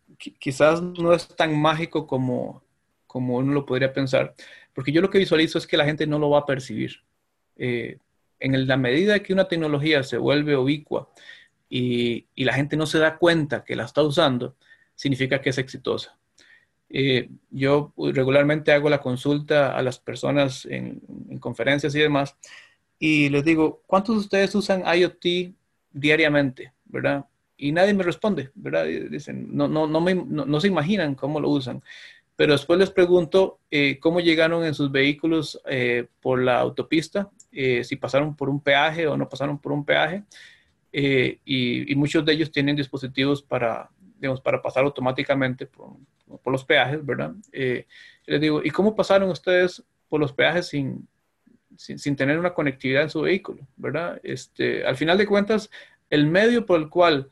quizás 0.41 0.83
no 0.83 1.13
es 1.13 1.29
tan 1.37 1.57
mágico 1.57 2.05
como, 2.05 2.65
como 3.07 3.37
uno 3.37 3.53
lo 3.53 3.65
podría 3.65 3.93
pensar, 3.93 4.35
porque 4.73 4.91
yo 4.91 5.01
lo 5.01 5.09
que 5.09 5.19
visualizo 5.19 5.59
es 5.59 5.69
que 5.69 5.77
la 5.77 5.85
gente 5.85 6.05
no 6.05 6.19
lo 6.19 6.31
va 6.31 6.41
a 6.41 6.47
percibir. 6.47 7.05
Eh, 7.55 7.99
en 8.41 8.67
la 8.67 8.77
medida 8.77 9.23
que 9.23 9.33
una 9.33 9.47
tecnología 9.47 10.03
se 10.03 10.19
vuelve 10.19 10.57
ubicua 10.57 11.09
y, 11.77 12.45
la 12.45 12.53
gente 12.53 12.77
no 12.77 12.87
se 12.87 13.01
da 13.01 13.19
cuenta 13.19 13.65
que 13.65 13.75
la 13.75 13.85
está 13.85 14.01
usando, 14.03 14.55
significa 14.95 15.41
que 15.41 15.51
es 15.51 15.59
exitosa. 15.59 16.17
Eh, 16.89 17.29
yo 17.51 17.93
regularmente 17.97 18.71
hago 18.71 18.89
la 18.89 19.01
consulta 19.01 19.77
a 19.77 19.83
las 19.83 19.99
personas 19.99 20.67
en, 20.67 21.01
conferencias 21.41 21.93
y 21.97 21.99
demás, 21.99 22.37
y 22.97 23.29
les 23.29 23.45
digo, 23.45 23.83
¿cuántos 23.89 24.15
de 24.15 24.21
ustedes 24.21 24.55
usan 24.55 24.85
IoT 24.87 25.53
diariamente? 25.91 26.73
¿Verdad? 26.85 27.25
Y 27.57 27.73
nadie 27.73 27.93
me 27.93 28.05
responde, 28.05 28.51
¿verdad? 28.55 28.85
Dicen, 29.11 29.49
no, 29.51 29.67
no, 29.67 29.89
no, 29.89 30.01
me, 30.01 30.15
no, 30.15 30.61
se 30.61 30.69
imaginan 30.69 31.17
cómo 31.17 31.41
lo 31.41 31.49
usan. 31.49 31.83
Pero 32.37 32.53
después 32.53 32.79
les 32.79 32.91
pregunto 32.91 33.59
eh, 33.71 33.99
cómo 33.99 34.21
llegaron 34.21 34.65
en 34.65 34.75
sus 34.75 34.93
vehículos 34.93 35.61
eh, 35.67 36.07
por 36.21 36.41
la 36.41 36.61
autopista, 36.61 37.31
si 37.51 37.97
pasaron 37.97 38.35
por 38.37 38.49
un 38.49 38.61
peaje 38.61 39.07
o 39.07 39.17
no 39.17 39.29
pasaron 39.29 39.59
por 39.59 39.73
un 39.73 39.85
peaje. 39.85 40.23
Y, 40.95 41.95
muchos 41.97 42.25
de 42.25 42.33
ellos 42.33 42.53
tienen 42.53 42.77
dispositivos 42.77 43.43
para, 43.43 43.91
digamos, 44.19 44.41
para 44.41 44.63
pasar 44.63 44.85
automáticamente 44.85 45.67
por, 45.67 45.97
por 46.43 46.53
los 46.53 46.65
peajes, 46.65 47.05
¿verdad? 47.05 47.33
Eh, 47.53 47.87
les 48.27 48.41
digo, 48.41 48.61
¿y 48.63 48.71
cómo 48.71 48.95
pasaron 48.95 49.31
ustedes 49.31 49.83
por 50.09 50.21
los 50.21 50.33
peajes 50.33 50.69
sin, 50.69 51.09
sin, 51.77 52.17
tener 52.17 52.39
una 52.39 52.55
conectividad 52.55 53.03
en 53.03 53.11
su 53.11 53.23
vehículo, 53.23 53.67
¿verdad? 53.77 54.21
Este, 54.23 54.87
al 54.87 54.97
final 54.97 55.19
de 55.19 55.27
cuentas, 55.27 55.71
el 56.11 56.27
medio 56.27 56.65
por 56.65 56.81
el 56.81 56.89
cual 56.89 57.29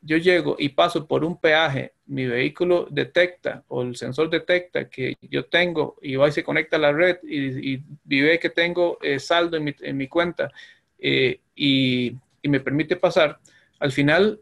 yo 0.00 0.16
llego 0.16 0.56
y 0.58 0.70
paso 0.70 1.06
por 1.06 1.24
un 1.24 1.38
peaje, 1.40 1.92
mi 2.06 2.26
vehículo 2.26 2.86
detecta 2.90 3.64
o 3.68 3.82
el 3.82 3.96
sensor 3.96 4.30
detecta 4.30 4.88
que 4.88 5.16
yo 5.20 5.46
tengo 5.46 5.96
y 6.02 6.16
va 6.16 6.28
y 6.28 6.32
se 6.32 6.44
conecta 6.44 6.76
a 6.76 6.80
la 6.80 6.92
red 6.92 7.18
y, 7.22 7.80
ve 8.04 8.38
que 8.40 8.50
tengo 8.50 8.98
eh, 9.02 9.18
saldo 9.18 9.56
en 9.56 9.64
mi, 9.64 9.74
en 9.80 9.96
mi 9.96 10.06
cuenta 10.06 10.50
eh, 10.98 11.40
y, 11.54 12.16
y, 12.46 12.48
me 12.48 12.60
permite 12.60 12.96
pasar, 12.96 13.38
al 13.78 13.92
final 13.92 14.40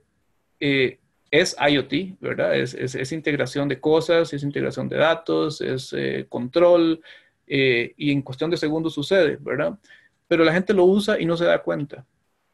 eh, 0.61 0.99
es 1.31 1.57
IoT, 1.59 2.21
¿verdad? 2.21 2.57
Es, 2.57 3.13
integración 3.13 3.69
de 3.69 3.81
cosas, 3.81 4.33
es 4.33 4.43
integración 4.43 4.89
de 4.89 4.97
datos, 4.97 5.61
es 5.61 5.93
eh, 5.93 6.27
control 6.29 7.03
eh, 7.47 7.93
y 7.97 8.13
en 8.13 8.23
cuestión 8.23 8.51
de 8.51 8.57
segundos 8.57 8.95
sucede, 8.95 9.37
¿verdad? 9.41 9.79
Pero 10.29 10.45
la 10.45 10.53
gente 10.53 10.73
lo 10.73 10.85
usa 10.85 11.21
y 11.21 11.27
no 11.27 11.37
se 11.37 11.45
da 11.45 11.63
cuenta. 11.63 12.07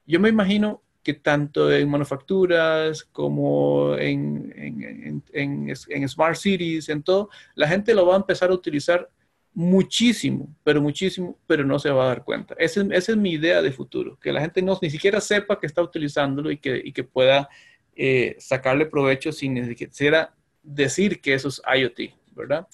Yo 0.07 0.19
me 0.19 0.31
imagino 0.31 0.83
que 1.03 1.15
tanto 1.15 1.73
en 1.73 1.89
manufacturas 1.89 3.05
como 3.05 3.97
en, 3.97 5.23
en, 5.33 6.09
smart 6.09 6.37
cities, 6.37 6.89
en 6.89 7.03
todo, 7.03 7.31
la 7.55 7.69
gente 7.69 7.95
lo 7.95 8.07
va 8.07 8.15
a 8.15 8.19
empezar 8.19 8.51
a 8.51 8.55
utilizar 8.55 9.09
muchísimo, 9.53 10.55
pero 10.63 10.81
muchísimo, 10.81 11.39
pero 11.47 11.65
no 11.65 11.79
se 11.79 11.91
va 11.91 12.05
a 12.05 12.09
dar 12.09 12.25
cuenta. 12.25 12.55
Esa, 12.59 12.83
es 12.91 13.17
mi 13.17 13.33
idea 13.33 13.61
de 13.63 13.73
futuro, 13.73 14.19
que 14.21 14.33
la 14.33 14.41
gente 14.41 14.63
no 14.63 14.79
ni 14.81 14.91
siquiera 14.91 15.21
sepa 15.21 15.59
que 15.59 15.67
está 15.67 15.83
utilizándolo 15.83 16.51
y 16.51 16.59
que, 16.59 16.81
y 16.85 16.93
que 16.93 17.05
pueda 17.05 17.49
eh, 17.97 18.37
sacarle 18.39 18.87
provecho 18.87 19.33
sin 19.33 19.55
ni 19.55 19.65
siquiera 19.65 20.33
decir 20.63 21.21
que 21.21 21.35
eso 21.35 21.49
es 21.49 21.61
IoT, 21.67 22.13
¿verdad? 22.35 22.67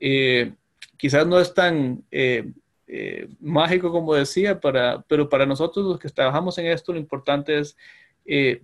Eh, 0.00 0.52
quizás 0.96 1.26
no 1.26 1.40
es 1.40 1.52
tan 1.52 2.04
eh, 2.10 2.52
mágico 3.40 3.90
como 3.90 4.14
decía, 4.14 4.60
para, 4.60 5.02
pero 5.08 5.28
para 5.28 5.46
nosotros 5.46 5.84
los 5.84 5.98
que 5.98 6.08
trabajamos 6.08 6.56
en 6.58 6.66
esto, 6.66 6.92
lo 6.92 6.98
importante 6.98 7.58
es 7.58 7.76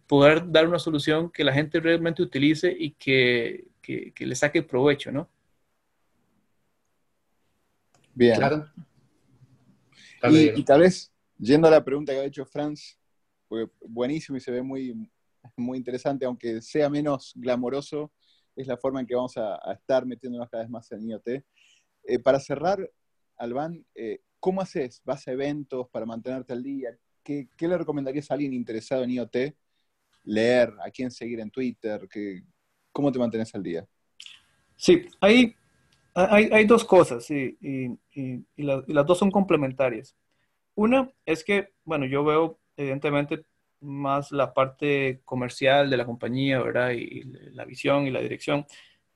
poder 0.07 0.51
dar 0.51 0.69
una 0.69 0.79
solución 0.79 1.31
que 1.31 1.43
la 1.43 1.53
gente 1.53 1.81
realmente 1.81 2.23
utilice 2.23 2.75
y 2.79 2.93
que, 2.93 3.65
que, 3.83 4.27
le 4.27 4.35
saque 4.37 4.63
provecho, 4.63 5.11
¿no? 5.11 5.29
Bien. 8.19 8.35
Claro. 8.35 8.66
Y, 10.25 10.59
y, 10.59 10.64
tal 10.64 10.81
vez, 10.81 11.12
yendo 11.39 11.69
a 11.69 11.71
la 11.71 11.85
pregunta 11.85 12.12
que 12.12 12.19
ha 12.19 12.25
hecho 12.25 12.45
Franz, 12.45 12.99
fue 13.47 13.71
buenísimo 13.81 14.37
y 14.37 14.41
se 14.41 14.51
ve 14.51 14.61
muy, 14.61 15.09
muy 15.57 15.79
interesante, 15.79 16.27
aunque 16.27 16.61
sea 16.61 16.91
menos 16.91 17.33
glamoroso, 17.37 18.11
es 18.57 18.66
la 18.66 18.77
forma 18.77 18.99
en 18.99 19.07
que 19.07 19.14
vamos 19.14 19.37
a, 19.37 19.57
estar 19.73 20.05
metiéndonos 20.05 20.51
cada 20.51 20.64
vez 20.64 20.71
más 20.71 20.91
en 20.91 21.09
IoT. 21.09 21.29
Eh, 21.29 22.19
para 22.19 22.41
cerrar, 22.41 22.91
Alban, 23.37 23.87
eh, 23.95 24.19
¿cómo 24.41 24.62
haces? 24.62 25.01
¿Vas 25.05 25.29
a 25.29 25.33
eventos 25.33 25.89
para 25.89 26.05
mantenerte 26.05 26.53
al 26.53 26.62
día? 26.64 26.99
¿Qué, 27.23 27.49
¿Qué, 27.57 27.69
le 27.69 27.79
recomendarías 27.79 28.33
a 28.33 28.35
alguien 28.35 28.53
interesado 28.53 29.05
en 29.05 29.11
IoT? 29.11 29.37
Leer, 30.25 30.75
a 30.85 30.91
quién 30.91 31.12
seguir 31.12 31.39
en 31.39 31.53
Twitter, 31.53 32.09
¿Qué, 32.11 32.43
¿cómo 32.91 33.12
te 33.12 33.21
mantienes 33.21 33.55
al 33.55 33.62
día? 33.62 33.87
Sí, 34.75 35.07
hay, 35.21 35.55
hay, 36.15 36.49
hay 36.53 36.65
dos 36.67 36.85
cosas 36.85 37.31
y, 37.31 37.57
y, 37.61 37.99
y, 38.15 38.45
las 38.63 39.07
dos 39.07 39.19
son 39.19 39.31
complementarias. 39.31 40.17
Una 40.75 41.11
es 41.27 41.45
que, 41.45 41.73
bueno, 41.85 42.07
yo 42.07 42.25
veo 42.25 42.59
evidentemente 42.77 43.45
más 43.81 44.33
la 44.33 44.55
parte 44.55 45.21
comercial 45.25 45.91
de 45.91 45.97
la 45.97 46.07
compañía, 46.07 46.61
¿verdad? 46.61 46.91
Y, 46.93 47.25
la 47.53 47.65
visión 47.65 48.07
y 48.07 48.11
la 48.11 48.21
dirección. 48.21 48.67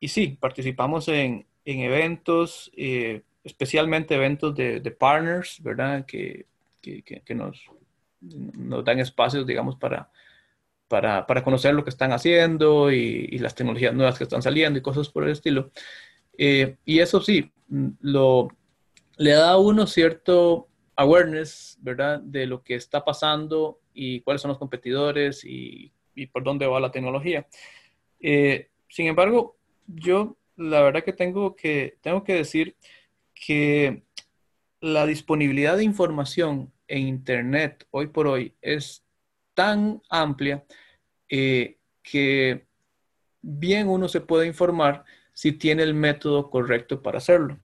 Y 0.01 0.09
sí, 0.09 0.37
participamos 0.41 1.09
en, 1.09 1.47
en 1.65 1.81
eventos, 1.81 2.71
eh, 2.77 3.23
especialmente 3.45 4.15
eventos 4.15 4.55
de, 4.55 4.81
de, 4.81 4.91
partners, 4.91 5.63
¿verdad? 5.63 6.05
Que, 6.07 6.47
que, 6.81 7.03
que, 7.03 7.35
nos, 7.35 7.65
nos 8.21 8.85
dan 8.85 8.99
espacios, 8.99 9.47
digamos, 9.47 9.77
para, 9.77 10.11
para, 10.89 11.27
para, 11.27 11.45
conocer 11.45 11.75
lo 11.75 11.85
que 11.85 11.91
están 11.91 12.13
haciendo 12.13 12.91
y, 12.91 13.29
y, 13.31 13.39
las 13.39 13.55
tecnologías 13.55 13.95
nuevas 13.95 14.19
que 14.19 14.25
están 14.25 14.43
saliendo 14.43 14.79
y 14.79 14.83
cosas 14.83 15.09
por 15.09 15.25
el 15.25 15.31
estilo. 15.31 15.71
Eh, 16.45 16.75
y 16.85 16.99
eso 16.99 17.21
sí, 17.21 17.53
lo, 18.01 18.49
le 19.17 19.31
da 19.31 19.53
a 19.53 19.59
uno 19.59 19.87
cierto 19.87 20.67
awareness, 20.97 21.79
¿verdad? 21.81 22.21
De 22.21 22.47
lo 22.47 22.65
que 22.65 22.75
está 22.75 23.05
pasando 23.05 23.79
y 23.95 24.23
cuáles 24.23 24.43
son 24.43 24.49
los 24.49 24.59
competidores 24.59 25.45
y, 25.45 25.93
por 26.33 26.43
dónde 26.43 26.67
va 26.67 26.81
la 26.81 26.91
tecnología. 26.91 27.47
Eh, 28.19 28.71
sin 28.89 29.07
embargo, 29.07 29.57
yo 29.87 30.37
la 30.57 30.83
verdad 30.83 31.05
que 31.05 31.13
tengo 31.13 31.55
que, 31.55 31.99
tengo 32.01 32.25
que 32.25 32.35
decir 32.35 32.75
que 33.33 34.03
la 34.81 35.07
disponibilidad 35.07 35.77
de 35.77 35.85
información 35.85 36.73
en 36.89 37.07
Internet 37.07 37.87
hoy 37.93 38.09
por 38.09 38.27
hoy 38.27 38.53
es 38.61 39.05
tan 39.55 40.03
amplia 40.11 40.65
eh, 41.29 41.79
que 42.03 42.67
bien 43.43 43.87
uno 43.89 44.09
se 44.09 44.21
puede 44.21 44.49
informar 44.49 45.05
si 45.33 45.53
tiene 45.53 45.83
el 45.83 45.95
método 45.95 46.51
correcto 46.51 47.03
para 47.03 47.19
hacerlo. 47.19 47.59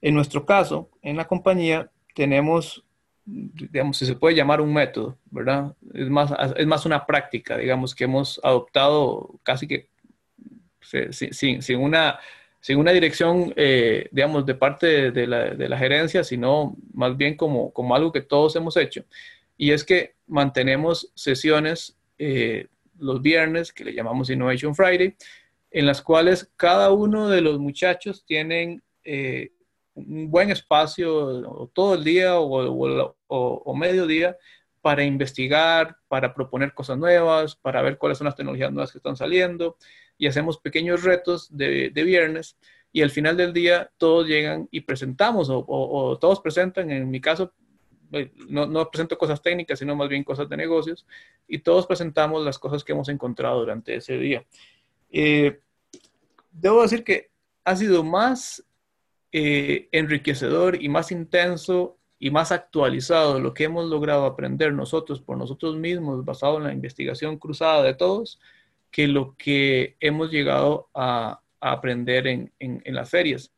En 0.00 0.14
nuestro 0.14 0.44
caso, 0.44 0.90
en 1.02 1.16
la 1.16 1.26
compañía, 1.26 1.90
tenemos 2.14 2.84
digamos, 3.26 3.96
si 3.96 4.06
se 4.06 4.14
puede 4.14 4.36
llamar 4.36 4.60
un 4.60 4.72
método, 4.72 5.18
¿verdad? 5.30 5.74
Es 5.92 6.08
más, 6.08 6.32
es 6.56 6.66
más 6.66 6.86
una 6.86 7.04
práctica, 7.04 7.58
digamos, 7.58 7.94
que 7.94 8.04
hemos 8.04 8.40
adoptado 8.42 9.40
casi 9.42 9.66
que 9.66 9.88
sin, 11.10 11.60
sin, 11.62 11.80
una, 11.80 12.20
sin 12.60 12.78
una 12.78 12.92
dirección, 12.92 13.52
eh, 13.56 14.08
digamos, 14.12 14.46
de 14.46 14.54
parte 14.54 15.10
de 15.10 15.26
la, 15.26 15.50
de 15.50 15.68
la, 15.68 15.76
gerencia, 15.76 16.22
sino 16.22 16.76
más 16.94 17.16
bien 17.16 17.36
como, 17.36 17.72
como 17.72 17.96
algo 17.96 18.12
que 18.12 18.20
todos 18.20 18.54
hemos 18.54 18.76
hecho. 18.76 19.04
Y 19.56 19.72
es 19.72 19.82
que 19.82 20.14
mantenemos 20.28 21.10
sesiones 21.16 21.98
eh, 22.18 22.68
los 22.98 23.20
viernes, 23.20 23.72
que 23.72 23.84
le 23.84 23.92
llamamos 23.92 24.30
Innovation 24.30 24.74
Friday, 24.76 25.16
en 25.76 25.84
las 25.84 26.00
cuales 26.00 26.50
cada 26.56 26.90
uno 26.90 27.28
de 27.28 27.42
los 27.42 27.58
muchachos 27.58 28.24
tienen 28.24 28.82
eh, 29.04 29.52
un 29.92 30.30
buen 30.30 30.50
espacio 30.50 31.68
todo 31.74 31.96
el 31.96 32.02
día 32.02 32.40
o, 32.40 33.14
o, 33.26 33.74
medio 33.74 34.06
día 34.06 34.38
para 34.80 35.04
investigar, 35.04 35.98
para 36.08 36.32
proponer 36.32 36.72
cosas 36.72 36.96
nuevas, 36.96 37.56
para 37.56 37.82
ver 37.82 37.98
cuáles 37.98 38.16
son 38.16 38.24
las 38.24 38.36
tecnologías 38.36 38.72
nuevas 38.72 38.90
que 38.90 38.96
están 38.96 39.18
saliendo 39.18 39.76
y 40.16 40.26
hacemos 40.26 40.56
pequeños 40.56 41.02
retos 41.02 41.54
de, 41.54 41.90
viernes 41.90 42.56
y 42.90 43.02
al 43.02 43.10
final 43.10 43.36
del 43.36 43.52
día 43.52 43.90
todos 43.98 44.26
llegan 44.26 44.68
y 44.70 44.80
presentamos 44.80 45.48
o, 45.50 46.16
todos 46.18 46.40
presentan, 46.40 46.90
en 46.90 47.10
mi 47.10 47.20
caso 47.20 47.52
eh, 48.12 48.32
no, 48.48 48.64
no, 48.64 48.90
presento 48.90 49.18
cosas 49.18 49.42
técnicas, 49.42 49.78
sino 49.78 49.94
más 49.94 50.08
bien 50.08 50.24
cosas 50.24 50.48
de 50.48 50.56
negocios 50.56 51.06
y 51.46 51.58
todos 51.58 51.86
presentamos 51.86 52.42
las 52.42 52.58
cosas 52.58 52.82
que 52.82 52.92
hemos 52.92 53.10
encontrado 53.10 53.60
durante 53.60 53.96
ese 53.96 54.16
día. 54.16 54.42
Eh, 55.10 55.60
debo 56.60 56.82
decir 56.82 57.04
que 57.04 57.30
ha 57.64 57.76
sido 57.76 58.04
más 58.04 58.64
eh, 59.32 59.88
enriquecedor 59.92 60.82
y 60.82 60.88
más 60.88 61.10
intenso 61.12 61.98
y 62.18 62.30
más 62.30 62.52
actualizado 62.52 63.38
lo 63.40 63.52
que 63.52 63.64
hemos 63.64 63.86
logrado 63.86 64.24
aprender 64.24 64.72
nosotros 64.72 65.20
por 65.20 65.36
nosotros 65.36 65.76
mismos, 65.76 66.24
basado 66.24 66.58
en 66.58 66.64
la 66.64 66.72
investigación 66.72 67.38
cruzada 67.38 67.82
de 67.82 67.94
todos, 67.94 68.40
que 68.90 69.06
lo 69.08 69.36
que 69.36 69.96
hemos 70.00 70.30
llegado 70.30 70.88
a, 70.94 71.40
aprender 71.60 72.26
en, 72.26 72.52
las 72.86 73.10
ferias. 73.10 73.52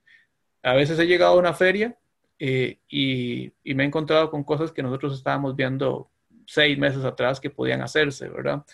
A 0.62 0.72
veces 0.74 0.98
he 0.98 1.06
llegado 1.06 1.34
a 1.34 1.38
una 1.38 1.52
feria 1.52 1.96
eh, 2.38 2.78
y, 2.88 3.52
me 3.64 3.82
he 3.82 3.86
encontrado 3.86 4.30
con 4.30 4.44
cosas 4.44 4.72
que 4.72 4.82
nosotros 4.82 5.14
estábamos 5.14 5.54
viendo 5.54 6.10
seis 6.46 6.78
meses 6.78 7.04
atrás 7.04 7.38
que 7.38 7.50
podían 7.50 7.82
hacerse, 7.82 8.28
¿verdad? 8.28 8.64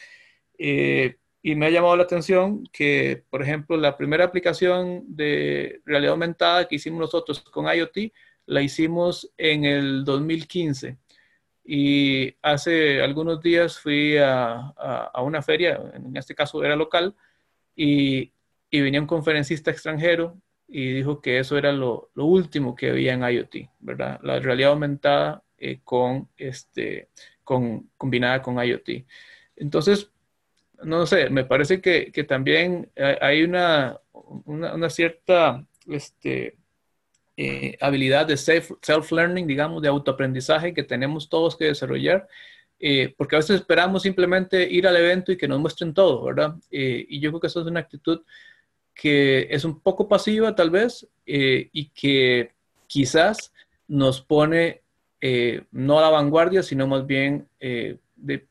Eh, 0.56 1.16
y 1.47 1.57
me 1.57 1.66
ha 1.66 1.70
llamado 1.70 1.95
la 1.95 2.05
atención 2.05 2.66
que, 2.72 3.22
por 3.28 3.42
ejemplo, 3.42 3.76
la 3.76 3.99
primera 3.99 4.24
aplicación 4.24 5.05
de 5.07 5.82
realidad 5.84 6.12
aumentada 6.12 6.66
que 6.66 6.76
hicimos 6.76 7.01
nosotros 7.01 7.42
con 7.42 7.66
IoT, 7.66 8.12
la 8.47 8.62
hicimos 8.62 9.30
en 9.36 9.66
el 9.66 10.07
2015. 10.07 10.97
Y 11.62 12.34
hace 12.40 13.03
algunos 13.03 13.42
días 13.42 13.78
fui 13.78 14.16
a, 14.16 14.72
una 15.22 15.42
feria, 15.42 15.78
en 15.92 16.16
este 16.16 16.34
caso 16.34 16.64
era 16.64 16.76
local, 16.76 17.14
y, 17.76 18.32
y, 18.70 18.80
venía 18.80 19.03
un 19.03 19.07
conferencista 19.07 19.70
extranjero 19.70 20.40
y 20.66 20.95
dijo 20.95 21.20
que 21.20 21.40
eso 21.40 21.59
era 21.59 21.72
lo, 21.72 22.11
último 22.14 22.74
que 22.74 22.88
había 22.88 23.12
en 23.12 23.22
IoT, 23.22 23.68
¿verdad? 23.80 24.18
La 24.22 24.40
realidad 24.40 24.70
aumentada 24.70 25.45
eh, 25.59 25.80
con, 25.84 26.30
este, 26.38 27.11
con, 27.42 27.90
combinada 27.99 28.40
con 28.40 28.64
IoT. 28.64 29.05
Entonces, 29.57 30.11
no 30.82 31.06
sé, 31.06 31.30
me 31.30 31.44
parece 31.44 31.80
que, 31.80 32.10
también 32.24 32.90
hay 33.20 33.42
una, 33.42 34.00
una, 34.12 34.90
cierta 34.90 35.64
este, 35.86 36.56
eh, 37.36 37.76
habilidad 37.80 38.26
de 38.26 38.36
self-learning, 38.36 39.46
digamos, 39.46 39.82
de 39.82 39.88
autoaprendizaje 39.88 40.74
que 40.74 40.84
tenemos 40.84 41.28
todos 41.28 41.56
que 41.56 41.66
desarrollar, 41.66 42.28
eh, 42.78 43.14
porque 43.16 43.36
a 43.36 43.38
veces 43.38 43.60
esperamos 43.60 44.02
simplemente 44.02 44.70
ir 44.70 44.86
al 44.86 44.96
evento 44.96 45.32
y 45.32 45.36
que 45.36 45.48
nos 45.48 45.60
muestren 45.60 45.94
todo, 45.94 46.22
¿verdad? 46.24 46.54
Eh, 46.70 47.04
y 47.08 47.20
yo 47.20 47.30
creo 47.30 47.40
que 47.40 47.46
eso 47.46 47.60
es 47.60 47.66
una 47.66 47.80
actitud 47.80 48.22
que 48.94 49.48
es 49.50 49.64
un 49.64 49.80
poco 49.80 50.06
pasiva 50.06 50.54
tal 50.54 50.70
vez 50.70 51.08
y 51.26 51.88
que 51.88 52.52
quizás 52.86 53.52
nos 53.88 54.20
pone 54.20 54.82
no 55.72 55.98
a 55.98 56.02
la 56.02 56.10
vanguardia, 56.10 56.62
sino 56.62 56.86
más 56.86 57.04
bien 57.04 57.48
de 57.58 58.46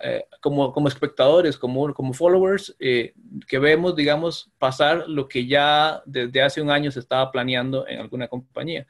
eh, 0.00 0.24
como, 0.40 0.72
como 0.72 0.88
espectadores, 0.88 1.56
como, 1.56 1.92
como 1.94 2.12
followers, 2.12 2.74
eh, 2.78 3.14
que 3.46 3.58
vemos, 3.58 3.94
digamos, 3.96 4.50
pasar 4.58 5.08
lo 5.08 5.28
que 5.28 5.46
ya 5.46 6.02
desde 6.06 6.42
hace 6.42 6.60
un 6.60 6.70
año 6.70 6.90
se 6.90 7.00
estaba 7.00 7.30
planeando 7.30 7.86
en 7.86 8.00
alguna 8.00 8.28
compañía. 8.28 8.86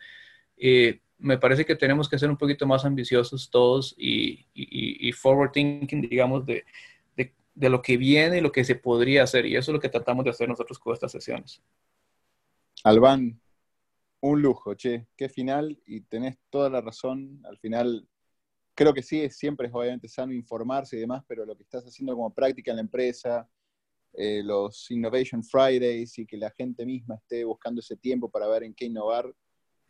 Eh, 0.56 1.00
me 1.18 1.38
parece 1.38 1.64
que 1.66 1.76
tenemos 1.76 2.08
que 2.08 2.18
ser 2.18 2.30
un 2.30 2.36
poquito 2.36 2.66
más 2.66 2.84
ambiciosos 2.84 3.50
todos 3.50 3.94
y, 3.98 4.46
y, 4.54 5.12
forward 5.12 5.52
thinking, 5.52 6.02
digamos, 6.02 6.46
de, 6.46 6.64
de, 7.16 7.32
de, 7.54 7.68
lo 7.68 7.82
que 7.82 7.96
viene 7.96 8.38
y 8.38 8.40
lo 8.40 8.52
que 8.52 8.64
se 8.64 8.74
podría 8.74 9.24
hacer. 9.24 9.44
Y 9.46 9.56
eso 9.56 9.70
es 9.70 9.74
lo 9.74 9.80
que 9.80 9.88
tratamos 9.88 10.24
de 10.24 10.30
hacer 10.30 10.48
nosotros 10.48 10.78
con 10.78 10.94
estas 10.94 11.12
sesiones. 11.12 11.60
Alban, 12.84 13.38
un 14.20 14.42
lujo, 14.42 14.74
che, 14.74 15.06
qué 15.16 15.28
final 15.28 15.78
y 15.86 16.00
tenés 16.02 16.38
toda 16.48 16.70
la 16.70 16.80
razón. 16.80 17.42
Al 17.44 17.58
final 17.58 18.06
creo 18.74 18.94
que 18.94 19.02
sí, 19.02 19.28
siempre 19.30 19.68
es 19.68 19.74
obviamente 19.74 20.08
sano 20.08 20.32
informarse 20.32 20.96
y 20.96 21.00
demás, 21.00 21.22
pero 21.26 21.44
lo 21.44 21.56
que 21.56 21.62
estás 21.62 21.84
haciendo 21.84 22.14
como 22.14 22.32
práctica 22.32 22.70
en 22.70 22.76
la 22.76 22.82
empresa, 22.82 23.48
eh, 24.12 24.42
los 24.42 24.90
Innovation 24.90 25.44
Fridays 25.44 26.18
y 26.18 26.26
que 26.26 26.36
la 26.36 26.50
gente 26.50 26.84
misma 26.84 27.16
esté 27.16 27.44
buscando 27.44 27.80
ese 27.80 27.96
tiempo 27.96 28.30
para 28.30 28.48
ver 28.48 28.64
en 28.64 28.74
qué 28.74 28.86
innovar, 28.86 29.32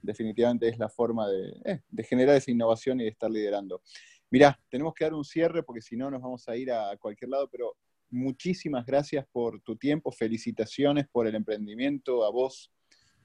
definitivamente 0.03 0.69
es 0.69 0.79
la 0.79 0.89
forma 0.89 1.29
de, 1.29 1.53
eh, 1.65 1.81
de 1.89 2.05
generar 2.05 2.37
esa 2.37 2.51
innovación 2.51 3.01
y 3.01 3.05
de 3.05 3.11
estar 3.11 3.31
liderando. 3.31 3.83
Mirá, 4.31 4.59
tenemos 4.69 4.95
que 4.95 5.05
dar 5.05 5.15
un 5.15 5.25
cierre 5.25 5.63
porque 5.63 5.83
si 5.83 5.97
no 5.97 6.11
nos 6.11 6.23
vamos 6.23 6.49
a 6.49 6.57
ir 6.57 6.71
a 6.71 6.97
cualquier 6.99 7.31
lado, 7.31 7.49
pero 7.51 7.77
muchísimas 8.11 8.85
gracias 8.85 9.27
por 9.33 9.61
tu 9.63 9.77
tiempo, 9.77 10.13
felicitaciones 10.13 11.09
por 11.09 11.27
el 11.27 11.35
emprendimiento, 11.35 12.25
a 12.25 12.31
vos, 12.31 12.73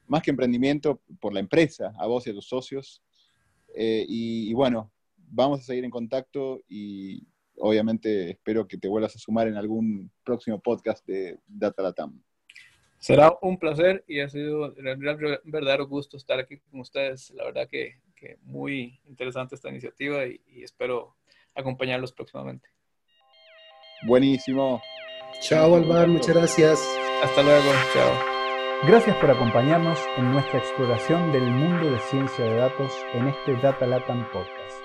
más 0.07 0.21
que 0.21 0.31
emprendimiento, 0.31 1.01
por 1.19 1.33
la 1.33 1.39
empresa, 1.39 1.93
a 1.97 2.07
vos 2.07 2.25
y 2.27 2.29
a 2.29 2.33
tus 2.33 2.47
socios. 2.47 3.03
Eh, 3.75 4.05
y, 4.07 4.53
bueno, 4.53 4.91
vamos 5.27 5.59
a 5.59 5.63
seguir 5.63 5.85
en 5.85 5.91
contacto 5.91 6.61
y 6.67 7.27
obviamente 7.57 8.31
espero 8.31 8.67
que 8.67 8.77
te 8.77 8.87
vuelvas 8.87 9.15
a 9.15 9.19
sumar 9.19 9.47
en 9.47 9.55
algún 9.55 10.11
próximo 10.23 10.59
podcast 10.59 11.05
de 11.07 11.39
Data 11.47 11.81
Latam. 11.81 12.21
Será 12.99 13.37
un 13.41 13.59
placer 13.59 14.03
y 14.07 14.19
ha 14.21 14.29
sido 14.29 14.73
un 14.73 15.51
verdadero 15.51 15.87
gusto 15.87 16.17
estar 16.17 16.39
aquí 16.39 16.57
con 16.57 16.79
ustedes. 16.79 17.29
La 17.31 17.43
verdad 17.45 17.67
que, 17.69 17.99
que 18.15 18.37
muy 18.41 18.99
interesante 19.05 19.55
esta 19.55 19.69
iniciativa 19.69 20.25
y, 20.25 20.41
y 20.47 20.63
espero 20.63 21.15
acompañarlos 21.53 22.11
próximamente. 22.13 22.67
Buenísimo. 24.07 24.81
Chao, 25.41 25.75
Alvar, 25.75 26.07
muchas 26.07 26.35
gracias. 26.35 26.87
Hasta 27.23 27.43
luego, 27.43 27.71
chao. 27.93 28.35
Gracias 28.87 29.15
por 29.17 29.31
acompañarnos 29.31 29.99
en 30.17 30.31
nuestra 30.31 30.59
exploración 30.59 31.31
del 31.31 31.43
mundo 31.43 31.89
de 31.91 31.99
ciencia 31.99 32.45
de 32.45 32.55
datos 32.55 32.93
en 33.13 33.27
este 33.27 33.55
Data 33.57 33.85
Latam 33.87 34.25
Podcast. 34.31 34.84